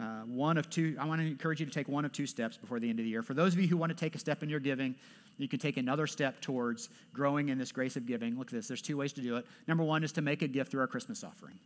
uh, 0.00 0.22
one 0.22 0.56
of 0.56 0.70
two, 0.70 0.96
I 0.98 1.04
want 1.04 1.20
to 1.20 1.26
encourage 1.26 1.60
you 1.60 1.66
to 1.66 1.72
take 1.72 1.88
one 1.88 2.04
of 2.04 2.12
two 2.12 2.26
steps 2.26 2.56
before 2.56 2.80
the 2.80 2.88
end 2.88 2.98
of 2.98 3.04
the 3.04 3.10
year. 3.10 3.22
For 3.22 3.34
those 3.34 3.52
of 3.52 3.60
you 3.60 3.68
who 3.68 3.76
want 3.76 3.90
to 3.90 3.96
take 3.96 4.14
a 4.14 4.18
step 4.18 4.42
in 4.42 4.48
your 4.48 4.60
giving, 4.60 4.94
you 5.38 5.48
can 5.48 5.58
take 5.58 5.76
another 5.76 6.06
step 6.06 6.40
towards 6.40 6.88
growing 7.12 7.48
in 7.48 7.58
this 7.58 7.72
grace 7.72 7.96
of 7.96 8.06
giving. 8.06 8.38
Look 8.38 8.48
at 8.48 8.54
this. 8.54 8.68
There's 8.68 8.82
two 8.82 8.96
ways 8.96 9.12
to 9.14 9.20
do 9.20 9.36
it. 9.36 9.46
Number 9.66 9.84
one 9.84 10.04
is 10.04 10.12
to 10.12 10.22
make 10.22 10.42
a 10.42 10.48
gift 10.48 10.70
through 10.70 10.80
our 10.80 10.86
Christmas 10.86 11.24
offering. 11.24 11.58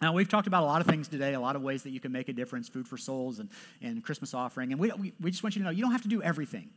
Now, 0.00 0.12
we've 0.12 0.28
talked 0.28 0.46
about 0.46 0.62
a 0.62 0.66
lot 0.66 0.82
of 0.82 0.86
things 0.86 1.08
today, 1.08 1.32
a 1.32 1.40
lot 1.40 1.56
of 1.56 1.62
ways 1.62 1.82
that 1.84 1.90
you 1.90 2.00
can 2.00 2.12
make 2.12 2.28
a 2.28 2.32
difference 2.32 2.68
food 2.68 2.86
for 2.86 2.98
souls 2.98 3.38
and, 3.38 3.48
and 3.80 4.04
Christmas 4.04 4.34
offering. 4.34 4.72
And 4.72 4.80
we, 4.80 4.92
we, 4.92 5.12
we 5.20 5.30
just 5.30 5.42
want 5.42 5.56
you 5.56 5.60
to 5.60 5.64
know 5.64 5.70
you 5.70 5.82
don't 5.82 5.92
have 5.92 6.02
to 6.02 6.08
do 6.08 6.22
everything. 6.22 6.68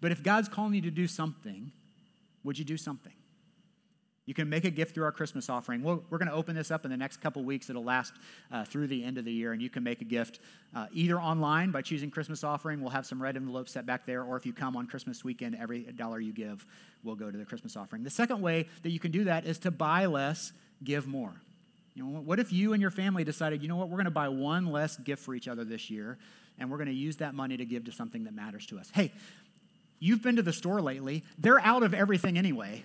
But 0.00 0.12
if 0.12 0.22
God's 0.22 0.48
calling 0.48 0.74
you 0.74 0.82
to 0.82 0.90
do 0.90 1.08
something, 1.08 1.72
would 2.44 2.58
you 2.58 2.64
do 2.64 2.76
something? 2.76 3.12
You 4.24 4.34
can 4.34 4.48
make 4.48 4.64
a 4.64 4.70
gift 4.70 4.94
through 4.94 5.04
our 5.04 5.12
Christmas 5.12 5.50
offering. 5.50 5.82
we 5.82 5.94
we 5.94 6.00
are 6.12 6.18
going 6.18 6.28
to 6.28 6.34
open 6.34 6.54
this 6.54 6.70
up 6.70 6.84
in 6.84 6.92
the 6.92 6.96
next 6.96 7.16
couple 7.16 7.42
weeks. 7.42 7.68
It'll 7.68 7.82
last 7.82 8.12
uh, 8.52 8.64
through 8.64 8.86
the 8.86 9.02
end 9.02 9.18
of 9.18 9.24
the 9.24 9.32
year, 9.32 9.52
and 9.52 9.60
you 9.60 9.68
can 9.68 9.82
make 9.82 10.00
a 10.00 10.04
gift 10.04 10.38
uh, 10.76 10.86
either 10.92 11.20
online 11.20 11.72
by 11.72 11.82
choosing 11.82 12.08
Christmas 12.08 12.44
offering. 12.44 12.80
We'll 12.80 12.90
have 12.90 13.04
some 13.04 13.20
red 13.20 13.36
envelopes 13.36 13.72
set 13.72 13.84
back 13.84 14.06
there, 14.06 14.22
or 14.22 14.36
if 14.36 14.46
you 14.46 14.52
come 14.52 14.76
on 14.76 14.86
Christmas 14.86 15.24
weekend, 15.24 15.56
every 15.56 15.82
dollar 15.82 16.20
you 16.20 16.32
give 16.32 16.64
will 17.02 17.16
go 17.16 17.32
to 17.32 17.36
the 17.36 17.44
Christmas 17.44 17.76
offering. 17.76 18.04
The 18.04 18.10
second 18.10 18.40
way 18.40 18.68
that 18.82 18.90
you 18.90 19.00
can 19.00 19.10
do 19.10 19.24
that 19.24 19.44
is 19.44 19.58
to 19.60 19.72
buy 19.72 20.06
less, 20.06 20.52
give 20.84 21.08
more. 21.08 21.34
You 21.94 22.04
know, 22.04 22.20
what 22.20 22.38
if 22.38 22.52
you 22.52 22.72
and 22.72 22.80
your 22.80 22.92
family 22.92 23.24
decided, 23.24 23.60
you 23.60 23.68
know 23.68 23.76
what, 23.76 23.88
we're 23.88 23.96
going 23.96 24.04
to 24.04 24.10
buy 24.12 24.28
one 24.28 24.66
less 24.66 24.96
gift 24.96 25.24
for 25.24 25.34
each 25.34 25.48
other 25.48 25.64
this 25.64 25.90
year, 25.90 26.16
and 26.58 26.70
we're 26.70 26.78
going 26.78 26.88
to 26.88 26.94
use 26.94 27.16
that 27.16 27.34
money 27.34 27.56
to 27.56 27.64
give 27.64 27.84
to 27.86 27.92
something 27.92 28.24
that 28.24 28.34
matters 28.34 28.66
to 28.66 28.78
us? 28.78 28.88
Hey, 28.94 29.12
you've 29.98 30.22
been 30.22 30.36
to 30.36 30.42
the 30.42 30.52
store 30.52 30.80
lately. 30.80 31.24
They're 31.38 31.60
out 31.60 31.82
of 31.82 31.92
everything 31.92 32.38
anyway. 32.38 32.84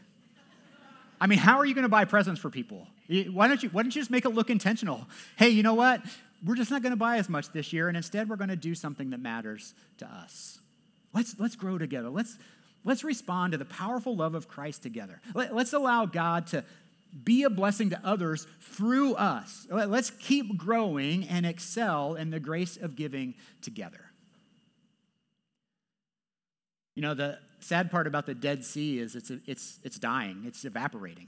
I 1.20 1.28
mean, 1.28 1.40
how 1.40 1.58
are 1.58 1.66
you 1.66 1.74
going 1.74 1.84
to 1.84 1.90
buy 1.90 2.06
presents 2.06 2.40
for 2.40 2.50
people? 2.50 2.88
Why 3.32 3.48
don't 3.48 3.64
you, 3.64 3.70
why 3.70 3.84
don't 3.84 3.96
you 3.96 4.02
just 4.02 4.12
make 4.12 4.26
it 4.26 4.30
look 4.30 4.50
intentional? 4.50 5.08
Hey, 5.38 5.50
you 5.50 5.64
know 5.64 5.74
what? 5.74 6.02
We're 6.46 6.56
just 6.56 6.70
not 6.70 6.84
going 6.84 6.92
to 6.92 6.98
buy 6.98 7.18
as 7.18 7.30
much 7.30 7.52
this 7.52 7.74
year, 7.74 7.88
and 7.88 7.98
instead 7.98 8.30
we're 8.30 8.36
going 8.36 8.50
to 8.50 8.56
do 8.56 8.76
something 8.76 9.10
that 9.10 9.20
matters 9.20 9.74
to 9.98 10.06
us. 10.06 10.60
Let's, 11.14 11.40
let's 11.40 11.56
grow 11.56 11.78
together. 11.78 12.10
Let's, 12.10 12.38
let's 12.84 13.04
respond 13.04 13.54
to 13.54 13.58
the 13.58 13.66
powerful 13.66 14.16
love 14.16 14.36
of 14.36 14.48
Christ 14.48 14.84
together. 14.84 15.20
Let, 15.34 15.56
let's 15.56 15.74
allow 15.74 16.06
God 16.06 16.48
to 16.48 16.64
be 17.24 17.44
a 17.44 17.50
blessing 17.50 17.90
to 17.90 18.00
others 18.04 18.46
through 18.62 19.16
us. 19.16 19.66
Let's 19.72 20.12
keep 20.12 20.58
growing 20.58 21.24
and 21.28 21.46
excel 21.46 22.14
in 22.16 22.30
the 22.30 22.40
grace 22.40 22.78
of 22.78 22.96
giving 22.96 23.34
together. 23.62 24.02
You 26.94 27.02
know, 27.02 27.14
the 27.14 27.40
sad 27.60 27.92
part 27.92 28.08
about 28.08 28.26
the 28.26 28.36
Dead 28.36 28.64
Sea 28.64 29.00
is 29.00 29.16
it's, 29.16 29.32
it's, 29.46 29.80
it's 29.84 30.00
dying, 30.00 30.44
it's 30.46 30.66
evaporating. 30.66 31.28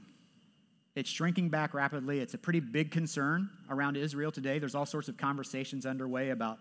It's 0.95 1.09
shrinking 1.09 1.49
back 1.49 1.73
rapidly. 1.73 2.19
It's 2.19 2.33
a 2.33 2.37
pretty 2.37 2.59
big 2.59 2.91
concern 2.91 3.49
around 3.69 3.95
Israel 3.95 4.31
today. 4.31 4.59
There's 4.59 4.75
all 4.75 4.85
sorts 4.85 5.07
of 5.07 5.17
conversations 5.17 5.85
underway 5.85 6.31
about 6.31 6.59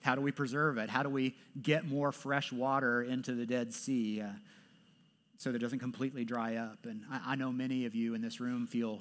how 0.00 0.14
do 0.14 0.20
we 0.20 0.32
preserve 0.32 0.78
it? 0.78 0.88
How 0.88 1.02
do 1.02 1.08
we 1.08 1.34
get 1.60 1.86
more 1.86 2.12
fresh 2.12 2.52
water 2.52 3.02
into 3.02 3.34
the 3.34 3.46
Dead 3.46 3.72
Sea 3.72 4.22
uh, 4.22 4.28
so 5.36 5.52
that 5.52 5.56
it 5.56 5.60
doesn't 5.60 5.80
completely 5.80 6.24
dry 6.24 6.56
up? 6.56 6.78
And 6.84 7.02
I, 7.10 7.32
I 7.32 7.34
know 7.36 7.52
many 7.52 7.84
of 7.84 7.94
you 7.94 8.14
in 8.14 8.22
this 8.22 8.40
room 8.40 8.66
feel 8.66 9.00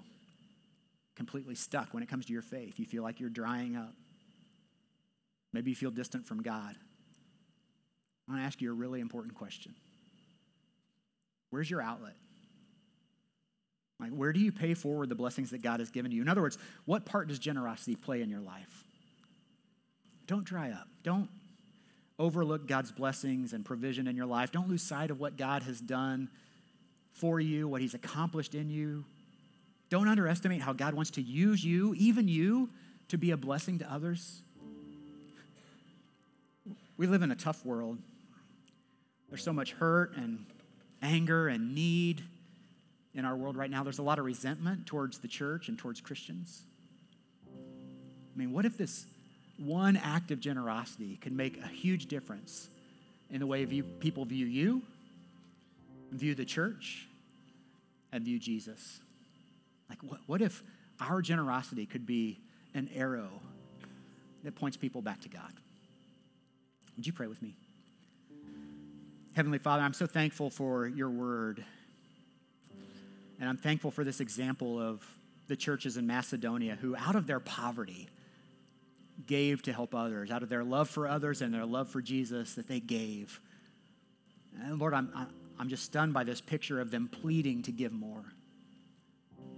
completely 1.16 1.56
stuck 1.56 1.94
when 1.94 2.04
it 2.04 2.10
comes 2.10 2.26
to 2.26 2.34
your 2.34 2.42
faith. 2.42 2.78
You 2.78 2.86
feel 2.86 3.04
like 3.04 3.20
you're 3.20 3.30
drying 3.30 3.76
up. 3.76 3.94
Maybe 5.54 5.72
you 5.72 5.76
feel 5.76 5.92
distant 5.92 6.26
from 6.26 6.42
God. 6.42 6.76
I 8.28 8.32
want 8.32 8.42
to 8.42 8.46
ask 8.46 8.62
you 8.62 8.70
a 8.70 8.76
really 8.76 9.00
important 9.00 9.36
question 9.36 9.74
Where's 11.50 11.70
your 11.70 11.82
outlet? 11.82 12.16
Like, 14.00 14.12
where 14.12 14.32
do 14.32 14.40
you 14.40 14.52
pay 14.52 14.74
forward 14.74 15.10
the 15.10 15.16
blessings 15.16 15.52
that 15.52 15.64
God 15.64 15.80
has 15.80 15.90
given 15.90 16.12
you? 16.12 16.22
In 16.22 16.30
other 16.30 16.42
words, 16.42 16.58
what 16.86 17.06
part 17.06 17.28
does 17.28 17.40
generosity 17.40 17.96
play 17.96 18.22
in 18.22 18.30
your 18.30 18.42
life? 18.42 18.84
Don't 20.28 20.44
dry 20.44 20.72
up. 20.72 20.88
Don't 21.04 21.30
overlook 22.20 22.68
God's 22.68 22.92
blessings 22.92 23.54
and 23.54 23.66
provision 23.66 24.08
in 24.08 24.16
your 24.16 24.26
life. 24.26 24.52
Don't 24.52 24.70
lose 24.70 24.84
sight 24.84 25.10
of 25.10 25.20
what 25.20 25.38
God 25.38 25.64
has 25.64 25.80
done 25.80 26.30
for 27.12 27.40
you, 27.40 27.68
what 27.68 27.82
He's 27.82 27.94
accomplished 27.94 28.54
in 28.54 28.70
you. 28.70 29.04
Don't 29.90 30.08
underestimate 30.08 30.62
how 30.62 30.74
God 30.74 30.94
wants 30.94 31.12
to 31.12 31.22
use 31.22 31.64
you, 31.64 31.96
even 31.96 32.28
you, 32.28 32.70
to 33.08 33.18
be 33.18 33.32
a 33.32 33.38
blessing 33.38 33.80
to 33.80 33.92
others. 33.92 34.42
We 36.98 37.08
live 37.08 37.22
in 37.22 37.32
a 37.32 37.36
tough 37.36 37.66
world. 37.66 37.98
There's 39.30 39.44
so 39.44 39.54
much 39.54 39.72
hurt 39.72 40.16
and 40.18 40.46
anger 41.02 41.48
and 41.48 41.76
need 41.76 42.24
in 43.14 43.26
our 43.26 43.36
world 43.36 43.58
right 43.58 43.70
now. 43.70 43.84
There's 43.84 44.00
a 44.00 44.04
lot 44.04 44.20
of 44.20 44.26
resentment 44.26 44.86
towards 44.86 45.20
the 45.20 45.28
church 45.28 45.68
and 45.70 45.78
towards 45.78 46.02
Christians. 46.02 46.62
I 47.48 48.38
mean, 48.38 48.54
what 48.54 48.66
if 48.66 48.78
this 48.78 49.06
one 49.58 49.98
act 49.98 50.30
of 50.32 50.40
generosity 50.40 51.18
could 51.22 51.34
make 51.34 51.60
a 51.64 51.68
huge 51.68 52.06
difference 52.06 52.70
in 53.32 53.40
the 53.40 53.48
way 53.48 53.66
view, 53.66 53.84
people 53.84 54.26
view 54.26 54.46
you, 54.46 54.84
view 56.12 56.36
the 56.36 56.46
church, 56.46 57.08
and 58.12 58.24
view 58.24 58.38
Jesus? 58.38 59.00
Like, 59.90 60.00
what, 60.04 60.20
what 60.28 60.42
if 60.42 60.62
our 61.00 61.22
generosity 61.22 61.86
could 61.86 62.06
be 62.06 62.40
an 62.76 62.90
arrow 62.96 63.30
that 64.44 64.56
points 64.56 64.78
people 64.78 65.02
back 65.02 65.22
to 65.22 65.30
God? 65.30 65.54
Would 66.96 67.08
you 67.08 67.14
pray 67.14 67.28
with 67.28 67.42
me? 67.42 67.56
Heavenly 69.38 69.60
Father, 69.60 69.84
I'm 69.84 69.94
so 69.94 70.08
thankful 70.08 70.50
for 70.50 70.88
your 70.88 71.12
word. 71.12 71.64
And 73.40 73.48
I'm 73.48 73.58
thankful 73.58 73.92
for 73.92 74.04
this 74.04 74.20
example 74.20 74.82
of 74.82 75.06
the 75.48 75.56
churches 75.56 75.96
in 75.96 76.08
Macedonia 76.08 76.76
who, 76.82 76.96
out 76.96 77.16
of 77.16 77.28
their 77.28 77.40
poverty, 77.40 78.10
gave 79.28 79.62
to 79.62 79.74
help 79.74 79.94
others, 79.94 80.32
out 80.32 80.42
of 80.42 80.50
their 80.50 80.64
love 80.64 80.90
for 80.90 81.08
others 81.08 81.44
and 81.44 81.54
their 81.54 81.68
love 81.68 81.88
for 81.88 82.02
Jesus, 82.02 82.56
that 82.56 82.68
they 82.68 82.80
gave. 82.80 83.40
And 84.60 84.80
Lord, 84.80 84.96
I'm, 84.96 85.14
I'm 85.60 85.70
just 85.70 85.84
stunned 85.84 86.14
by 86.14 86.24
this 86.24 86.42
picture 86.42 86.82
of 86.82 86.90
them 86.90 87.08
pleading 87.08 87.62
to 87.62 87.72
give 87.72 87.92
more, 87.92 88.26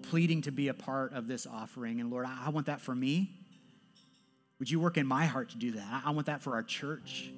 pleading 0.01 0.41
to 0.41 0.51
be 0.51 0.67
a 0.67 0.73
part 0.73 1.13
of 1.13 1.29
this 1.29 1.47
offering. 1.47 2.01
And 2.01 2.11
Lord, 2.11 2.27
I 2.27 2.49
want 2.49 2.65
that 2.65 2.81
for 2.81 2.93
me. 2.93 3.31
Would 4.59 4.69
you 4.69 4.81
work 4.81 4.97
in 4.97 5.07
my 5.07 5.25
heart 5.25 5.51
to 5.51 5.57
do 5.57 5.71
that? 5.71 6.01
I 6.05 6.11
want 6.11 6.25
that 6.25 6.41
for 6.41 6.55
our 6.55 6.63
church. 6.63 7.31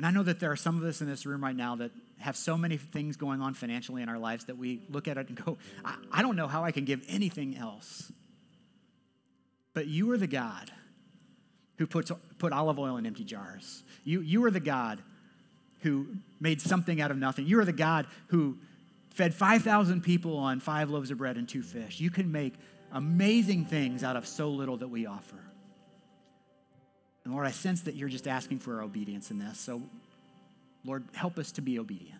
And 0.00 0.06
I 0.06 0.12
know 0.12 0.22
that 0.22 0.40
there 0.40 0.50
are 0.50 0.56
some 0.56 0.78
of 0.78 0.84
us 0.84 1.02
in 1.02 1.06
this 1.06 1.26
room 1.26 1.44
right 1.44 1.54
now 1.54 1.76
that 1.76 1.90
have 2.20 2.34
so 2.34 2.56
many 2.56 2.78
things 2.78 3.18
going 3.18 3.42
on 3.42 3.52
financially 3.52 4.00
in 4.00 4.08
our 4.08 4.18
lives 4.18 4.46
that 4.46 4.56
we 4.56 4.80
look 4.88 5.06
at 5.06 5.18
it 5.18 5.28
and 5.28 5.44
go, 5.44 5.58
I, 5.84 5.94
I 6.10 6.22
don't 6.22 6.36
know 6.36 6.48
how 6.48 6.64
I 6.64 6.72
can 6.72 6.86
give 6.86 7.04
anything 7.06 7.54
else. 7.54 8.10
But 9.74 9.88
you 9.88 10.10
are 10.12 10.16
the 10.16 10.26
God 10.26 10.72
who 11.76 11.86
puts, 11.86 12.10
put 12.38 12.54
olive 12.54 12.78
oil 12.78 12.96
in 12.96 13.04
empty 13.04 13.24
jars. 13.24 13.82
You, 14.02 14.22
you 14.22 14.42
are 14.46 14.50
the 14.50 14.58
God 14.58 15.02
who 15.80 16.06
made 16.40 16.62
something 16.62 17.02
out 17.02 17.10
of 17.10 17.18
nothing. 17.18 17.44
You 17.44 17.60
are 17.60 17.66
the 17.66 17.70
God 17.70 18.06
who 18.28 18.56
fed 19.10 19.34
5,000 19.34 20.00
people 20.00 20.38
on 20.38 20.60
five 20.60 20.88
loaves 20.88 21.10
of 21.10 21.18
bread 21.18 21.36
and 21.36 21.46
two 21.46 21.62
fish. 21.62 22.00
You 22.00 22.08
can 22.08 22.32
make 22.32 22.54
amazing 22.90 23.66
things 23.66 24.02
out 24.02 24.16
of 24.16 24.26
so 24.26 24.48
little 24.48 24.78
that 24.78 24.88
we 24.88 25.04
offer. 25.04 25.36
And 27.30 27.36
Lord, 27.36 27.46
I 27.46 27.52
sense 27.52 27.82
that 27.82 27.94
you're 27.94 28.08
just 28.08 28.26
asking 28.26 28.58
for 28.58 28.78
our 28.78 28.82
obedience 28.82 29.30
in 29.30 29.38
this. 29.38 29.56
So, 29.56 29.82
Lord, 30.84 31.04
help 31.12 31.38
us 31.38 31.52
to 31.52 31.60
be 31.60 31.78
obedient. 31.78 32.18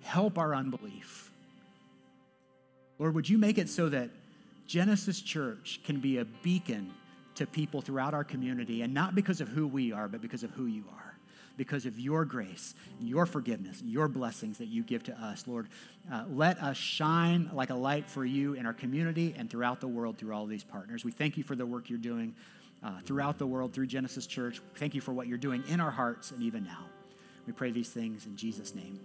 Help 0.00 0.38
our 0.38 0.54
unbelief. 0.54 1.30
Lord, 2.98 3.14
would 3.14 3.28
you 3.28 3.36
make 3.36 3.58
it 3.58 3.68
so 3.68 3.90
that 3.90 4.08
Genesis 4.66 5.20
Church 5.20 5.80
can 5.84 6.00
be 6.00 6.16
a 6.16 6.24
beacon 6.24 6.94
to 7.34 7.46
people 7.46 7.82
throughout 7.82 8.14
our 8.14 8.24
community, 8.24 8.80
and 8.80 8.94
not 8.94 9.14
because 9.14 9.42
of 9.42 9.48
who 9.48 9.66
we 9.66 9.92
are, 9.92 10.08
but 10.08 10.22
because 10.22 10.44
of 10.44 10.50
who 10.52 10.64
you 10.64 10.84
are, 10.90 11.18
because 11.58 11.84
of 11.84 12.00
your 12.00 12.24
grace, 12.24 12.74
your 13.02 13.26
forgiveness, 13.26 13.82
your 13.84 14.08
blessings 14.08 14.56
that 14.56 14.68
you 14.68 14.82
give 14.82 15.02
to 15.02 15.12
us. 15.12 15.44
Lord, 15.46 15.68
uh, 16.10 16.24
let 16.30 16.58
us 16.62 16.78
shine 16.78 17.50
like 17.52 17.68
a 17.68 17.74
light 17.74 18.08
for 18.08 18.24
you 18.24 18.54
in 18.54 18.64
our 18.64 18.72
community 18.72 19.34
and 19.36 19.50
throughout 19.50 19.82
the 19.82 19.88
world 19.88 20.16
through 20.16 20.32
all 20.32 20.46
these 20.46 20.64
partners. 20.64 21.04
We 21.04 21.12
thank 21.12 21.36
you 21.36 21.44
for 21.44 21.54
the 21.54 21.66
work 21.66 21.90
you're 21.90 21.98
doing 21.98 22.34
uh, 22.84 23.00
throughout 23.04 23.38
the 23.38 23.46
world 23.46 23.72
through 23.72 23.86
Genesis 23.86 24.26
Church. 24.26 24.60
Thank 24.76 24.94
you 24.94 25.00
for 25.00 25.12
what 25.12 25.26
you're 25.26 25.38
doing 25.38 25.64
in 25.68 25.80
our 25.80 25.90
hearts 25.90 26.30
and 26.30 26.42
even 26.42 26.64
now. 26.64 26.84
We 27.46 27.52
pray 27.52 27.70
these 27.70 27.90
things 27.90 28.26
in 28.26 28.36
Jesus' 28.36 28.74
name. 28.74 29.00